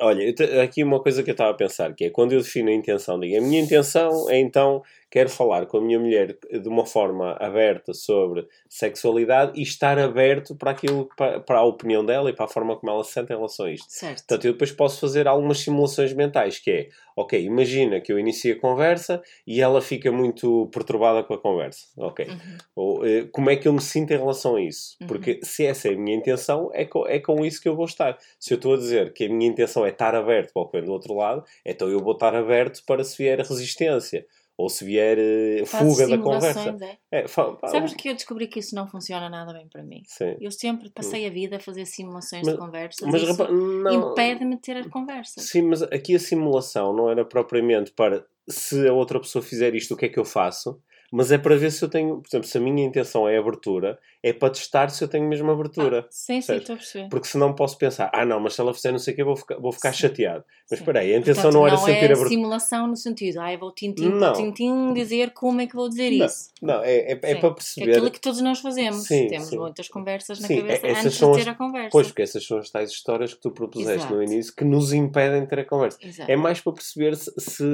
Olha, 0.00 0.34
aqui 0.62 0.82
uma 0.84 1.00
coisa 1.02 1.22
que 1.22 1.30
eu 1.30 1.32
estava 1.32 1.50
a 1.50 1.54
pensar, 1.54 1.94
que 1.94 2.04
é 2.04 2.10
quando 2.10 2.32
eu 2.32 2.40
defino 2.42 2.68
a 2.68 2.74
intenção, 2.74 3.18
digo, 3.18 3.36
a 3.38 3.40
minha 3.40 3.60
intenção 3.60 4.28
é 4.28 4.38
então, 4.38 4.82
quero 5.10 5.28
falar 5.30 5.66
com 5.66 5.78
a 5.78 5.80
minha 5.80 5.98
mulher 5.98 6.36
de 6.50 6.68
uma 6.68 6.84
forma 6.84 7.32
aberta 7.40 7.94
sobre 7.94 8.46
sexualidade 8.68 9.52
e 9.58 9.62
estar 9.62 9.98
aberto 9.98 10.54
para 10.54 10.70
aquilo, 10.72 11.08
para, 11.16 11.40
para 11.40 11.58
a 11.58 11.64
opinião 11.64 12.04
dela 12.04 12.28
e 12.30 12.32
para 12.32 12.44
a 12.44 12.48
forma 12.48 12.76
como 12.76 12.92
ela 12.92 13.04
se 13.04 13.12
sente 13.12 13.32
em 13.32 13.36
relação 13.36 13.66
a 13.66 13.70
isto. 13.72 13.86
Certo. 13.88 14.18
Portanto, 14.18 14.44
eu 14.44 14.52
depois 14.52 14.72
posso 14.72 15.00
fazer 15.00 15.26
algumas 15.26 15.58
simulações 15.58 16.12
mentais, 16.16 16.58
que 16.58 16.70
é, 16.70 16.88
ok, 17.16 17.40
imagina 17.40 18.00
que 18.00 18.12
eu 18.12 18.18
inicio 18.18 18.54
a 18.54 18.58
conversa 18.58 19.22
e 19.46 19.60
ela 19.60 19.80
fica 19.80 20.10
muito 20.10 20.68
perturbada 20.72 21.22
com 21.22 21.34
a 21.34 21.38
conversa, 21.38 21.86
ok? 21.96 22.26
Uhum. 22.26 22.58
Ou, 22.74 23.06
eh, 23.06 23.28
como 23.30 23.50
é 23.50 23.56
que 23.56 23.68
eu 23.68 23.72
me 23.72 23.80
sinto 23.80 24.12
em 24.12 24.16
relação 24.16 24.56
a 24.56 24.62
isso? 24.62 24.96
Uhum. 25.00 25.06
Porque 25.06 25.40
se 25.42 25.66
essa 25.66 25.88
é 25.88 25.94
a 25.94 25.96
minha 25.96 26.16
intenção, 26.16 26.70
é 26.72 26.84
com, 26.84 27.06
é 27.06 27.18
com 27.18 27.44
isso 27.44 27.60
que 27.60 27.68
eu 27.68 27.76
vou 27.76 27.84
estar. 27.84 28.18
Se 28.38 28.54
eu 28.54 28.56
estou 28.56 28.74
a 28.74 28.76
dizer 28.76 29.12
que 29.12 29.24
a 29.24 29.28
minha 29.28 29.50
intenção 29.50 29.84
é 29.84 29.90
estar 29.90 30.14
aberto 30.14 30.52
para 30.52 30.62
o 30.62 30.66
que 30.66 30.78
vem 30.78 30.86
do 30.86 30.92
outro 30.92 31.14
lado, 31.14 31.44
então 31.64 31.88
eu 31.88 32.00
vou 32.00 32.12
estar 32.12 32.34
aberto 32.34 32.82
para 32.84 33.04
se 33.04 33.16
vier 33.16 33.38
resistência 33.38 34.26
ou 34.58 34.68
se 34.68 34.84
vier 34.84 35.18
Fazes 35.66 35.92
fuga 35.92 36.08
da 36.08 36.18
conversa. 36.22 36.76
é? 37.10 37.20
É, 37.20 37.28
fa- 37.28 37.56
fa- 37.56 37.68
Sabes 37.68 37.94
que 37.94 38.08
eu 38.08 38.14
descobri 38.14 38.46
que 38.46 38.60
isso 38.60 38.74
não 38.74 38.86
funciona 38.88 39.28
nada 39.28 39.52
bem 39.52 39.68
para 39.68 39.82
mim. 39.82 40.02
Sim. 40.06 40.36
Eu 40.40 40.50
sempre 40.50 40.90
passei 40.90 41.26
a 41.26 41.30
vida 41.30 41.56
a 41.56 41.60
fazer 41.60 41.84
simulações 41.84 42.42
Mas- 42.44 42.54
de 42.54 42.60
conversas. 42.60 43.08
Mas 43.10 43.22
isso 43.22 43.52
não, 43.52 44.12
impede-me 44.12 44.56
de 44.56 44.62
ter 44.62 44.76
as 44.78 44.86
conversas. 44.86 45.44
Sim, 45.44 45.62
mas 45.62 45.82
aqui 45.82 46.14
a 46.14 46.18
simulação 46.18 46.92
não 46.94 47.10
era 47.10 47.24
propriamente 47.24 47.92
para 47.92 48.24
se 48.48 48.86
a 48.86 48.92
outra 48.92 49.18
pessoa 49.20 49.42
fizer 49.42 49.74
isto, 49.74 49.94
o 49.94 49.96
que 49.96 50.06
é 50.06 50.08
que 50.08 50.18
eu 50.18 50.24
faço? 50.24 50.80
Mas 51.12 51.30
é 51.32 51.38
para 51.38 51.56
ver 51.56 51.70
se 51.70 51.84
eu 51.84 51.88
tenho, 51.88 52.16
por 52.20 52.28
exemplo, 52.28 52.48
se 52.48 52.58
a 52.58 52.60
minha 52.60 52.84
intenção 52.84 53.28
é 53.28 53.38
abertura, 53.38 53.98
é 54.22 54.32
para 54.32 54.50
testar 54.50 54.88
se 54.90 55.02
eu 55.04 55.08
tenho 55.08 55.28
mesmo 55.28 55.50
abertura. 55.50 56.00
Ah, 56.00 56.08
sim, 56.10 56.40
sim, 56.40 56.56
estou 56.56 56.74
a 56.74 56.76
perceber. 56.76 57.08
Porque 57.08 57.28
senão 57.28 57.54
posso 57.54 57.78
pensar, 57.78 58.10
ah 58.12 58.24
não, 58.24 58.40
mas 58.40 58.54
se 58.54 58.60
ela 58.60 58.74
fizer 58.74 58.90
não 58.92 58.98
sei 58.98 59.12
o 59.14 59.16
que, 59.16 59.24
vou 59.24 59.36
ficar, 59.36 59.56
vou 59.58 59.72
ficar 59.72 59.92
Sim. 59.92 60.00
chateado. 60.00 60.44
Mas 60.70 60.78
Sim. 60.78 60.82
espera 60.84 61.00
aí, 61.00 61.14
a 61.14 61.18
intenção 61.18 61.42
Portanto, 61.44 61.54
não 61.60 61.66
era 61.66 61.76
não 61.76 61.84
sentir 61.84 62.00
é 62.02 62.04
abertura. 62.06 62.28
simulação 62.28 62.86
no 62.88 62.96
sentido, 62.96 63.38
ai, 63.38 63.56
vou 63.56 63.72
tintim 63.72 64.10
tintim 64.36 64.92
dizer 64.94 65.30
como 65.32 65.60
é 65.60 65.66
que 65.66 65.74
vou 65.76 65.88
dizer 65.88 66.10
Não, 66.10 66.26
isso. 66.26 66.50
Não, 66.60 66.82
é, 66.82 66.96
é, 66.96 67.12
é 67.12 67.16
para 67.16 67.30
é 67.30 67.54
perceber. 67.54 67.90
aquilo 67.92 68.10
que 68.10 68.20
todos 68.20 68.40
nós 68.40 68.58
fazemos. 68.60 69.06
Sim, 69.06 69.28
Temos 69.28 69.50
muitas 69.52 69.88
conversas 69.88 70.40
na 70.40 70.48
cabeça 70.48 70.86
é- 70.86 70.90
antes 70.90 71.16
de 71.18 71.24
as- 71.24 71.36
ter 71.36 71.48
a 71.48 71.54
conversa. 71.54 71.90
Pois, 71.92 72.06
porque 72.08 72.22
essas 72.22 72.44
são 72.44 72.58
as 72.58 72.68
tais 72.70 72.90
histórias 72.90 73.32
que 73.32 73.40
tu 73.40 73.50
propuseste 73.52 73.98
Exato. 74.00 74.14
no 74.14 74.22
início 74.22 74.54
que 74.54 74.64
nos 74.64 74.92
impedem 74.92 75.42
de 75.42 75.48
ter 75.48 75.60
a 75.60 75.64
conversa. 75.64 75.98
Exato. 76.02 76.30
É 76.30 76.36
mais 76.36 76.60
para 76.60 76.72
perceber 76.72 77.14
se, 77.16 77.30
se, 77.38 77.64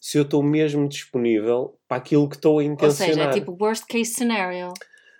se 0.00 0.18
eu 0.18 0.22
estou 0.22 0.42
mesmo 0.42 0.88
disponível 0.88 1.78
para 1.88 1.98
aquilo 1.98 2.28
que 2.28 2.36
estou 2.36 2.58
a 2.58 2.62
Ou 2.62 2.68
intencionar. 2.70 3.14
seja, 3.14 3.22
é 3.22 3.30
tipo 3.30 3.56
worst 3.60 3.84
case 3.86 4.12
scenario. 4.14 4.72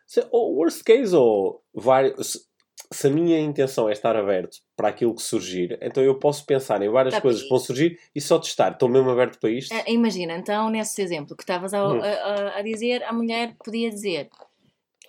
Se, 0.07 0.25
ou 0.31 0.55
worst 0.57 0.83
case, 0.85 1.15
ou 1.15 1.63
vários. 1.75 2.33
Se, 2.33 2.47
se 2.93 3.07
a 3.09 3.11
minha 3.11 3.41
intenção 3.41 3.89
é 3.89 3.93
estar 3.93 4.15
aberto 4.17 4.59
para 4.77 4.89
aquilo 4.89 5.15
que 5.15 5.23
surgir, 5.23 5.77
então 5.83 6.03
eu 6.05 6.15
posso 6.19 6.45
pensar 6.47 6.81
em 6.83 6.89
várias 6.89 7.15
Tá, 7.15 7.21
coisas 7.21 7.43
que 7.43 7.49
vão 7.49 7.59
surgir 7.59 7.99
e 8.15 8.21
só 8.21 8.39
testar. 8.39 8.73
Estou 8.73 8.89
mesmo 8.89 9.11
aberto 9.11 9.41
para 9.41 9.51
isto? 9.51 9.75
Ah, 9.75 9.83
Imagina, 9.89 10.35
então, 10.37 10.71
nesse 10.71 11.03
exemplo 11.03 11.35
que 11.37 11.43
estavas 11.43 11.75
a, 11.75 11.83
Hum. 11.85 12.01
a- 12.01 12.59
a- 12.59 12.63
dizer, 12.63 13.03
a 13.03 13.13
mulher 13.13 13.57
podia 13.65 13.91
dizer 13.91 14.29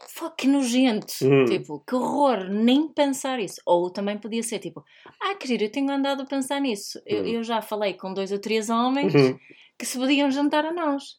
Fuck, 0.10 0.36
que 0.38 0.48
nojento, 0.48 1.12
Hum. 1.24 1.46
tipo, 1.46 1.84
que 1.88 1.96
horror, 1.96 2.48
nem 2.50 2.88
pensar 2.88 3.40
isso. 3.40 3.60
Ou 3.66 3.90
também 3.90 4.16
podia 4.18 4.44
ser 4.44 4.60
tipo, 4.60 4.84
ah, 5.20 5.34
que 5.36 5.48
giro, 5.48 5.64
eu 5.64 5.72
tenho 5.72 5.90
andado 5.92 6.22
a 6.22 6.26
pensar 6.26 6.62
nisso. 6.62 7.02
Eu, 7.06 7.24
Hum. 7.24 7.28
eu 7.28 7.44
já 7.44 7.62
falei 7.64 7.94
com 7.96 8.14
dois 8.14 8.32
ou 8.32 8.38
três 8.40 8.70
homens 8.70 9.14
Uhum. 9.14 9.40
Que 9.78 9.86
se 9.86 9.98
podiam 9.98 10.30
jantar 10.32 10.66
a 10.66 10.72
nós. 10.74 11.16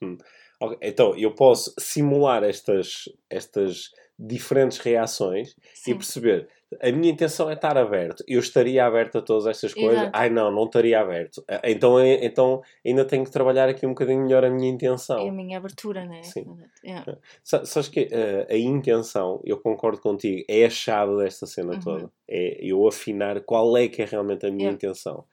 Ok, 0.61 0.77
Então 0.83 1.17
eu 1.17 1.35
posso 1.35 1.73
simular 1.79 2.43
estas, 2.43 3.05
estas 3.31 3.91
diferentes 4.19 4.79
reações 4.79 5.51
e 5.51 5.55
Sim. 5.75 5.95
perceber. 5.95 6.49
A 6.83 6.91
minha 6.93 7.13
intenção 7.13 7.49
é 7.49 7.55
estar 7.55 7.79
aberto. 7.79 8.23
Eu 8.29 8.41
estaria 8.41 8.85
aberto 8.85 9.17
a 9.19 9.23
todas 9.23 9.47
estas 9.47 9.73
coisas. 9.73 9.93
Exato. 10.03 10.11
Ai 10.13 10.29
não, 10.29 10.51
não 10.51 10.65
estaria 10.65 11.01
aberto. 11.01 11.43
Ah, 11.49 11.61
Então, 11.65 11.99
é- 11.99 12.23
então 12.27 12.61
ainda 12.85 13.05
tenho 13.07 13.25
que 13.25 13.31
trabalhar 13.31 13.69
aqui 13.71 13.87
um 13.87 13.91
bocadinho 13.91 14.21
melhor 14.23 14.45
a 14.45 14.51
minha 14.51 14.69
intenção. 14.69 15.19
É 15.25 15.29
a 15.29 15.33
minha 15.33 15.57
abertura, 15.57 16.05
né? 16.05 16.23
Sim. 16.25 16.45
É. 16.85 17.17
Sa- 17.45 17.65
Sabes 17.65 17.89
que 17.89 18.09
eh, 18.11 18.47
a 18.51 18.57
intenção, 18.59 19.41
eu 19.45 19.57
concordo 19.59 20.01
contigo, 20.01 20.45
é 20.49 20.67
a 20.67 20.71
chave 20.71 21.17
desta 21.17 21.47
cena 21.47 21.75
Uhum. 21.75 21.81
toda. 21.81 22.11
É 22.29 22.59
eu 22.61 22.87
afinar 22.87 23.41
qual 23.43 23.75
é 23.77 23.89
que 23.89 24.03
é 24.03 24.05
realmente 24.05 24.45
a 24.45 24.51
minha 24.51 24.65
Yeah. 24.65 24.75
intenção. 24.75 25.25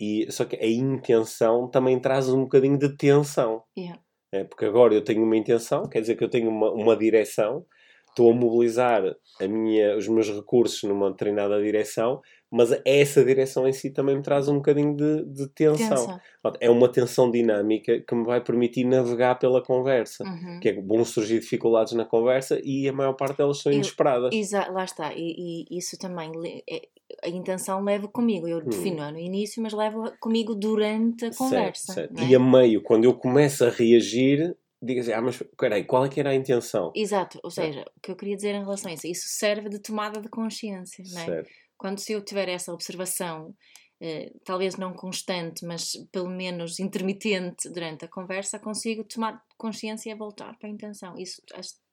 E, 0.00 0.26
só 0.30 0.44
que 0.46 0.56
a 0.56 0.66
intenção 0.66 1.68
também 1.68 2.00
traz 2.00 2.28
um 2.30 2.42
bocadinho 2.42 2.78
de 2.78 2.96
tensão. 2.96 3.62
Yeah. 3.76 4.00
É, 4.32 4.44
porque 4.44 4.64
agora 4.64 4.94
eu 4.94 5.02
tenho 5.02 5.22
uma 5.22 5.36
intenção, 5.36 5.88
quer 5.88 6.00
dizer 6.00 6.16
que 6.16 6.24
eu 6.24 6.30
tenho 6.30 6.48
uma, 6.48 6.70
uma 6.70 6.96
direção, 6.96 7.66
estou 8.08 8.30
a 8.30 8.34
mobilizar 8.34 9.02
a 9.40 9.48
minha, 9.48 9.96
os 9.96 10.06
meus 10.08 10.28
recursos 10.28 10.82
numa 10.84 11.10
determinada 11.10 11.60
direção, 11.60 12.20
mas 12.50 12.70
essa 12.84 13.24
direção 13.24 13.66
em 13.66 13.72
si 13.72 13.90
também 13.90 14.16
me 14.16 14.22
traz 14.22 14.48
um 14.48 14.56
bocadinho 14.56 14.96
de, 14.96 15.24
de 15.26 15.48
tensão. 15.48 15.88
Tensão. 15.88 16.20
É 16.60 16.68
uma 16.68 16.90
tensão 16.90 17.30
dinâmica 17.30 18.00
que 18.00 18.14
me 18.14 18.24
vai 18.24 18.42
permitir 18.42 18.84
navegar 18.84 19.38
pela 19.38 19.62
conversa. 19.62 20.24
Uhum. 20.24 20.58
Que 20.60 20.70
é 20.70 20.80
bom 20.80 21.04
surgir 21.04 21.38
dificuldades 21.40 21.92
na 21.92 22.04
conversa 22.04 22.60
e 22.64 22.88
a 22.88 22.92
maior 22.92 23.12
parte 23.12 23.36
delas 23.36 23.60
são 23.60 23.70
inesperadas. 23.70 24.34
Exa 24.34 24.68
lá 24.70 24.84
está, 24.84 25.12
e, 25.14 25.66
e 25.70 25.78
isso 25.78 25.96
também, 25.98 26.32
é- 26.68 26.88
a 27.22 27.28
intenção 27.28 27.82
leva 27.82 28.08
comigo, 28.08 28.48
eu 28.48 28.62
defino 28.64 29.10
no 29.10 29.18
início, 29.18 29.62
mas 29.62 29.72
leva 29.72 30.16
comigo 30.20 30.54
durante 30.54 31.26
a 31.26 31.34
conversa. 31.34 31.92
Hum. 31.92 31.94
Certo, 31.94 32.14
certo. 32.14 32.22
é? 32.22 32.30
E 32.30 32.34
a 32.34 32.38
meio, 32.38 32.82
quando 32.82 33.04
eu 33.04 33.14
começo 33.14 33.64
a 33.64 33.70
reagir, 33.70 34.56
digo 34.82 35.00
assim, 35.00 35.12
ah, 35.12 35.20
mas 35.20 35.42
peraí, 35.58 35.84
qual 35.84 36.04
é 36.04 36.08
que 36.08 36.20
era 36.20 36.30
a 36.30 36.34
intenção? 36.34 36.92
Exato, 36.94 37.38
ou 37.42 37.50
seja, 37.50 37.84
o 37.96 38.00
que 38.00 38.10
eu 38.10 38.16
queria 38.16 38.36
dizer 38.36 38.54
em 38.54 38.60
relação 38.60 38.90
a 38.90 38.94
isso, 38.94 39.06
isso 39.06 39.26
serve 39.28 39.68
de 39.68 39.78
tomada 39.78 40.20
de 40.20 40.28
consciência, 40.28 41.04
não 41.12 41.20
é? 41.20 41.24
Certo. 41.26 41.50
Quando 41.76 41.98
se 41.98 42.12
eu 42.12 42.22
tiver 42.22 42.48
essa 42.48 42.72
observação, 42.72 43.54
eh, 44.00 44.32
talvez 44.44 44.76
não 44.76 44.94
constante, 44.94 45.64
mas 45.64 45.92
pelo 46.10 46.28
menos 46.28 46.80
intermitente 46.80 47.68
durante 47.70 48.04
a 48.04 48.08
conversa, 48.08 48.58
consigo 48.58 49.04
tomar 49.04 49.42
consciência 49.58 50.10
e 50.10 50.14
voltar 50.14 50.58
para 50.58 50.68
a 50.68 50.72
intenção. 50.72 51.14
Isso, 51.18 51.42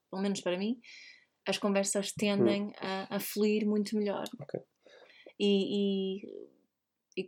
pelo 0.10 0.22
menos 0.22 0.42
para 0.42 0.58
mim, 0.58 0.80
as 1.46 1.58
conversas 1.58 2.12
tendem 2.12 2.74
a, 2.80 3.16
a 3.16 3.20
fluir 3.20 3.66
muito 3.66 3.96
melhor. 3.98 4.26
Hum. 4.34 4.60
E, 5.40 6.18
e- 6.18 6.48
e 7.18 7.24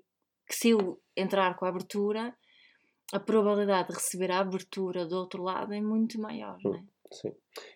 que 0.48 0.56
se 0.56 0.70
eu 0.70 1.00
entrar 1.16 1.56
com 1.58 1.66
a 1.66 1.70
abertura, 1.70 2.36
a 3.14 3.20
probabilidade 3.20 3.90
de 3.90 3.96
receber 3.96 4.32
a 4.32 4.40
abertura 4.40 5.06
do 5.06 5.16
outro 5.16 5.44
lado 5.44 5.74
é 5.74 5.82
muito 5.82 6.20
maior, 6.20 6.58
não 6.64 6.76
é? 6.76 6.84
Sim. 7.12 7.32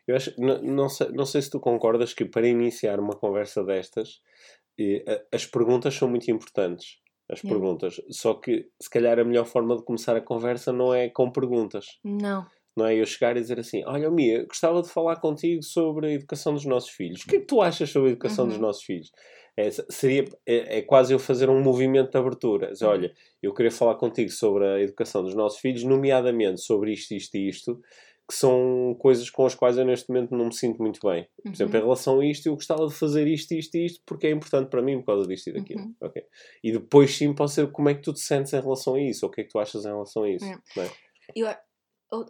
Eu 0.08 0.16
acho, 0.16 0.40
não, 0.40 0.62
não, 0.62 0.90
sei, 0.90 1.10
não 1.10 1.26
sei 1.26 1.42
se 1.42 1.50
tu 1.50 1.60
concordas 1.60 2.14
que 2.14 2.24
para 2.24 2.48
iniciar 2.48 3.00
uma 3.00 3.16
conversa 3.16 3.64
destas, 3.64 4.22
eh, 4.80 5.04
a- 5.08 5.36
as 5.36 5.46
perguntas 5.46 5.96
são 5.96 6.08
muito 6.08 6.30
importantes. 6.30 7.02
As 7.30 7.42
Yeah. 7.42 7.50
perguntas. 7.60 8.02
Só 8.12 8.34
que, 8.36 8.70
se 8.80 8.90
calhar, 8.90 9.18
a 9.18 9.24
melhor 9.24 9.46
forma 9.46 9.76
de 9.78 9.84
começar 9.84 10.16
a 10.16 10.22
conversa 10.22 10.72
não 10.74 10.94
é 10.94 11.10
com 11.10 11.32
perguntas. 11.32 11.86
Não. 12.04 12.46
Não 12.76 12.86
é 12.86 12.96
eu 12.96 13.06
chegar 13.06 13.36
e 13.38 13.42
dizer 13.42 13.60
assim: 13.60 13.84
Olha, 13.86 14.12
Mia, 14.12 14.46
gostava 14.46 14.82
de 14.82 14.90
falar 14.90 15.16
contigo 15.20 15.64
sobre 15.64 16.08
a 16.08 16.12
educação 16.12 16.54
dos 16.54 16.66
nossos 16.66 16.90
filhos. 16.92 17.22
O 17.22 17.28
que 17.28 17.38
é 17.38 17.40
que 17.40 17.46
tu 17.46 17.62
achas 17.62 17.90
sobre 17.90 18.10
a 18.10 18.12
educação 18.12 18.46
dos 18.46 18.56
Uhum. 18.58 18.62
nossos 18.62 18.84
filhos? 18.84 19.12
É, 19.56 19.70
seria, 19.72 20.26
é, 20.46 20.80
é 20.80 20.82
quase 20.82 21.14
eu 21.14 21.20
fazer 21.20 21.50
um 21.50 21.62
movimento 21.62 22.12
de 22.12 22.18
abertura. 22.18 22.72
Dizer, 22.72 22.86
Uhum. 22.86 22.92
Olha, 22.92 23.14
eu 23.42 23.54
queria 23.54 23.72
falar 23.72 23.96
contigo 23.96 24.32
sobre 24.32 24.66
a 24.66 24.80
educação 24.82 25.24
dos 25.24 25.36
nossos 25.36 25.60
filhos, 25.60 25.84
nomeadamente 25.84 26.62
sobre 26.62 26.92
isto, 26.94 27.14
isto 27.14 27.36
e 27.38 27.50
isto, 27.50 27.82
que 28.28 28.34
são 28.36 28.96
coisas 29.00 29.30
com 29.30 29.46
as 29.46 29.54
quais 29.54 29.78
eu 29.78 29.86
neste 29.86 30.10
momento 30.10 30.36
não 30.36 30.46
me 30.46 30.54
sinto 30.54 30.82
muito 30.82 31.00
bem. 31.08 31.28
Por 31.44 31.52
exemplo, 31.52 31.76
em 31.76 31.80
Uhum. 31.80 31.86
relação 31.86 32.20
a 32.22 32.26
isto, 32.26 32.48
eu 32.48 32.56
gostava 32.56 32.88
de 32.88 32.94
fazer 32.94 33.28
isto, 33.28 33.52
isto 33.54 33.76
e 33.76 33.86
isto, 33.86 34.02
porque 34.06 34.28
é 34.28 34.32
importante 34.32 34.70
para 34.70 34.82
mim 34.82 35.00
por 35.00 35.08
causa 35.08 35.28
disto 35.28 35.48
e 35.50 35.54
daquilo. 35.54 35.82
Uhum. 35.82 35.96
Ok. 36.02 36.24
E 36.64 36.72
depois 36.72 37.16
sim 37.16 37.34
pode 37.34 37.52
ser 37.52 37.70
como 37.72 37.90
é 37.90 37.94
que 37.94 38.02
tu 38.02 38.14
te 38.14 38.22
sentes 38.22 38.54
em 38.54 38.62
relação 38.62 38.96
a 38.96 39.02
isso, 39.02 39.26
ou 39.26 39.30
o 39.30 39.34
que 39.34 39.42
é 39.42 39.44
que 39.44 39.50
tu 39.52 39.60
achas 39.60 39.86
em 39.86 39.90
relação 39.90 40.24
a 40.24 40.30
isso. 40.30 40.46
É. 40.46 40.82
é? 40.82 40.92
Eu, 41.36 41.48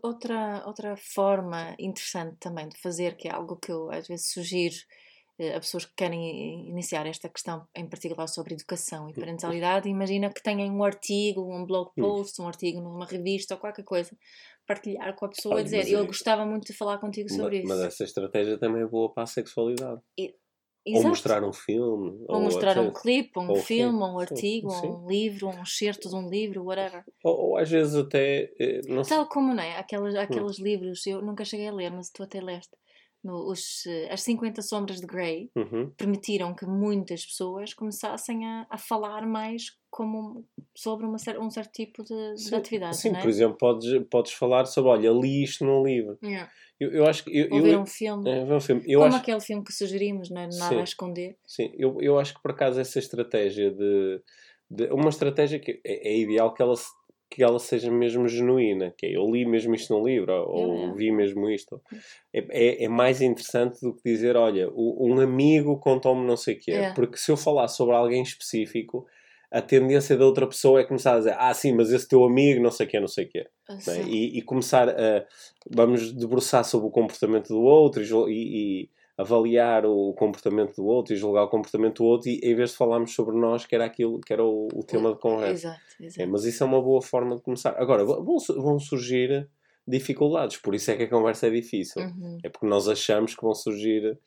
outra, 0.01 0.63
outra 0.65 0.95
forma 0.97 1.75
interessante 1.79 2.37
também 2.39 2.67
de 2.67 2.77
fazer, 2.81 3.15
que 3.15 3.27
é 3.27 3.31
algo 3.31 3.55
que 3.57 3.71
eu 3.71 3.91
às 3.91 4.07
vezes 4.07 4.31
sugiro 4.31 4.75
a 5.39 5.59
pessoas 5.59 5.85
que 5.85 5.93
querem 5.95 6.69
iniciar 6.69 7.05
esta 7.07 7.29
questão, 7.29 7.67
em 7.75 7.87
particular 7.89 8.27
sobre 8.27 8.53
educação 8.53 9.09
e 9.09 9.13
parentalidade, 9.15 9.89
imagina 9.89 10.31
que 10.33 10.41
tenham 10.43 10.67
um 10.75 10.83
artigo, 10.83 11.41
um 11.53 11.65
blog 11.65 11.91
Hum. 11.97 12.15
post, 12.15 12.41
um 12.41 12.47
artigo 12.47 12.79
numa 12.81 13.05
revista 13.05 13.55
ou 13.55 13.59
qualquer 13.59 13.83
coisa, 13.83 14.17
partilhar 14.67 15.15
com 15.15 15.25
a 15.25 15.29
pessoa 15.29 15.59
e 15.61 15.63
dizer 15.63 15.87
mas 15.87 15.91
eu 15.91 16.05
é- 16.05 16.07
gostava 16.07 16.45
muito 16.45 16.65
de 16.67 16.73
falar 16.73 16.99
contigo 16.99 17.29
sobre 17.29 17.57
Ma- 17.57 17.63
isso. 17.63 17.67
Mas 17.67 17.79
essa 17.93 18.03
estratégia 18.03 18.57
também 18.57 18.81
é 18.83 18.87
boa 18.87 19.13
para 19.13 19.23
a 19.23 19.27
sexualidade. 19.27 20.01
Ou 20.91 21.03
Exato. 21.03 21.09
mostrar 21.09 21.43
um 21.43 21.53
filme. 21.53 22.25
Ou 22.29 22.41
mostrar 22.41 22.77
um 22.79 22.91
clipe, 22.91 23.39
um 23.39 23.53
ou 23.53 23.55
filme, 23.55 23.97
sim, 23.97 24.03
um 24.03 24.19
sim, 24.27 24.45
artigo, 24.45 24.69
sim. 24.69 25.01
um 25.01 25.07
livro, 25.07 25.47
um 25.47 25.63
excerto 25.63 26.09
de 26.09 26.15
um 26.15 26.29
livro, 26.29 26.63
whatever. 26.65 27.05
Ou, 27.23 27.35
ou 27.49 27.57
às 27.57 27.69
vezes 27.69 27.95
até. 27.95 28.53
eh, 28.59 28.81
Não 28.87 29.03
sei. 29.03 29.13
Tal 29.13 29.27
como, 29.29 29.53
não 29.53 29.63
é? 29.63 29.77
Hum. 29.77 29.77
Aqueles, 29.77 30.15
aqueles 30.15 30.59
livros, 30.59 31.05
eu 31.07 31.21
nunca 31.21 31.45
cheguei 31.45 31.67
a 31.67 31.73
ler, 31.73 31.91
mas 31.91 32.09
tu 32.09 32.23
até 32.23 32.41
leste. 32.41 32.75
No, 33.23 33.49
os, 33.49 33.85
eh, 33.87 34.09
as 34.11 34.21
50 34.21 34.61
Sombras 34.61 34.99
de 34.99 35.07
Grey 35.07 35.49
Uhum. 35.55 35.89
permitiram 35.97 36.53
que 36.53 36.65
muitas 36.65 37.25
pessoas 37.25 37.73
começassem 37.73 38.45
a, 38.45 38.67
a 38.69 38.77
falar 38.77 39.25
mais 39.25 39.63
como, 39.89 40.45
sobre 40.75 41.05
uma, 41.05 41.15
um 41.39 41.49
certo 41.49 41.71
tipo 41.71 42.03
de, 42.03 42.33
de 42.33 42.41
Sim, 42.41 42.55
atividade. 42.55 42.97
sim 42.97 43.15
é? 43.15 43.21
por 43.21 43.29
exemplo, 43.29 43.57
podes, 43.57 44.03
podes 44.09 44.33
falar 44.33 44.65
sobre, 44.65 44.89
olha, 44.91 45.09
li 45.11 45.43
isto 45.43 45.63
num 45.63 45.83
livro. 45.83 46.17
Yeah. 46.23 46.51
Eu, 46.79 46.91
eu 46.91 47.05
acho 47.05 47.23
que. 47.23 47.29
Eu, 47.37 47.47
Ou 47.51 47.57
eu, 47.59 47.63
ver 47.63 47.77
um 47.77 47.85
filme. 47.85 48.29
é, 48.29 48.43
ver 48.43 48.53
um 48.53 48.59
filme. 48.59 48.83
Eu 48.85 48.99
como 48.99 49.13
acho, 49.13 49.21
aquele 49.21 49.39
filme 49.39 49.63
que 49.63 49.71
sugerimos, 49.71 50.29
não 50.29 50.41
é? 50.41 50.45
Nada 50.47 50.51
Sim. 50.75 50.79
a 50.79 50.83
esconder. 50.83 51.37
sim, 51.47 51.71
eu, 51.77 51.97
eu 52.01 52.19
acho 52.19 52.33
que 52.33 52.41
por 52.41 52.51
acaso 52.51 52.79
essa 52.81 52.99
estratégia 52.99 53.71
de. 53.71 54.21
de- 54.69 54.87
uma 54.91 55.09
estratégia 55.09 55.59
que 55.59 55.79
é, 55.85 56.09
é 56.09 56.17
ideal 56.17 56.53
que 56.53 56.61
ela, 56.61 56.75
se- 56.75 56.89
que 57.33 57.43
ela 57.43 57.57
seja 57.57 57.91
mesmo 57.91 58.27
genuína. 58.27 58.93
Que 58.95 59.07
é, 59.07 59.17
eu 59.17 59.25
li 59.25 59.45
mesmo 59.45 59.73
isto 59.73 59.93
num 59.93 60.05
livro, 60.05 60.31
ou 60.33 60.75
yeah. 60.75 60.93
vi 60.95 61.11
mesmo 61.11 61.49
isto. 61.49 61.81
É, 62.31 62.45
é, 62.49 62.83
é 62.83 62.87
mais 62.87 63.21
interessante 63.21 63.81
do 63.81 63.93
que 63.93 64.03
dizer, 64.03 64.35
olha, 64.35 64.69
um 64.75 65.19
amigo 65.19 65.79
contou-me 65.79 66.25
não 66.27 66.37
sei 66.37 66.55
o 66.55 66.59
quê. 66.59 66.71
Yeah. 66.71 66.93
Porque 66.95 67.17
se 67.17 67.31
eu 67.31 67.37
falar 67.37 67.67
sobre 67.67 67.95
alguém 67.95 68.21
específico, 68.21 69.07
a 69.51 69.61
tendência 69.61 70.15
da 70.15 70.25
outra 70.25 70.47
pessoa 70.47 70.79
é 70.79 70.83
começar 70.83 71.15
a 71.15 71.17
dizer, 71.17 71.35
ah, 71.37 71.53
sim, 71.53 71.73
mas 71.73 71.91
esse 71.91 72.07
teu 72.07 72.23
amigo, 72.23 72.61
não 72.61 72.71
sei 72.71 72.85
o 72.85 72.89
quê, 72.89 72.99
não 72.99 73.07
sei 73.07 73.25
o 73.25 73.29
quê. 73.29 73.47
não 73.69 73.93
é? 73.93 74.01
E, 74.03 74.37
e 74.37 74.41
começar 74.41 74.89
a, 74.89 75.25
vamos 75.69 76.11
debruçar 76.11 76.63
sobre 76.63 76.87
o 76.87 76.91
comportamento 76.91 77.47
do 77.49 77.61
outro 77.61 78.03
e- 78.29 78.83
e 78.83 78.89
avaliar 79.17 79.85
o 79.85 80.13
comportamento 80.13 80.75
do 80.75 80.85
outro 80.85 81.13
e 81.13 81.17
julgar 81.17 81.43
o 81.43 81.47
comportamento 81.49 81.97
do 81.97 82.05
outro, 82.05 82.29
e 82.29 82.39
em 82.43 82.55
vez 82.55 82.71
de 82.71 82.77
falarmos 82.77 83.13
sobre 83.13 83.35
nós, 83.37 83.65
que 83.65 83.75
era 83.75 83.85
aquilo 83.85 84.19
que 84.19 84.33
era 84.33 84.43
o, 84.43 84.67
o 84.73 84.83
tema 84.83 85.13
de 85.13 85.19
conversa. 85.19 85.67
Exato, 85.67 85.81
É, 86.01 86.05
exato. 86.05 86.29
mas 86.31 86.43
isso 86.45 86.63
é 86.63 86.65
uma 86.65 86.81
boa 86.81 87.01
forma 87.01 87.35
de 87.35 87.41
começar. 87.41 87.75
Agora, 87.77 88.03
vão, 88.03 88.23
vão 88.57 88.79
surgir 88.79 89.47
dificuldades, 89.87 90.57
por 90.57 90.73
isso 90.73 90.89
é 90.91 90.95
que 90.97 91.03
a 91.03 91.09
conversa 91.09 91.47
é 91.47 91.49
difícil. 91.51 92.01
Uhum. 92.01 92.37
É 92.43 92.49
porque 92.49 92.65
nós 92.67 92.87
achamos 92.87 93.35
que 93.35 93.41
vão 93.43 93.53
surgir 93.53 94.17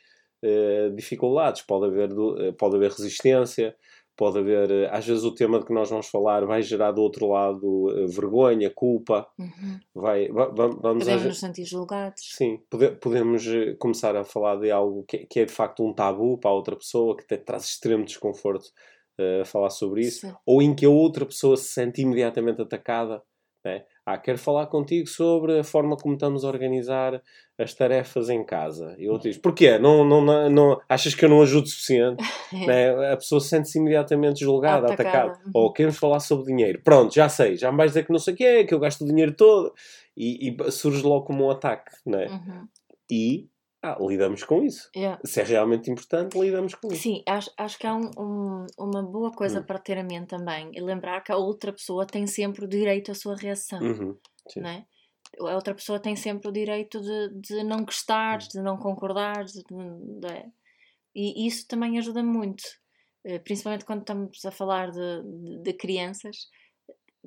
eh, 0.43 0.91
dificuldades. 0.95 1.63
Pode 1.63 1.87
haver, 1.87 2.09
do- 2.09 2.41
eh, 2.41 2.53
pode 2.53 2.77
haver 2.77 2.91
resistência, 2.91 3.75
pode 4.17 4.39
haver. 4.39 4.71
eh, 4.71 4.89
às 4.91 5.07
vezes 5.07 5.25
o 5.25 5.35
tema 5.35 5.59
de 5.59 5.67
que 5.67 5.73
nós 5.73 5.91
vamos 5.91 6.07
falar 6.09 6.45
vai 6.47 6.63
gerar 6.63 6.93
do 6.93 7.03
outro 7.03 7.29
lado 7.29 7.91
eh, 7.97 8.07
vergonha, 8.07 8.71
culpa. 8.71 9.27
Uhum. 9.39 9.79
Vai, 9.95 10.29
va- 10.29 10.47
va- 10.49 10.69
vamos 10.69 11.05
Podemos 11.05 11.23
ve- 11.23 11.29
nos 11.29 11.39
sentir 11.39 11.65
julgados. 11.65 12.23
Sim, 12.35 12.61
pode- 12.71 12.97
podemos 12.97 13.47
eh, 13.47 13.75
começar 13.79 14.17
a 14.17 14.25
falar 14.25 14.57
de 14.57 14.71
algo 14.71 15.05
que, 15.05 15.19
que 15.27 15.41
é 15.41 15.45
de 15.45 15.53
facto 15.53 15.85
um 15.85 15.93
tabu 15.93 16.39
para 16.39 16.51
a 16.51 16.55
outra 16.55 16.75
pessoa, 16.77 17.17
que 17.17 17.27
te 17.27 17.37
traz 17.37 17.65
extremo 17.65 18.05
desconforto 18.05 18.71
a 19.41 19.45
falar 19.47 19.71
sobre 19.71 20.03
isso, 20.03 20.27
Sim. 20.27 20.35
ou 20.45 20.61
em 20.61 20.75
que 20.75 20.85
a 20.85 20.91
outra 20.91 21.25
pessoa 21.25 21.57
se 21.57 21.69
sente 21.73 22.03
imediatamente 22.03 22.61
atacada. 22.61 23.23
Né? 23.65 23.85
Ah, 24.05 24.17
quero 24.19 24.39
falar 24.39 24.67
contigo 24.67 25.09
sobre 25.09 25.59
a 25.59 25.65
forma 25.65 25.97
como 25.97 26.15
estamos 26.15 26.45
a 26.45 26.49
organizar 26.49 27.21
as 27.59 27.73
tarefas 27.75 28.29
em 28.29 28.45
casa. 28.45 28.95
E 28.99 29.09
outro 29.09 29.29
diz: 29.31 29.39
Porquê? 29.39 29.79
Não, 29.79 30.05
não, 30.05 30.21
não, 30.25 30.51
não- 30.51 30.81
achas 30.89 31.15
que 31.15 31.25
eu 31.25 31.29
não 31.29 31.41
ajudo 31.43 31.65
o 31.65 31.69
suficiente? 31.69 32.23
né? 32.53 33.13
A 33.13 33.17
pessoa 33.17 33.41
sente-se 33.41 33.79
imediatamente 33.79 34.41
julgada, 34.41 34.87
Atacada. 34.93 35.09
atacada. 35.19 35.41
Uhum. 35.47 35.51
Ou 35.55 35.73
queremos 35.73 35.99
falar 35.99 36.21
sobre 36.21 36.47
dinheiro. 36.47 36.81
Pronto, 36.85 37.15
já 37.15 37.29
sei, 37.29 37.57
já 37.57 37.71
me 37.71 37.79
vais 37.79 37.91
dizer 37.93 38.05
que 38.05 38.13
não 38.13 38.19
sei 38.19 38.35
o 38.35 38.37
que 38.37 38.45
é, 38.45 38.65
que 38.65 38.75
eu 38.75 38.79
gasto 38.81 39.03
o 39.03 39.07
dinheiro 39.07 39.33
todo. 39.33 39.73
E, 40.17 40.49
e 40.51 40.71
surge 40.71 41.03
logo 41.03 41.25
como 41.27 41.47
um 41.47 41.51
ataque. 41.51 41.93
Né? 42.07 42.27
Uhum. 42.27 42.69
E 43.11 43.49
ah, 43.83 43.97
lidamos 44.01 44.43
com 44.43 44.63
isso. 44.65 44.91
Yeah. 44.97 45.21
Se 45.25 45.41
é 45.41 45.45
realmente 45.45 45.91
importante, 45.91 46.37
lidamos 46.39 46.75
com 46.75 46.89
isso. 46.89 47.03
Sim, 47.03 47.23
acho, 47.27 47.51
acho 47.57 47.79
que 47.79 47.87
há 47.87 47.95
um- 47.95 48.11
um- 48.19 48.67
uma 48.79 49.03
boa 49.03 49.31
coisa 49.31 49.61
Hum. 49.61 49.63
para 49.63 49.79
ter 49.79 49.97
a 49.99 50.03
mente 50.03 50.27
também 50.29 50.71
e 50.75 50.81
lembrar 50.81 51.21
que 51.23 51.31
a 51.31 51.37
outra 51.37 51.73
pessoa 51.73 52.05
tem 52.07 52.27
sempre 52.27 52.65
o 52.65 52.69
direito 52.69 53.13
à 53.13 53.15
sua 53.15 53.37
reação, 53.37 53.79
Uhum, 53.81 54.17
sim. 54.49 54.61
A 55.41 55.55
outra 55.55 55.75
pessoa 55.75 56.01
tem 56.01 56.17
sempre 56.17 56.49
o 56.49 56.53
direito 56.53 57.01
de, 57.01 57.29
de 57.41 57.63
não 57.65 57.85
gostar, 57.85 58.39
Hum. 58.43 58.49
de 58.53 58.63
não 58.63 58.77
concordar, 58.79 59.45
de, 59.45 59.63
de- 59.63 60.27
é. 60.29 60.47
e 61.15 61.47
isso 61.47 61.67
também 61.69 61.99
ajuda 61.99 62.23
muito, 62.23 62.63
eh, 63.25 63.39
principalmente 63.39 63.85
quando 63.85 64.01
estamos 64.01 64.45
a 64.45 64.51
falar 64.51 64.91
de, 64.91 65.73
crianças, 65.75 66.49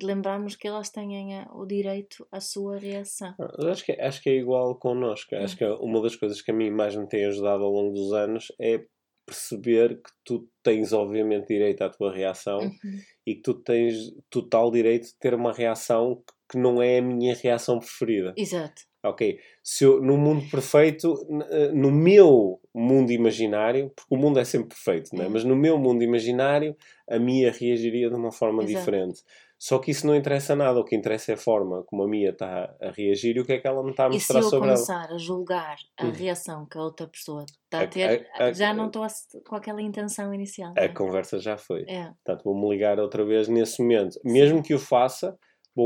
lembrarmos 0.02 0.56
que 0.56 0.67
elas 0.67 0.89
têm 0.89 1.45
o 1.52 1.65
direito 1.65 2.26
à 2.32 2.39
sua 2.39 2.78
reação. 2.78 3.36
Ah, 3.39 3.52
eu 3.60 3.69
Acho 3.69 3.84
que, 3.86 3.91
é- 3.91 4.06
acho 4.06 4.22
que 4.22 4.30
é 4.30 4.36
igual 4.36 4.76
connosco. 4.76 5.36
Acho 5.36 5.58
que 5.58 5.63
é 5.63 5.69
uma 5.74 6.02
das 6.02 6.15
coisas 6.15 6.41
que 6.41 6.52
a 6.52 6.54
mim 6.54 6.69
mais 6.72 6.95
me 6.95 7.08
tem 7.08 7.26
ajudado 7.26 7.63
ao 7.63 7.72
longo 7.72 7.93
dos 7.93 8.13
anos 8.13 8.48
é 8.60 8.86
perceber 9.26 10.02
que 10.02 10.10
tu 10.24 10.50
tens, 10.63 10.91
obviamente, 10.93 11.48
direito 11.50 11.84
à 11.84 11.89
tua 11.89 12.12
reação 12.13 12.60
Uhum. 12.62 13.00
e 13.28 13.36
que 13.36 13.41
tu 13.41 13.54
tens 13.54 13.95
total 14.30 14.72
direito 14.72 15.06
de 15.08 15.15
ter 15.19 15.34
uma 15.36 15.54
reação 15.54 16.15
que 16.15 16.34
não 16.58 16.81
é 16.81 16.97
a 16.97 17.02
minha 17.02 17.35
reação 17.35 17.79
preferida. 17.79 18.33
Exato. 18.37 18.81
Ok, 19.04 19.39
se 19.63 19.85
eu, 19.85 20.02
no 20.02 20.17
mundo 20.17 20.43
perfeito, 20.52 21.15
eh, 21.52 21.71
no 21.71 21.89
meu 21.89 22.60
mundo 22.75 23.12
imaginário, 23.12 23.91
porque 23.95 24.13
o 24.13 24.17
mundo 24.17 24.39
é 24.39 24.43
sempre 24.43 24.69
perfeito, 24.69 25.15
não 25.15 25.23
é? 25.23 25.27
É. 25.27 25.29
mas 25.29 25.43
no 25.45 25.56
meu 25.56 25.77
mundo 25.77 26.04
imaginário 26.04 26.75
a 27.10 27.17
Mia 27.17 27.50
reagiria 27.52 28.10
de 28.10 28.15
uma 28.15 28.31
forma 28.31 28.62
Exato. 28.63 28.77
diferente. 28.79 29.21
Só 29.58 29.77
que 29.79 29.91
isso 29.91 30.06
não 30.08 30.15
interessa 30.15 30.54
nada, 30.56 30.79
o 30.79 30.83
que 30.85 30.95
interessa 30.95 31.31
é 31.31 31.35
a 31.35 31.37
forma 31.37 31.83
como 31.83 32.04
a 32.04 32.08
Mia 32.08 32.29
está 32.31 32.73
a 32.81 32.91
reagir 32.91 33.35
e 33.37 33.39
o 33.39 33.45
que 33.45 33.54
é 33.54 33.58
que 33.60 33.67
ela 33.67 33.81
me 33.83 33.91
está 33.91 34.06
a 34.06 34.10
E 34.10 34.12
se 34.13 34.17
mostrar 34.33 34.39
eu 34.39 34.43
sobre 34.50 34.69
ela. 34.69 34.75
começar 34.77 35.12
a 35.13 35.17
julgar 35.17 35.77
a 35.97 36.06
Hum. 36.06 36.12
reação 36.12 36.65
que 36.65 36.77
a 36.77 36.81
outra 36.81 37.08
pessoa 37.08 37.45
está 37.65 37.81
A- 37.81 37.87
ter, 37.87 38.27
a- 38.37 38.45
a- 38.47 38.54
já 38.54 38.73
não 38.73 38.87
estou 38.87 39.04
a- 39.04 39.08
com 39.47 39.56
aquela 39.56 39.81
intenção 39.81 40.33
inicial. 40.33 40.73
A 40.77 40.83
é? 40.83 40.87
conversa 40.89 41.39
já 41.39 41.58
foi. 41.58 41.83
É, 41.87 42.12
Portanto, 42.25 42.43
vou-me 42.43 42.69
ligar 42.69 43.00
outra 43.00 43.23
vez 43.25 43.47
nesse 43.50 43.81
momento. 43.81 44.17
Mesmo 44.25 44.62
que 44.63 44.73
o 44.73 44.79
faça, 44.79 45.37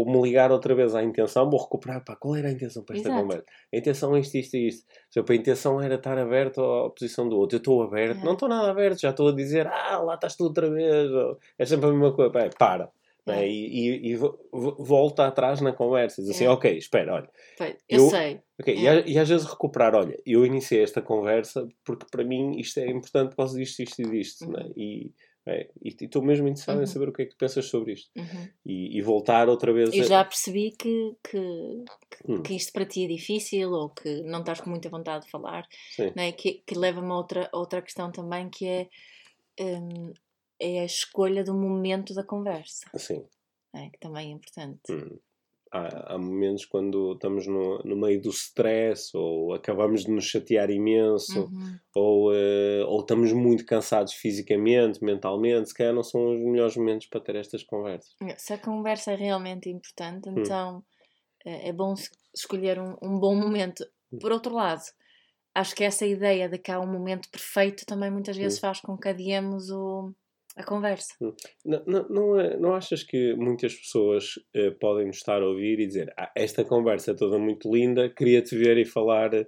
vou-me 0.04 0.22
ligar 0.22 0.52
outra 0.52 0.74
vez 0.74 0.96
à 0.96 1.04
intenção, 1.04 1.50
vou 1.50 1.62
recuperar, 1.62 2.04
pá, 2.04 2.16
qual 2.16 2.36
era 2.36 2.48
a 2.48 2.52
intenção 2.52 2.84
para 2.84 2.96
esta 2.96 3.10
Exato. 3.10 3.22
conversa? 3.24 3.46
A 3.74 3.78
intenção 3.78 4.16
é 4.16 4.20
isto, 4.20 4.36
isto 4.38 4.58
e 4.58 4.68
isto. 4.68 4.86
A 5.30 5.36
intenção 5.36 5.82
era 5.82 5.96
estar 5.96 6.18
aberto 6.18 6.62
à 6.62 6.89
posição 6.89 7.28
do 7.30 7.38
outro. 7.38 7.56
Eu 7.56 7.60
estou 7.60 7.84
aberto, 7.84 8.22
É. 8.22 8.26
não 8.26 8.34
estou 8.34 8.50
nada 8.50 8.70
aberto, 8.72 9.00
já 9.02 9.10
estou 9.12 9.30
a 9.30 9.36
dizer, 9.36 9.68
ah, 9.68 10.00
lá 10.00 10.16
estás 10.16 10.36
tu 10.36 10.44
outra 10.46 10.70
vez. 10.70 11.12
ou, 11.12 11.38
É 11.58 11.66
sempre 11.66 11.88
a 11.88 11.91
mesma 11.91 12.14
coisa. 12.14 12.32
Pá, 12.32 12.50
para. 12.58 12.89
não 13.26 13.34
é? 13.36 13.46
É. 13.46 13.50
E, 13.50 13.89
e- 13.89 14.08
e 14.12 14.16
vo- 14.18 14.38
vo- 14.52 14.76
volta 14.84 15.26
atrás 15.26 15.62
na 15.62 15.72
conversa. 15.72 16.22
Diz 16.22 16.32
assim, 16.32 16.46
É. 16.46 16.50
ok, 16.50 16.78
espera, 16.78 17.14
olha. 17.16 17.30
eu, 17.88 18.00
Eu- 18.04 18.10
sei. 18.10 18.41
ok, 18.60 18.76
E, 18.76 18.86
É. 18.86 18.89
a- 18.89 19.08
e 19.08 19.18
às 19.18 19.30
vezes 19.30 19.46
recuperar, 19.48 19.96
olha, 19.96 20.18
eu 20.26 20.46
iniciei 20.46 20.84
esta 20.84 21.02
conversa 21.02 21.66
porque 21.86 22.06
para 22.12 22.24
mim 22.26 22.60
isto 22.60 22.80
é 22.82 22.88
importante 22.89 23.30
por 23.30 23.38
causa 23.38 23.58
disto, 23.58 23.82
isto 23.82 24.02
e 24.02 24.06
disto. 24.10 24.50
não 24.50 24.60
é? 24.60 24.64
Uhum. 24.64 24.74
E 24.76 25.14
é, 25.46 25.70
e 25.82 25.89
estou 25.89 26.22
mesmo 26.22 26.48
interessado 26.48 26.78
em 26.78 26.80
Uhum. 26.82 26.86
saber 26.88 27.10
o 27.10 27.14
que 27.14 27.24
é 27.24 27.26
que 27.26 27.36
pensas 27.36 27.66
sobre 27.66 27.94
isto 27.94 28.10
Uhum. 28.16 28.50
e, 28.66 28.98
e 28.98 29.02
voltar 29.02 29.50
outra 29.50 29.74
vez 29.74 29.94
Eu 29.94 30.04
a- 30.04 30.08
já 30.08 30.24
percebi 30.26 30.72
que, 30.72 31.16
que, 31.24 31.84
Hum. 32.28 32.41
que 32.44 32.56
isto 32.56 32.72
para 32.72 32.86
ti 32.86 33.04
é 33.04 33.08
difícil 33.08 33.72
ou 33.72 33.89
que 33.89 34.22
não 34.24 34.39
estás 34.39 34.62
com 34.62 34.70
muita 34.70 34.89
vontade 34.89 35.26
de 35.26 35.32
falar, 35.32 35.68
Sim. 35.91 36.12
né? 36.16 36.32
que, 36.32 36.64
que 36.66 36.76
leva-me 36.78 37.12
a 37.12 37.16
outra, 37.16 37.50
outra 37.54 37.82
questão 37.82 38.12
também 38.12 38.50
que 38.50 38.66
é, 38.66 38.89
hum, 39.60 40.14
é 40.60 40.80
a 40.82 40.86
escolha 40.86 41.44
do 41.44 41.54
momento 41.54 42.14
da 42.14 42.24
conversa, 42.24 42.86
Assim, 42.94 43.26
né? 43.74 43.89
que 43.91 44.00
também 44.00 44.30
é 44.30 44.32
importante. 44.32 44.82
Hum. 45.82 46.04
há, 46.08 46.16
há 46.16 46.18
momentos 46.18 46.66
quando 46.66 47.14
estamos 47.14 47.48
no, 47.48 47.80
no 47.84 47.96
meio 47.98 48.22
do 48.22 48.30
stress 48.30 49.16
ou 49.16 49.54
acabamos 49.54 50.06
de 50.06 50.12
nos 50.12 50.26
chatear 50.26 50.70
imenso 50.72 51.52
Uhum. 51.52 51.82
ou, 51.96 52.34
eh, 52.36 52.84
ou 52.88 53.02
estamos 53.02 53.34
muito 53.34 53.66
cansados 53.66 54.14
fisicamente, 54.14 55.04
mentalmente, 55.04 55.70
se 55.70 55.76
calhar 55.76 55.94
não 55.94 56.04
são 56.04 56.34
os 56.34 56.40
melhores 56.42 56.76
momentos 56.78 57.08
para 57.08 57.22
ter 57.22 57.36
estas 57.36 57.64
conversas. 57.64 58.16
Se 58.38 58.54
a 58.54 58.58
conversa 58.58 59.12
é 59.12 59.16
realmente 59.16 59.70
importante, 59.70 60.30
Hum. 60.36 60.40
então 60.40 60.84
eh, 61.46 61.70
é 61.70 61.74
bom 61.74 61.94
es- 61.96 62.12
escolher 62.36 62.80
um, 62.80 62.96
um 63.04 63.20
bom 63.20 63.36
momento. 63.36 63.86
Hum. 64.12 64.20
Por 64.20 64.32
outro 64.32 64.54
lado, 64.56 64.84
acho 65.56 65.76
que 65.76 65.84
essa 65.86 66.06
ideia 66.08 66.50
de 66.50 66.60
que 66.60 66.72
há 66.72 66.80
um 66.80 66.92
momento 66.92 67.30
perfeito 67.32 67.86
também 67.86 68.12
muitas 68.12 68.38
vezes 68.38 68.60
Hum. 68.60 68.60
faz 68.60 68.82
com 68.82 68.98
que 68.98 69.10
adiemos 69.10 69.70
o, 69.72 70.14
a 70.56 70.64
conversa. 70.64 71.14
Não, 71.66 71.84
não, 71.86 72.10
não, 72.10 72.39
é- 72.39 72.58
não 72.58 72.74
achas 72.74 73.04
que 73.04 73.34
muitas 73.36 73.74
pessoas 73.76 74.34
eh, 74.54 74.72
podem 74.80 75.08
nos 75.08 75.18
estar 75.18 75.41
a 75.41 75.47
ouvir 75.47 75.80
e 75.80 75.88
dizer 75.88 76.14
ah, 76.18 76.32
esta 76.36 76.64
conversa 76.64 77.12
é 77.12 77.16
toda 77.16 77.38
muito 77.39 77.72
linda, 77.74 78.10
queria-te 78.10 78.56
ver 78.56 78.78
e 78.78 78.86
falar 78.86 79.34
eh, 79.34 79.47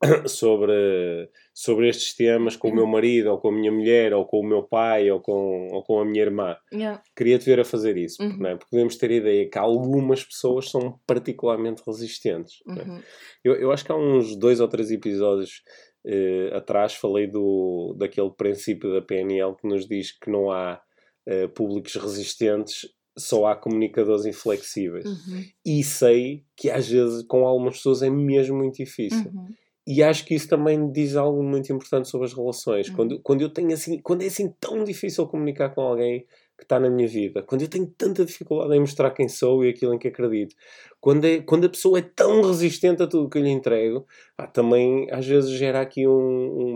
sobre, 0.26 1.28
sobre 1.54 1.88
estes 1.88 2.14
temas 2.14 2.56
com 2.56 2.68
o 2.68 2.74
meu 2.74 2.86
marido, 2.86 3.30
ou 3.30 3.38
com 3.38 3.48
a 3.48 3.52
minha 3.52 3.70
mulher, 3.70 4.12
ou 4.14 4.24
com 4.26 4.40
o 4.40 4.46
meu 4.46 4.62
pai, 4.62 5.10
ou 5.10 5.20
com, 5.20 5.68
ou 5.72 5.82
com 5.84 6.00
a 6.00 6.04
minha 6.04 6.22
irmã. 6.22 6.56
Yeah. 6.72 7.02
Queria-te 7.16 7.44
ver 7.46 7.60
a 7.60 7.64
fazer 7.64 7.96
isso, 7.96 8.22
Uhum. 8.22 8.36
não 8.38 8.50
é? 8.50 8.56
porque 8.56 8.70
podemos 8.70 8.96
ter 8.96 9.10
a 9.10 9.14
ideia 9.14 9.48
que 9.50 9.58
algumas 9.58 10.24
pessoas 10.24 10.70
são 10.70 10.98
particularmente 11.06 11.82
resistentes. 11.86 12.62
é? 12.68 12.72
Uhum. 12.82 13.00
Eu, 13.44 13.54
eu 13.56 13.72
acho 13.72 13.84
que 13.84 13.92
há 13.92 13.96
uns 13.96 14.36
dois 14.36 14.60
ou 14.60 14.68
três 14.68 14.90
episódios 14.90 15.62
eh, 16.04 16.50
atrás 16.54 16.94
falei 16.94 17.26
do, 17.26 17.94
daquele 17.98 18.30
princípio 18.30 18.92
da 18.92 19.02
PNL 19.02 19.54
que 19.56 19.68
nos 19.68 19.86
diz 19.86 20.12
que 20.12 20.30
não 20.30 20.50
há 20.50 20.80
eh, 21.26 21.46
públicos 21.48 21.94
resistentes, 21.94 22.88
só 23.16 23.46
há 23.46 23.56
comunicadores 23.56 24.24
inflexíveis. 24.24 25.04
Uhum. 25.04 25.44
E 25.64 25.84
sei 25.84 26.44
que 26.56 26.70
às 26.70 26.88
vezes 26.88 27.24
com 27.26 27.46
algumas 27.46 27.76
pessoas 27.76 28.02
é 28.02 28.10
mesmo 28.10 28.56
muito 28.56 28.76
difícil. 28.76 29.30
Uhum. 29.32 29.48
E 29.86 30.02
acho 30.02 30.24
que 30.24 30.34
isso 30.34 30.48
também 30.48 30.90
diz 30.92 31.16
algo 31.16 31.42
muito 31.42 31.72
importante 31.72 32.08
sobre 32.08 32.26
as 32.26 32.32
relações. 32.32 32.88
Uhum. 32.88 32.94
Quando, 32.94 33.20
quando 33.20 33.40
eu 33.42 33.52
tenho 33.52 33.72
assim, 33.72 34.00
quando 34.00 34.22
é 34.22 34.26
assim 34.26 34.52
tão 34.60 34.84
difícil 34.84 35.26
comunicar 35.26 35.70
com 35.70 35.80
alguém 35.80 36.24
que 36.62 36.66
está 36.66 36.78
na 36.80 36.88
minha 36.88 37.08
vida, 37.08 37.42
quando 37.42 37.62
eu 37.62 37.68
tenho 37.68 37.86
tanta 37.98 38.24
dificuldade 38.24 38.74
em 38.74 38.80
mostrar 38.80 39.10
quem 39.10 39.28
sou 39.28 39.64
e 39.64 39.68
aquilo 39.70 39.92
em 39.94 39.98
que 39.98 40.08
acredito, 40.08 40.54
quando, 41.00 41.24
é, 41.24 41.40
quando 41.40 41.64
a 41.66 41.68
pessoa 41.68 41.98
é 41.98 42.02
tão 42.02 42.42
resistente 42.42 43.02
a 43.02 43.06
tudo 43.06 43.28
que 43.28 43.38
eu 43.38 43.42
lhe 43.42 43.50
entrego, 43.50 44.06
pá, 44.36 44.46
também 44.46 45.08
às 45.10 45.26
vezes 45.26 45.50
gera 45.50 45.80
aqui 45.80 46.06
um. 46.06 46.12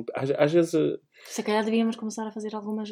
um 0.01 0.05
às, 0.14 0.30
às 0.32 0.53
vezes 0.53 0.72
Se 1.26 1.43
calhar 1.43 1.64
devíamos 1.64 1.97
começar 1.97 2.26
a 2.26 2.32
fazer 2.32 2.55
algumas 2.55 2.91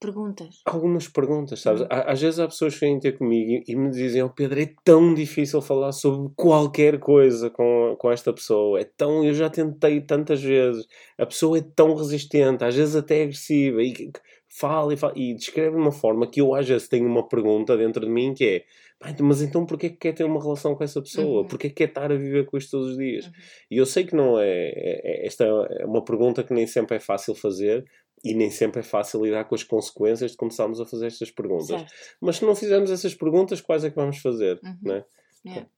perguntas. 0.00 0.60
algumas 0.64 1.08
perguntas, 1.08 1.60
sabes? 1.60 1.82
Há- 1.90 2.12
Às 2.12 2.20
vezes 2.20 2.38
há 2.38 2.46
pessoas 2.46 2.74
que 2.74 2.80
vêm 2.86 3.00
ter 3.00 3.18
comigo 3.18 3.50
e, 3.50 3.72
e 3.72 3.74
me 3.76 3.90
dizem: 3.90 4.22
oh, 4.22 4.30
Pedro, 4.30 4.60
é 4.60 4.72
tão 4.84 5.12
difícil 5.12 5.60
falar 5.60 5.90
sobre 5.90 6.32
qualquer 6.36 7.00
coisa 7.00 7.50
com, 7.50 7.96
com 7.98 8.10
esta 8.12 8.32
pessoa. 8.32 8.78
É 8.80 8.84
tão. 8.84 9.24
Eu 9.24 9.34
já 9.34 9.50
tentei 9.50 10.00
tantas 10.00 10.40
vezes. 10.40 10.86
A 11.18 11.26
pessoa 11.26 11.58
é 11.58 11.62
tão 11.74 11.94
resistente, 11.96 12.62
às 12.64 12.76
vezes 12.76 12.94
até 12.94 13.22
agressiva, 13.24 13.82
e 13.82 14.12
fala 14.48 14.94
e 14.94 14.96
fala 14.96 15.12
e 15.16 15.34
descreve 15.34 15.72
de 15.76 15.80
uma 15.82 15.92
forma 15.92 16.26
que 16.30 16.40
eu 16.40 16.54
às 16.54 16.66
vezes 16.68 16.88
tenho 16.88 17.06
uma 17.06 17.28
pergunta 17.28 17.76
dentro 17.76 18.04
de 18.06 18.10
mim 18.10 18.32
que 18.34 18.44
é. 18.44 18.64
"Pá, 18.98 19.10
então, 19.10 19.26
Mas 19.26 19.42
então 19.42 19.64
porquê 19.66 19.90
que 19.90 19.96
quer 19.96 20.12
ter 20.14 20.24
uma 20.24 20.42
relação 20.42 20.74
com 20.74 20.82
essa 20.82 21.00
pessoa? 21.00 21.42
Uhum. 21.42 21.46
Porquê 21.46 21.68
que 21.68 21.74
quer 21.76 21.88
estar 21.88 22.10
a 22.10 22.16
viver 22.16 22.46
com 22.46 22.56
isto 22.56 22.70
todos 22.72 22.92
os 22.92 22.96
dias? 22.96 23.26
Uhum. 23.26 23.32
E 23.70 23.76
eu 23.76 23.86
sei 23.86 24.04
que 24.04 24.16
não 24.16 24.38
é, 24.38 24.48
é- 24.48 25.22
é- 25.24 25.26
Esta 25.26 25.44
é 25.44 25.84
uma 25.84 26.02
pergunta 26.04 26.42
que 26.42 26.52
nem 26.54 26.66
sempre 26.66 26.96
é 26.96 27.00
fácil 27.00 27.34
fazer 27.34 27.84
e 28.24 28.34
nem 28.34 28.50
sempre 28.50 28.80
é 28.80 28.82
fácil 28.82 29.22
lidar 29.24 29.44
com 29.44 29.54
as 29.54 29.62
consequências 29.62 30.32
de 30.32 30.36
começarmos 30.36 30.80
a 30.80 30.86
fazer 30.86 31.06
estas 31.06 31.30
perguntas. 31.30 31.66
Certo. 31.68 31.92
Mas 32.20 32.36
se 32.36 32.44
não 32.44 32.54
fizermos 32.56 32.90
essas 32.90 33.14
perguntas, 33.14 33.60
quais 33.60 33.84
é 33.84 33.90
que 33.90 33.96
vamos 33.96 34.18
fazer? 34.18 34.58
Uhum. 34.64 34.76
Não 34.82 34.94
é? 34.96 35.04
Yeah. 35.46 35.68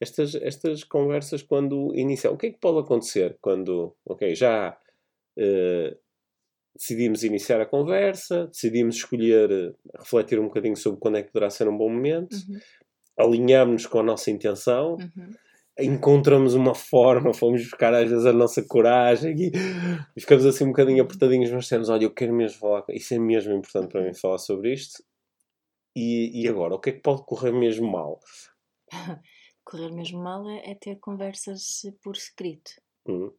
Estas, 0.00 0.36
estas 0.36 0.84
conversas, 0.84 1.42
quando 1.42 1.92
iniciam, 1.96 2.34
o 2.34 2.36
que 2.38 2.46
é 2.46 2.50
que 2.52 2.60
pode 2.60 2.78
acontecer 2.78 3.36
quando, 3.40 3.96
ok, 4.06 4.32
já 4.36 4.78
eh, 5.36 5.96
decidimos 6.78 7.24
iniciar 7.24 7.60
a 7.60 7.66
conversa, 7.66 8.46
decidimos 8.46 8.96
escolher, 8.96 9.50
eh, 9.50 9.72
refletir 9.98 10.38
um 10.38 10.44
bocadinho 10.44 10.76
sobre 10.76 11.00
quando 11.00 11.18
é 11.18 11.22
que 11.22 11.32
poderá 11.32 11.50
ser 11.50 11.68
um 11.68 11.76
bom 11.76 11.90
momento, 11.90 12.34
Uhum. 12.48 12.58
alinhamos 13.18 13.86
com 13.86 13.98
a 14.00 14.02
nossa 14.02 14.30
intenção, 14.30 14.96
Uhum. 14.96 15.34
encontramos 15.78 16.54
uma 16.54 16.74
forma, 16.74 17.34
fomos 17.34 17.62
buscar 17.62 17.92
às 17.94 18.08
vezes 18.10 18.26
a 18.26 18.32
nossa 18.32 18.62
coragem 18.66 19.34
e, 19.36 19.52
e 20.16 20.20
ficamos 20.20 20.46
assim 20.46 20.64
um 20.64 20.68
bocadinho 20.68 21.02
apertadinhos, 21.02 21.50
mas 21.50 21.68
temos, 21.68 21.88
olha, 21.88 22.04
eu 22.04 22.14
quero 22.14 22.32
mesmo 22.32 22.58
falar, 22.58 22.84
isso 22.90 23.12
é 23.14 23.18
mesmo 23.18 23.52
importante 23.54 23.90
para 23.90 24.02
mim 24.02 24.14
falar 24.14 24.38
sobre 24.38 24.72
isto. 24.72 25.02
E, 25.96 26.42
e 26.42 26.48
agora, 26.48 26.74
o 26.74 26.80
que 26.80 26.90
é 26.90 26.92
que 26.92 27.00
pode 27.00 27.24
correr 27.24 27.52
mesmo 27.52 27.90
mal? 27.90 28.20
Correr 29.64 29.92
mesmo 29.92 30.22
mal 30.22 30.48
é, 30.48 30.70
é 30.70 30.74
ter 30.74 30.96
conversas 30.96 31.82
por 32.02 32.14
escrito. 32.16 32.70
Hum, 33.06 33.18
Não 33.28 33.32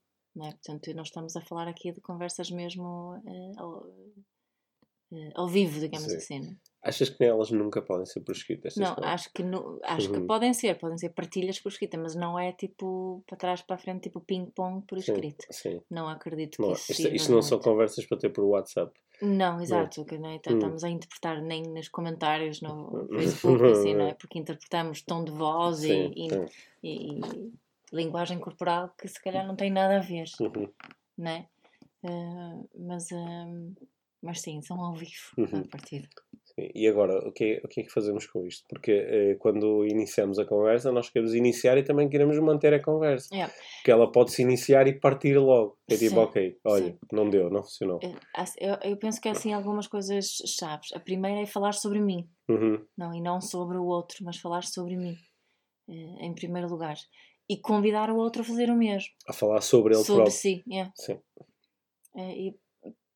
é? 0.45 0.51
Portanto, 0.51 0.93
nós 0.95 1.07
estamos 1.07 1.35
a 1.35 1.41
falar 1.41 1.67
aqui 1.67 1.91
de 1.91 2.01
conversas 2.01 2.49
mesmo 2.51 3.21
eh, 3.25 3.51
ao, 3.57 3.87
eh, 5.13 5.31
ao 5.35 5.47
vivo, 5.47 5.79
digamos 5.79 6.07
Sim. 6.09 6.17
assim. 6.17 6.39
não 6.39 6.51
é? 6.51 6.55
Achas 6.81 7.09
que 7.09 7.19
nelas 7.19 7.51
nunca 7.51 7.81
podem 7.81 8.05
ser 8.05 8.21
por 8.21 8.31
escrito 8.33 8.65
estas 8.65 8.87
Não, 8.87 8.95
coisas? 8.95 9.11
acho 9.13 9.33
que, 9.33 9.43
no- 9.43 9.79
acho 9.83 10.09
que 10.09 10.19
Uhum. 10.19 10.27
podem 10.27 10.53
ser, 10.53 10.79
podem 10.79 10.97
ser 10.97 11.09
partilhas 11.09 11.59
por 11.59 11.69
escrita, 11.69 11.97
mas 11.97 12.15
não 12.15 12.39
é 12.39 12.53
tipo 12.53 13.21
para 13.27 13.37
trás 13.37 13.61
para 13.61 13.75
a 13.75 13.79
frente, 13.79 14.03
tipo 14.03 14.21
ping-pong 14.21 14.85
por 14.87 14.97
Sim, 14.97 15.11
escrito. 15.11 15.45
sim. 15.51 15.81
Não 15.91 16.07
acredito 16.07 16.61
Não, 16.61 16.69
que 16.69 16.73
isso 16.75 16.91
isto, 16.93 17.07
isto 17.09 17.31
não 17.33 17.41
são 17.41 17.57
muito. 17.57 17.69
conversas 17.69 18.05
para 18.05 18.17
ter 18.17 18.29
por 18.29 18.45
WhatsApp. 18.45 18.97
Não, 19.21 19.59
exato, 19.59 20.05
que 20.05 20.17
não 20.17 20.29
é? 20.29 20.35
Então, 20.35 20.53
Hum. 20.53 20.57
estamos 20.57 20.83
a 20.85 20.89
interpretar 20.89 21.41
nem 21.41 21.63
nos 21.63 21.89
comentários 21.89 22.61
no. 22.61 23.05
Facebook, 23.11 23.61
assim, 23.65 23.93
não 23.95 24.05
é? 24.05 24.13
Porque 24.15 24.39
interpretamos 24.39 25.01
tom 25.01 25.25
de 25.25 25.31
voz 25.31 25.79
Sim, 25.79 26.13
e, 26.15 26.29
sim. 26.29 26.45
e- 26.81 27.19
e 27.19 27.53
linguagem 27.93 28.39
corporal 28.39 28.93
que 28.97 29.07
se 29.07 29.21
calhar 29.21 29.45
não 29.47 29.55
tem 29.55 29.71
nada 29.71 29.97
a 29.97 30.01
ver, 30.01 30.25
Uhum, 30.39 30.67
não 31.17 31.31
é? 31.31 31.47
Ah, 32.05 32.61
mas, 32.77 33.11
ah, 33.11 33.45
mas 34.21 34.41
sim, 34.41 34.61
são 34.61 34.79
ao 34.81 34.93
vivo 34.95 35.11
Uhum. 35.37 35.61
a 35.65 35.67
partida. 35.69 36.07
sim. 36.45 36.69
E 36.75 36.87
agora, 36.87 37.17
o 37.27 37.31
que, 37.31 37.43
é, 37.45 37.61
o 37.63 37.67
que 37.69 37.81
é 37.81 37.83
que 37.83 37.89
fazemos 37.91 38.25
com 38.27 38.45
isto? 38.45 38.65
Porque 38.67 38.91
eh, 38.91 39.35
quando 39.35 39.85
iniciamos 39.85 40.37
a 40.39 40.45
conversa, 40.45 40.91
nós 40.91 41.09
queremos 41.09 41.33
iniciar 41.33 41.77
e 41.77 41.83
também 41.83 42.09
queremos 42.09 42.37
manter 42.39 42.73
a 42.73 42.83
conversa. 42.83 43.33
Yeah. 43.33 43.53
Porque 43.77 43.91
ela 43.91 44.11
pode 44.11 44.31
se 44.33 44.41
iniciar 44.41 44.85
e 44.87 44.99
partir 44.99 45.37
logo. 45.37 45.77
É 45.87 45.95
tipo, 45.95 46.09
Sim, 46.11 46.17
ok, 46.17 46.57
olha, 46.65 46.85
sim. 46.91 46.99
não 47.13 47.29
deu, 47.29 47.49
não 47.49 47.63
funcionou. 47.63 47.99
Eu, 48.59 48.75
eu 48.83 48.97
penso 48.97 49.21
que 49.21 49.29
há 49.29 49.31
assim 49.31 49.53
algumas 49.53 49.87
coisas 49.87 50.25
chaves. 50.45 50.91
A 50.93 50.99
primeira 50.99 51.41
é 51.41 51.45
falar 51.45 51.73
sobre 51.73 52.01
mim, 52.01 52.29
Uhum, 52.49 52.85
não, 52.97 53.13
e 53.13 53.21
não 53.21 53.39
sobre 53.39 53.77
o 53.77 53.85
outro, 53.85 54.17
mas 54.25 54.37
falar 54.37 54.63
sobre 54.63 54.97
mim, 54.97 55.15
em 55.87 56.33
primeiro 56.33 56.67
lugar. 56.67 56.97
E 57.49 57.57
convidar 57.57 58.09
o 58.11 58.15
outro 58.17 58.41
a 58.43 58.45
fazer 58.45 58.69
o 58.69 58.75
mesmo, 58.75 59.09
A 59.27 59.33
falar 59.33 59.61
sobre 59.61 59.95
ele 59.95 60.03
sobre 60.03 60.23
próprio. 60.23 60.37
si. 60.39 60.63
yeah. 60.69 60.91
Sim. 60.95 61.19
Eh, 62.15 62.35
E 62.47 62.55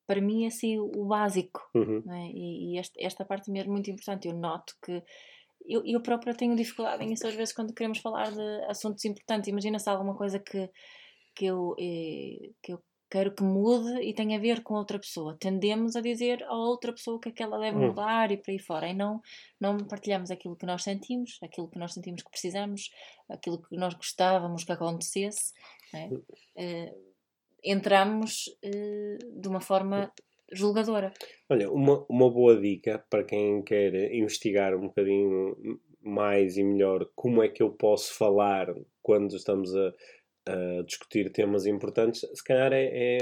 para 0.08 0.20
mim 0.22 0.44
é 0.44 0.48
assim 0.48 0.78
o 0.80 1.06
básico. 1.06 1.62
Uhum, 1.76 2.04
é? 2.12 2.28
E, 2.32 2.74
e 2.76 2.80
este- 2.80 3.02
esta 3.04 3.24
parte 3.24 3.50
mesmo 3.52 3.70
é 3.72 3.74
muito 3.74 3.90
importante. 3.92 4.28
Eu 4.28 4.34
noto 4.36 4.74
que 4.84 5.02
eu, 5.66 5.82
eu 5.86 6.02
própria 6.02 6.34
tenho 6.36 6.56
dificuldade 6.56 7.04
em 7.04 7.14
isso 7.14 7.26
às 7.28 7.34
vezes 7.36 7.54
quando 7.54 7.74
queremos 7.74 8.00
falar 8.00 8.32
de 8.32 8.66
assuntos 8.68 9.06
importantes. 9.06 9.48
Imagina 9.48 9.80
se 9.80 9.90
há 9.90 9.94
alguma 9.94 10.16
coisa 10.16 10.40
que, 10.40 10.70
que, 11.36 11.46
eu, 11.46 11.74
eh, 11.80 12.50
que 12.62 12.74
eu 12.74 12.84
quero 13.14 13.32
que 13.32 13.44
mude 13.44 14.02
e 14.02 14.12
tem 14.12 14.36
a 14.36 14.40
ver 14.40 14.64
com 14.64 14.74
outra 14.74 14.98
pessoa. 14.98 15.38
Tendemos 15.40 15.96
a 15.96 16.02
dizer 16.02 16.44
a 16.46 16.56
outra 16.56 16.92
pessoa 16.92 17.18
o 17.18 17.20
que 17.20 17.30
é 17.30 17.32
que 17.32 17.44
ela 17.44 17.60
deve 17.60 17.78
Hum. 17.78 17.90
mudar 17.90 18.32
e 18.32 18.38
por 18.38 18.50
aí 18.50 18.58
fora. 18.58 18.88
E 18.88 18.94
não, 18.96 19.22
não 19.60 19.78
partilhamos 19.78 20.32
aquilo 20.32 20.56
que 20.56 20.66
nós 20.66 20.84
sentimos, 20.84 21.38
aquilo 21.44 21.70
que 21.70 21.78
nós 21.78 21.94
sentimos 21.94 22.24
que 22.24 22.32
precisamos, 22.32 22.90
aquilo 23.30 23.62
que 23.62 23.78
nós 23.78 23.94
gostávamos 23.94 24.64
que 24.64 24.72
acontecesse. 24.72 25.54
é? 25.94 26.10
Eh, 26.58 26.96
entramos 27.64 28.50
eh, 28.64 29.20
de 29.32 29.48
uma 29.48 29.62
forma 29.62 30.12
julgadora. 30.52 31.14
Olha, 31.48 31.72
uma, 31.72 32.04
uma 32.10 32.32
boa 32.32 32.60
dica 32.60 33.06
para 33.12 33.24
quem 33.24 33.62
quer 33.62 33.94
investigar 34.12 34.74
um 34.76 34.88
bocadinho 34.88 35.80
mais 36.02 36.58
e 36.58 36.64
melhor 36.64 37.08
como 37.16 37.44
é 37.44 37.48
que 37.48 37.62
eu 37.62 37.70
posso 37.70 38.18
falar 38.18 38.74
quando 39.04 39.36
estamos 39.36 39.74
a, 39.76 39.94
a 40.46 40.84
discutir 40.84 41.32
temas 41.32 41.66
importantes, 41.66 42.22
se 42.34 42.44
calhar 42.44 42.72
é, 42.74 43.18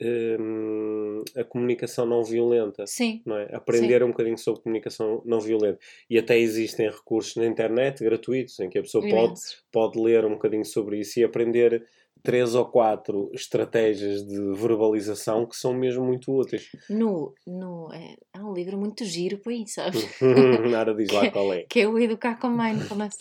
é, 0.00 0.36
hum, 0.40 1.22
a 1.36 1.44
comunicação 1.44 2.06
não 2.06 2.22
violenta. 2.22 2.86
Sim, 2.86 3.22
Não 3.26 3.36
é? 3.36 3.54
Aprender 3.54 4.02
um 4.02 4.08
bocadinho 4.08 4.38
sobre 4.38 4.62
comunicação 4.62 5.22
não 5.24 5.40
violenta. 5.40 5.78
E 6.08 6.18
até 6.18 6.38
existem 6.38 6.88
recursos 6.88 7.36
na 7.36 7.46
internet 7.46 8.02
gratuitos 8.02 8.58
em 8.60 8.68
que 8.68 8.78
a 8.78 8.82
pessoa 8.82 9.02
pode, 9.02 9.26
imensos. 9.26 9.64
pode 9.72 10.00
ler 10.00 10.24
um 10.24 10.32
bocadinho 10.32 10.64
sobre 10.64 11.00
isso 11.00 11.18
e 11.20 11.24
aprender 11.24 11.84
três 12.22 12.54
ou 12.54 12.64
quatro 12.64 13.30
estratégias 13.32 14.26
de 14.26 14.38
verbalização 14.54 15.46
que 15.46 15.56
são 15.56 15.72
mesmo 15.72 16.04
muito 16.04 16.32
úteis. 16.32 16.70
No, 16.88 17.34
no, 17.46 17.92
é, 17.92 18.16
há 18.32 18.44
um 18.44 18.52
livro 18.52 18.78
muito 18.78 19.04
giro 19.04 19.38
para 19.38 19.52
isso, 19.52 19.74
sabes? 19.74 20.04
Nada 20.70 20.94
diz 20.94 21.10
lá 21.10 21.28
qual 21.30 21.52
é. 21.52 21.64
que 21.68 21.80
é 21.80 21.88
o 21.88 21.98
Educar 21.98 22.38
com 22.38 22.48
Mindfulness, 22.48 23.18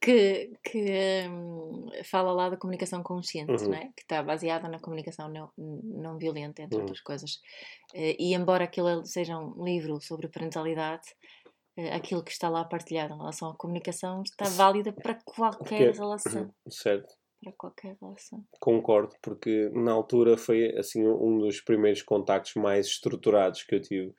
que, 0.00 0.52
que 0.62 1.26
hum, 1.28 1.86
fala 2.04 2.32
lá 2.32 2.48
da 2.50 2.56
comunicação 2.56 3.02
consciente, 3.02 3.64
Uhum. 3.64 3.70
não 3.70 3.74
é? 3.78 3.86
que 3.96 4.02
está 4.02 4.22
baseada 4.22 4.68
na 4.68 4.78
comunicação 4.78 5.28
não, 5.28 5.50
não 5.56 6.18
violenta, 6.18 6.62
entre 6.62 6.76
Uhum. 6.76 6.82
outras 6.82 7.00
coisas. 7.00 7.40
Eh, 7.94 8.16
E 8.18 8.34
embora 8.34 8.64
aquilo 8.64 9.04
seja 9.06 9.36
um 9.38 9.64
livro 9.64 10.00
sobre 10.00 10.28
parentalidade, 10.28 11.06
eh, 11.76 11.92
aquilo 11.94 12.22
que 12.22 12.30
está 12.32 12.48
lá 12.48 12.64
partilhado 12.64 13.14
em 13.14 13.18
relação 13.18 13.50
à 13.50 13.56
comunicação 13.56 14.22
está 14.22 14.44
válida 14.50 14.92
para 14.92 15.14
qualquer 15.24 15.86
Porque- 15.88 15.98
relação. 15.98 16.54
Certo. 16.68 17.14
Para 17.42 17.52
qualquer 17.52 17.96
relação. 18.00 18.44
Concordo, 18.60 19.14
porque 19.22 19.70
na 19.74 19.92
altura 19.92 20.36
foi 20.38 20.74
assim 20.78 21.06
um 21.06 21.38
dos 21.38 21.60
primeiros 21.60 22.02
contactos 22.02 22.54
mais 22.54 22.86
estruturados 22.86 23.62
que 23.62 23.74
eu 23.74 23.80
tive 23.80 24.14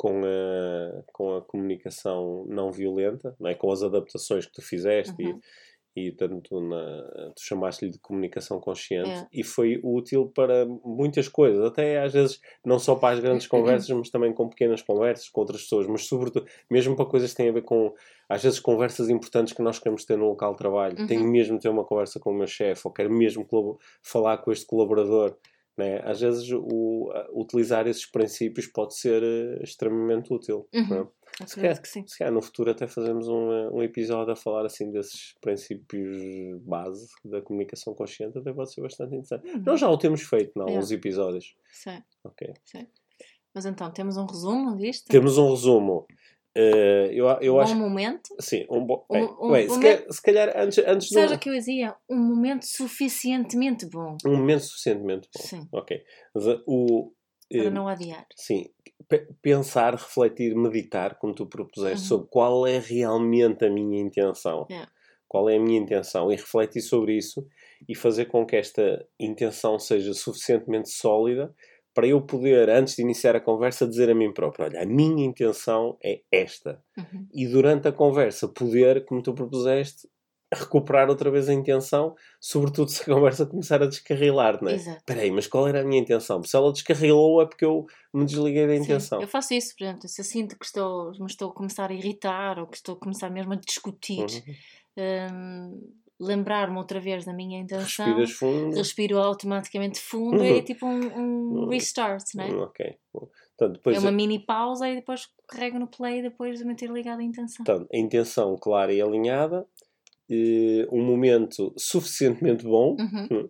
com 0.00 0.22
a, 0.24 1.02
com 1.12 1.36
a 1.36 1.42
comunicação 1.42 2.46
não 2.48 2.72
violenta, 2.72 3.36
não 3.38 3.50
é? 3.50 3.54
com 3.54 3.70
as 3.70 3.82
adaptações 3.82 4.46
que 4.46 4.52
tu 4.52 4.62
fizeste 4.62 5.12
Uhum. 5.22 5.38
e, 5.94 6.06
e 6.06 6.12
tanto 6.12 6.58
na, 6.58 7.32
tu 7.36 7.42
chamaste-lhe 7.42 7.90
de 7.90 7.98
comunicação 7.98 8.58
consciente 8.60 9.10
É. 9.10 9.26
e 9.30 9.44
foi 9.44 9.78
útil 9.84 10.32
para 10.34 10.64
muitas 10.82 11.28
coisas, 11.28 11.62
até 11.62 12.00
às 12.02 12.14
vezes 12.14 12.40
não 12.64 12.78
só 12.78 12.94
para 12.94 13.12
as 13.14 13.20
grandes 13.20 13.46
conversas, 13.86 13.90
mas 13.90 14.08
também 14.08 14.32
com 14.32 14.48
pequenas 14.48 14.80
conversas 14.80 15.28
com 15.28 15.42
outras 15.42 15.60
pessoas, 15.64 15.86
mas 15.86 16.06
sobretudo 16.06 16.46
mesmo 16.70 16.96
para 16.96 17.04
coisas 17.04 17.32
que 17.32 17.36
têm 17.36 17.50
a 17.50 17.52
ver 17.52 17.62
com 17.62 17.92
às 18.26 18.42
vezes 18.42 18.58
conversas 18.58 19.10
importantes 19.10 19.52
que 19.52 19.60
nós 19.60 19.78
queremos 19.78 20.06
ter 20.06 20.16
no 20.16 20.28
local 20.28 20.52
de 20.52 20.58
trabalho. 20.58 20.96
Uhum. 20.98 21.06
Tenho 21.06 21.24
mesmo 21.28 21.56
de 21.56 21.62
ter 21.62 21.68
uma 21.68 21.84
conversa 21.84 22.18
com 22.18 22.30
o 22.30 22.34
meu 22.34 22.46
chefe, 22.46 22.80
ou 22.86 22.92
quero 22.94 23.12
mesmo 23.12 23.46
falar 24.02 24.38
com 24.38 24.50
este 24.50 24.64
colaborador. 24.64 25.36
Né? 25.80 26.00
Às 26.04 26.20
vezes 26.20 26.50
o, 26.52 27.10
utilizar 27.32 27.86
esses 27.86 28.04
princípios 28.04 28.66
pode 28.66 28.94
ser 28.96 29.22
eh, 29.22 29.62
extremamente 29.62 30.32
útil. 30.32 30.68
Uhum. 30.74 31.02
é? 31.02 31.42
Acredito 31.42 31.80
que 31.80 31.88
sim. 31.88 32.04
Se 32.06 32.18
calhar 32.18 32.34
no 32.34 32.42
futuro 32.42 32.70
até 32.70 32.86
fazemos 32.86 33.26
um, 33.28 33.50
eh, 33.50 33.70
um 33.70 33.82
episódio 33.82 34.32
a 34.32 34.36
falar 34.36 34.66
assim 34.66 34.90
desses 34.90 35.34
princípios 35.40 36.60
base 36.62 37.06
da 37.24 37.40
comunicação 37.40 37.94
consciente, 37.94 38.36
até 38.38 38.52
pode 38.52 38.72
ser 38.74 38.82
bastante 38.82 39.14
interessante. 39.16 39.48
Uhum. 39.48 39.62
Nós 39.64 39.80
já 39.80 39.88
o 39.88 39.96
temos 39.96 40.20
feito 40.22 40.52
em 40.54 40.60
É. 40.60 40.64
alguns 40.64 40.90
episódios. 40.90 41.54
Sim, 41.72 42.02
Ok. 42.24 42.52
sim. 42.64 42.86
Mas 43.54 43.66
então, 43.66 43.90
temos 43.90 44.16
um 44.16 44.26
resumo 44.26 44.76
disto? 44.76 45.08
Temos 45.08 45.36
um 45.38 45.50
resumo. 45.50 46.06
Eh, 46.56 47.10
eu 47.12 47.26
eu 47.40 47.54
um 47.56 47.60
acho 47.60 47.74
bom 47.74 47.80
momento? 47.80 48.28
Sim, 48.40 48.66
um 48.68 48.84
bom. 48.84 49.04
Um- 49.08 49.12
bem, 49.14 49.28
um 49.40 49.52
bem, 49.52 49.62
se, 49.62 49.68
momento- 49.68 49.80
calhar, 49.82 50.12
se 50.12 50.22
calhar 50.22 50.52
antes, 50.56 50.78
antes 50.78 51.08
do. 51.10 51.14
Sabes 51.14 51.32
o 51.32 51.38
que 51.38 51.48
eu 51.48 51.54
dizia? 51.54 51.94
Um 52.08 52.16
momento 52.18 52.64
suficientemente 52.66 53.86
bom. 53.86 54.16
Um 54.26 54.36
momento 54.36 54.64
suficientemente 54.64 55.28
bom. 55.34 55.42
Sim. 55.44 55.68
Ok. 55.72 55.96
Uh, 56.34 56.62
o, 56.66 57.12
Para 57.48 57.64
eh, 57.64 57.70
não 57.70 57.86
adiar. 57.86 58.26
Sim. 58.34 58.66
Pe- 59.08 59.28
Pensar, 59.40 59.92
refletir, 59.94 60.54
meditar, 60.56 61.18
como 61.18 61.34
tu 61.34 61.46
propuseste, 61.46 62.00
Uhum. 62.02 62.08
sobre 62.08 62.28
qual 62.28 62.66
é 62.66 62.78
realmente 62.78 63.64
a 63.64 63.70
minha 63.70 64.00
intenção. 64.00 64.66
É. 64.70 64.86
Qual 65.28 65.48
é 65.48 65.56
a 65.56 65.60
minha 65.60 65.78
intenção? 65.80 66.30
E 66.32 66.36
refletir 66.36 66.82
sobre 66.82 67.16
isso 67.16 67.46
e 67.88 67.94
fazer 67.94 68.24
com 68.24 68.44
que 68.44 68.56
esta 68.56 69.06
intenção 69.18 69.78
seja 69.78 70.12
suficientemente 70.12 70.90
sólida 70.90 71.54
para 71.94 72.06
eu 72.06 72.20
poder, 72.22 72.68
antes 72.70 72.96
de 72.96 73.02
iniciar 73.02 73.34
a 73.36 73.40
conversa, 73.40 73.86
dizer 73.86 74.10
a 74.10 74.14
mim 74.14 74.32
próprio: 74.32 74.64
olha, 74.66 74.82
a 74.82 74.86
minha 74.86 75.24
intenção 75.24 75.96
é 76.02 76.22
esta. 76.30 76.82
Uhum. 76.96 77.26
E 77.32 77.46
durante 77.46 77.88
a 77.88 77.92
conversa, 77.92 78.48
poder, 78.48 79.04
como 79.04 79.22
tu 79.22 79.34
propuseste, 79.34 80.08
recuperar 80.52 81.08
outra 81.08 81.30
vez 81.30 81.48
a 81.48 81.52
intenção, 81.54 82.14
sobretudo 82.40 82.88
se 82.90 83.02
a 83.02 83.14
conversa 83.14 83.46
começar 83.46 83.82
a 83.82 83.86
descarrilar, 83.86 84.60
não 84.62 84.70
é? 84.70 84.74
Exato. 84.74 84.98
Espera 84.98 85.20
aí, 85.20 85.30
mas 85.30 85.46
qual 85.46 85.68
era 85.68 85.80
a 85.80 85.84
minha 85.84 86.00
intenção? 86.00 86.42
Se 86.42 86.56
ela 86.56 86.72
descarrilou 86.72 87.40
é 87.42 87.46
porque 87.46 87.64
eu 87.64 87.86
me 88.12 88.24
desliguei 88.24 88.66
da 88.66 88.76
Sim, 88.76 88.82
intenção. 88.82 89.20
eu 89.22 89.28
faço 89.28 89.54
isso, 89.54 89.74
por 89.76 89.84
exemplo, 89.84 90.08
se 90.08 90.20
eu 90.20 90.24
sinto 90.24 90.58
que 90.58 90.64
estou, 90.64 91.12
me 91.20 91.26
estou 91.26 91.50
a 91.50 91.54
começar 91.54 91.90
a 91.90 91.94
irritar 91.94 92.58
ou 92.58 92.66
que 92.66 92.76
estou 92.76 92.96
a 92.96 92.98
começar 92.98 93.30
mesmo 93.30 93.52
a 93.52 93.56
discutir, 93.56 94.26
Uhum. 94.96 95.28
hum, 95.32 95.92
lembrar-me 96.20 96.76
outra 96.76 97.00
vez 97.00 97.24
da 97.24 97.32
minha 97.32 97.60
intenção, 97.60 98.04
Respiras 98.06 98.30
fundo. 98.32 98.76
respiro 98.76 99.18
automaticamente 99.18 99.98
fundo 100.00 100.38
Uhum. 100.38 100.44
e 100.44 100.58
é 100.58 100.62
tipo 100.62 100.86
um, 100.86 101.00
um 101.00 101.50
Uhum. 101.60 101.68
restart, 101.68 102.24
não 102.34 102.44
é? 102.44 102.48
Hum, 102.50 102.60
Ok. 102.60 102.98
Portanto, 103.12 103.76
depois, 103.76 103.96
é 103.96 104.00
uma 104.00 104.12
mini 104.12 104.38
pausa 104.38 104.88
e 104.88 104.94
depois 104.94 105.28
carrego 105.48 105.78
no 105.78 105.86
play 105.88 106.22
depois 106.22 106.58
de 106.58 106.64
me 106.64 106.74
ter 106.74 106.90
ligado 106.90 107.20
a 107.20 107.22
intenção. 107.22 107.64
portanto, 107.64 107.88
a 107.92 107.96
intenção 107.98 108.56
clara 108.56 108.92
e 108.92 109.00
alinhada, 109.02 109.66
um 110.92 111.02
momento 111.04 111.72
suficientemente 111.76 112.64
bom, 112.64 112.96
Uhum, 112.98 113.48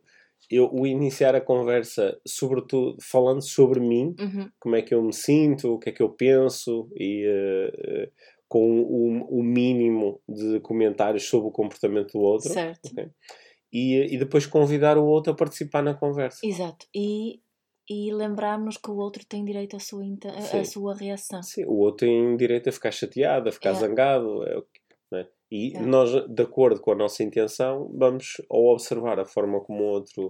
eu 0.51 0.69
o 0.73 0.85
iniciar 0.87 1.35
a 1.37 1.41
conversa, 1.41 2.19
sobretudo 2.27 2.97
falando 3.01 3.43
sobre 3.43 3.79
mim, 3.81 4.15
uhum, 4.19 4.51
como 4.59 4.75
é 4.77 4.83
que 4.83 4.93
eu 4.95 5.03
me 5.03 5.13
sinto, 5.13 5.75
o 5.75 5.79
que 5.79 5.91
é 5.91 5.93
que 5.93 6.03
eu 6.03 6.09
penso 6.11 6.89
e 6.97 7.25
eh, 7.25 8.11
com 8.51 8.81
o, 8.83 9.39
o 9.39 9.43
mínimo 9.45 10.21
de 10.29 10.59
comentários 10.59 11.23
sobre 11.29 11.47
o 11.49 11.53
comportamento 11.53 12.15
do 12.15 12.19
outro. 12.19 12.53
certo. 12.53 12.91
ok? 12.91 13.09
E, 13.73 14.13
e 14.15 14.19
depois 14.19 14.45
convidar 14.45 14.99
o 14.99 15.05
outro 15.07 15.33
a 15.33 15.37
participar 15.37 15.83
na 15.85 15.95
conversa. 15.95 16.45
Exato. 16.45 16.85
E, 16.93 17.41
e 17.89 18.13
lembrarmos 18.13 18.77
que 18.77 18.91
o 18.91 18.97
outro 18.97 19.25
tem 19.25 19.45
direito 19.45 19.77
à 19.77 19.79
sua, 19.79 20.03
a- 20.05 20.59
à 20.61 20.65
sua 20.65 20.97
reação. 20.97 21.41
Sim, 21.45 21.65
o 21.67 21.75
outro 21.79 22.07
tem 22.09 22.37
direito 22.37 22.69
a 22.69 22.73
ficar 22.73 22.91
chateado, 22.91 23.49
a 23.49 23.53
ficar 23.53 23.71
É. 23.71 23.75
zangado. 23.75 24.43
é 24.45 24.61
é? 25.21 25.27
E 25.53 25.77
É. 25.77 25.81
nós, 25.81 26.11
de 26.29 26.43
acordo 26.43 26.81
com 26.81 26.91
a 26.91 26.97
nossa 26.97 27.23
intenção, 27.23 27.89
vamos, 27.97 28.43
ao 28.51 28.65
observar 28.67 29.21
a 29.21 29.25
forma 29.25 29.61
como 29.61 29.85
o 29.85 29.87
outro 29.87 30.29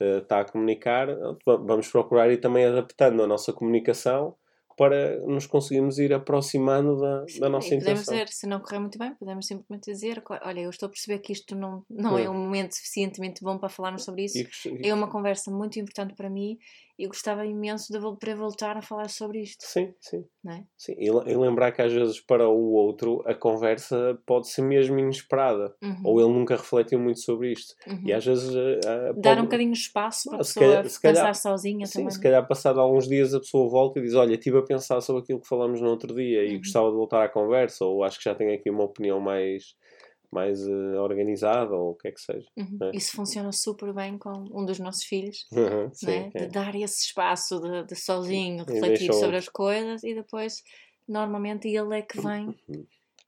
eh, 0.00 0.18
está 0.18 0.40
a 0.40 0.44
comunicar, 0.44 1.06
va- 1.46 1.56
vamos 1.56 1.86
procurar 1.88 2.30
ir 2.32 2.38
também 2.40 2.64
adaptando 2.64 3.22
a 3.22 3.26
nossa 3.28 3.52
comunicação 3.52 4.34
para 4.80 5.20
nos 5.26 5.46
conseguirmos 5.46 5.98
ir 5.98 6.10
aproximando 6.14 6.98
da, 6.98 7.28
Sim, 7.28 7.38
da 7.40 7.48
nossa 7.50 7.66
e 7.74 7.78
podemos 7.78 8.00
intenção. 8.00 8.14
dizer, 8.14 8.28
se 8.28 8.46
não 8.46 8.60
correr 8.60 8.78
muito 8.78 8.98
bem, 8.98 9.14
podemos 9.14 9.46
simplesmente 9.46 9.92
dizer: 9.92 10.22
olha, 10.42 10.60
eu 10.60 10.70
estou 10.70 10.86
a 10.86 10.88
perceber 10.90 11.18
que 11.18 11.34
isto 11.34 11.54
não, 11.54 11.84
não 11.90 12.16
é 12.16 12.26
Hum. 12.26 12.32
um 12.32 12.38
momento 12.44 12.72
suficientemente 12.76 13.44
bom 13.44 13.58
para 13.58 13.68
falarmos 13.68 14.04
sobre 14.04 14.24
isso. 14.24 14.38
E 14.38 14.44
gost- 14.44 14.66
É 14.82 14.94
uma 14.94 15.10
conversa 15.10 15.50
muito 15.50 15.78
importante 15.78 16.14
para 16.14 16.30
mim 16.30 16.56
e 17.02 17.06
gostava 17.06 17.46
imenso 17.46 17.92
de 17.92 17.98
para 18.18 18.34
voltar 18.34 18.76
a 18.76 18.82
falar 18.82 19.08
sobre 19.08 19.40
isto. 19.40 19.64
Sim, 19.64 19.94
sim. 20.00 20.24
Não 20.44 20.52
é? 20.54 20.64
sim. 20.76 20.94
E, 20.98 21.06
e 21.06 21.36
lembrar 21.36 21.72
que 21.72 21.82
às 21.82 21.92
vezes 21.92 22.18
para 22.20 22.48
o 22.48 22.72
outro 22.72 23.22
a 23.26 23.34
conversa 23.34 24.18
pode 24.26 24.48
ser 24.48 24.62
mesmo 24.62 24.98
inesperada. 24.98 25.74
Uhum, 25.82 26.00
Ou 26.04 26.20
ele 26.20 26.32
nunca 26.32 26.56
refletiu 26.56 26.98
muito 26.98 27.20
sobre 27.20 27.52
isto. 27.52 27.74
uhum. 27.86 28.02
E 28.06 28.12
às 28.12 28.24
vezes. 28.24 28.54
eh, 28.54 28.80
eh, 28.84 29.12
Dar 29.14 29.30
pode- 29.36 29.40
um 29.40 29.44
bocadinho 29.44 29.72
de 29.72 29.78
espaço 29.78 30.28
para 30.30 30.36
a 30.38 30.40
Ah, 30.40 30.44
pessoa 30.44 30.66
calhar- 30.66 30.88
se 30.88 31.00
calhar- 31.02 31.26
pensar 31.26 31.34
sozinha 31.34 31.86
Sim, 31.86 31.92
também. 31.98 32.10
se 32.10 32.20
calhar 32.22 32.46
passado 32.48 32.80
alguns 32.80 33.06
dias 33.08 33.34
a 33.34 33.40
pessoa 33.40 33.68
volta 33.68 33.98
e 33.98 34.02
diz 34.02 34.14
Olha, 34.14 34.34
estive 34.34 34.58
a 34.58 34.62
pensar 34.62 35.00
sobre 35.00 35.22
aquilo 35.22 35.40
que 35.40 35.48
falamos 35.48 35.80
no 35.80 35.88
outro 35.90 36.14
dia 36.14 36.44
e 36.44 36.52
Uhum. 36.54 36.58
gostava 36.58 36.90
de 36.90 36.96
voltar 36.96 37.22
à 37.24 37.28
conversa 37.28 37.84
ou 37.84 38.02
acho 38.04 38.18
que 38.18 38.24
já 38.24 38.34
tenho 38.34 38.54
aqui 38.54 38.70
uma 38.70 38.84
opinião 38.84 39.20
mais, 39.20 39.74
mais 40.32 40.60
eh, 40.66 40.98
organizada 41.00 41.74
ou 41.74 41.90
o 41.90 41.94
que 41.94 42.08
é 42.08 42.12
que 42.12 42.20
seja. 42.20 42.46
Uhum. 42.56 42.78
É. 42.82 42.96
Isso 42.96 43.12
funciona 43.12 43.50
super 43.52 43.92
bem 43.92 44.16
com 44.18 44.30
um 44.52 44.64
dos 44.64 44.78
nossos 44.78 45.04
filhos. 45.04 45.46
Sim, 45.92 46.06
não 46.06 46.12
é? 46.12 46.30
De 46.30 46.46
dar 46.48 46.74
esse 46.74 47.06
espaço 47.06 47.60
de, 47.60 47.84
de 47.84 47.96
sozinho 47.96 48.64
E 48.68 48.72
refletir 48.72 49.12
sobre 49.12 49.36
as 49.36 49.48
coisas 49.48 50.02
e 50.04 50.14
depois 50.14 50.62
normalmente 51.08 51.68
ele 51.68 51.98
é 51.98 52.02
que 52.02 52.20
vem 52.20 52.54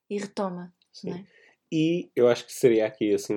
e 0.08 0.18
retoma. 0.18 0.72
Sim. 0.92 1.10
Não 1.10 1.16
é? 1.18 1.24
E 1.74 2.10
eu 2.14 2.28
acho 2.28 2.44
que 2.44 2.52
seria 2.52 2.86
aqui 2.86 3.14
assim 3.14 3.34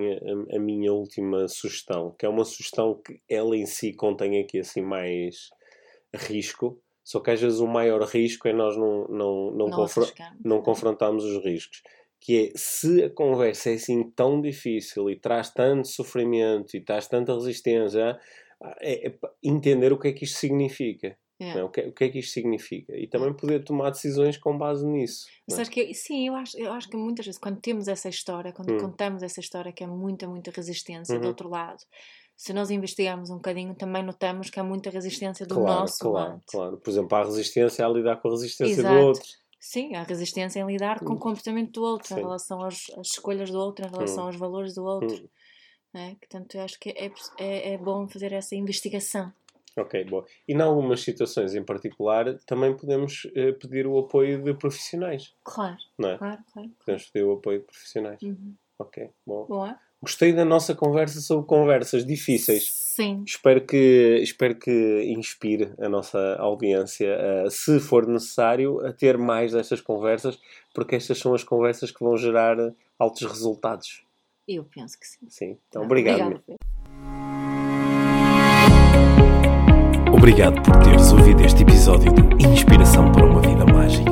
a, 0.51 0.57
a 0.57 0.59
minha 0.59 0.91
última 0.91 1.47
sugestão, 1.47 2.13
que 2.19 2.25
é 2.25 2.29
uma 2.29 2.43
sugestão 2.43 3.01
que 3.01 3.21
ela 3.29 3.55
em 3.55 3.65
si 3.65 3.93
contém 3.93 4.41
aqui 4.41 4.59
assim 4.59 4.81
mais 4.81 5.49
risco, 6.13 6.81
só 7.01 7.21
que 7.21 7.31
às 7.31 7.39
vezes 7.39 7.59
o 7.59 7.67
maior 7.67 8.01
risco 8.03 8.47
é 8.47 8.53
nós 8.53 8.75
não, 8.75 9.07
não, 9.07 9.51
não, 9.51 9.67
Não 9.69 9.71
confro- 9.71 10.11
não 10.43 10.57
é? 10.57 10.61
confrontarmos 10.61 11.23
os 11.23 11.43
riscos. 11.45 11.81
Que 12.19 12.47
é, 12.47 12.51
se 12.55 13.03
a 13.03 13.09
conversa 13.09 13.69
é 13.69 13.73
assim 13.73 14.09
tão 14.11 14.41
difícil 14.41 15.09
e 15.09 15.15
traz 15.15 15.51
tanto 15.51 15.87
sofrimento 15.87 16.75
e 16.75 16.81
traz 16.81 17.07
tanta 17.07 17.33
resistência, 17.33 18.19
é, 18.81 19.07
é 19.07 19.19
entender 19.43 19.93
o 19.93 19.99
que 19.99 20.07
é 20.07 20.13
que 20.13 20.25
isto 20.25 20.39
significa. 20.39 21.17
Yeah. 21.39 21.59
É, 21.59 21.63
o, 21.65 21.69
que, 21.69 21.81
o, 21.81 21.91
que, 21.91 22.03
é 22.05 22.09
que 22.09 22.19
isto 22.19 22.31
significa? 22.31 22.95
E 22.95 23.07
também 23.07 23.33
poder 23.33 23.63
tomar 23.63 23.89
decisões 23.89 24.37
com 24.37 24.57
base 24.57 24.87
nisso. 24.87 25.25
Mas 25.49 25.67
que, 25.67 25.93
sim, 25.93 26.29
eu 26.29 26.35
acho, 26.35 26.57
eu 26.57 26.71
acho 26.71 26.89
que 26.89 26.95
muitas 26.95 27.25
vezes, 27.25 27.39
quando 27.39 27.59
temos 27.59 27.89
essa 27.89 28.07
história, 28.07 28.53
quando 28.53 28.73
hum. 28.73 28.77
contamos 28.77 29.21
essa 29.21 29.41
história, 29.41 29.73
que 29.73 29.83
é 29.83 29.87
muita, 29.87 30.27
muita 30.27 30.49
resistência 30.51 31.15
uhum. 31.15 31.21
do 31.21 31.27
outro 31.27 31.49
lado, 31.49 31.83
se 32.37 32.53
nós 32.53 32.69
investigarmos 32.69 33.29
um 33.29 33.35
bocadinho, 33.35 33.75
também 33.75 34.03
notamos 34.03 34.49
que 34.49 34.59
há 34.59 34.63
muita 34.63 34.89
resistência 34.89 35.45
do 35.45 35.55
claro, 35.55 35.81
nosso 35.81 35.99
claro, 35.99 36.29
lado. 36.29 36.41
Claro, 36.47 36.77
por 36.77 36.89
exemplo, 36.89 37.17
há 37.17 37.23
resistência 37.23 37.85
a 37.85 37.89
lidar 37.89 38.17
com 38.21 38.27
a 38.29 38.31
resistência 38.31 38.81
Exato. 38.81 38.95
do 38.95 39.01
outro. 39.01 39.23
Sim, 39.65 39.95
há 39.95 40.03
resistência 40.03 40.59
em 40.59 40.67
lidar 40.67 40.99
com 40.99 41.13
o 41.13 41.15
hum. 41.15 41.19
comportamento 41.19 41.71
do 41.71 41.81
outro, 41.81 42.09
Sim. 42.09 42.19
em 42.19 42.23
relação 42.23 42.61
às, 42.61 42.87
às, 42.95 43.07
escolhas 43.07 43.49
do 43.49 43.57
outro, 43.57 43.83
em 43.83 43.89
relação 43.89 44.23
hum. 44.23 44.27
aos 44.27 44.35
valores 44.35 44.75
do 44.75 44.85
outro. 44.85 45.23
Hum. 45.23 45.99
É? 45.99 46.15
Portanto, 46.15 46.55
eu 46.55 46.61
acho 46.61 46.79
que 46.79 46.89
é, 46.89 47.11
é, 47.39 47.73
é 47.73 47.77
bom 47.77 48.07
fazer 48.07 48.31
essa 48.31 48.55
investigação. 48.55 49.33
Ok, 49.75 50.05
bom. 50.05 50.23
E 50.47 50.53
em 50.53 50.61
algumas 50.61 51.01
situações 51.01 51.55
em 51.55 51.63
particular 51.63 52.37
também 52.45 52.77
podemos 52.77 53.25
uh, 53.25 53.57
pedir 53.59 53.87
o 53.87 53.97
apoio 53.97 54.41
de 54.43 54.53
profissionais. 54.53 55.33
Claro. 55.43 55.77
Não 55.97 56.09
é? 56.09 56.17
Claro, 56.19 56.43
claro. 56.53 56.69
Podemos 56.85 57.09
pedir 57.09 57.25
o 57.25 57.33
apoio 57.33 57.59
de 57.61 57.65
profissionais. 57.65 58.21
Uhum. 58.21 58.55
Ok, 58.77 59.09
bom. 59.25 59.47
Boa. 59.47 59.79
Gostei 59.99 60.31
da 60.31 60.45
nossa 60.45 60.75
conversa 60.75 61.19
sobre 61.21 61.47
conversas 61.47 62.05
difíceis. 62.05 62.84
Sim. 62.95 63.23
Espero 63.27 63.59
que, 63.59 64.21
espero 64.23 64.55
que 64.55 65.03
inspire 65.17 65.73
a 65.77 65.89
nossa 65.89 66.37
audiência, 66.39 67.13
uh, 67.45 67.51
se 67.51 67.77
for 67.77 68.07
necessário, 68.07 68.79
a 68.85 68.93
ter 68.93 69.17
mais 69.17 69.51
destas 69.51 69.81
conversas, 69.81 70.39
porque 70.73 70.95
estas 70.95 71.19
são 71.19 71.33
as 71.33 71.43
conversas 71.43 71.91
que 71.91 72.01
vão 72.01 72.15
gerar 72.15 72.55
altos 72.97 73.23
resultados. 73.23 74.01
Eu 74.47 74.63
penso 74.63 74.97
que 74.97 75.05
sim. 75.05 75.25
Sim. 75.27 75.57
Então, 75.67 75.83
obrigado. 75.83 76.21
obrigado. 76.21 76.55
Obrigado 80.13 80.61
por 80.61 80.81
teres 80.81 81.11
ouvido 81.11 81.43
este 81.43 81.63
episódio 81.63 82.13
de 82.13 82.47
Inspiração 82.47 83.11
para 83.11 83.25
uma 83.25 83.41
Vida 83.41 83.65
Mágica. 83.65 84.05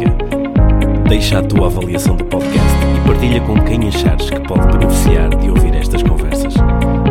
Deixa 1.07 1.39
a 1.39 1.47
tua 1.47 1.67
avaliação 1.67 2.17
do 2.17 2.25
podcast 2.25 2.77
e 2.97 3.07
partilha 3.07 3.39
com 3.45 3.63
quem 3.63 3.87
achares 3.87 4.29
que 4.29 4.45
pode 4.45 4.77
beneficiar 4.77 5.29
de 5.37 5.49
ouvir 5.49 5.73
estas 5.73 6.03
conversas 6.03 6.42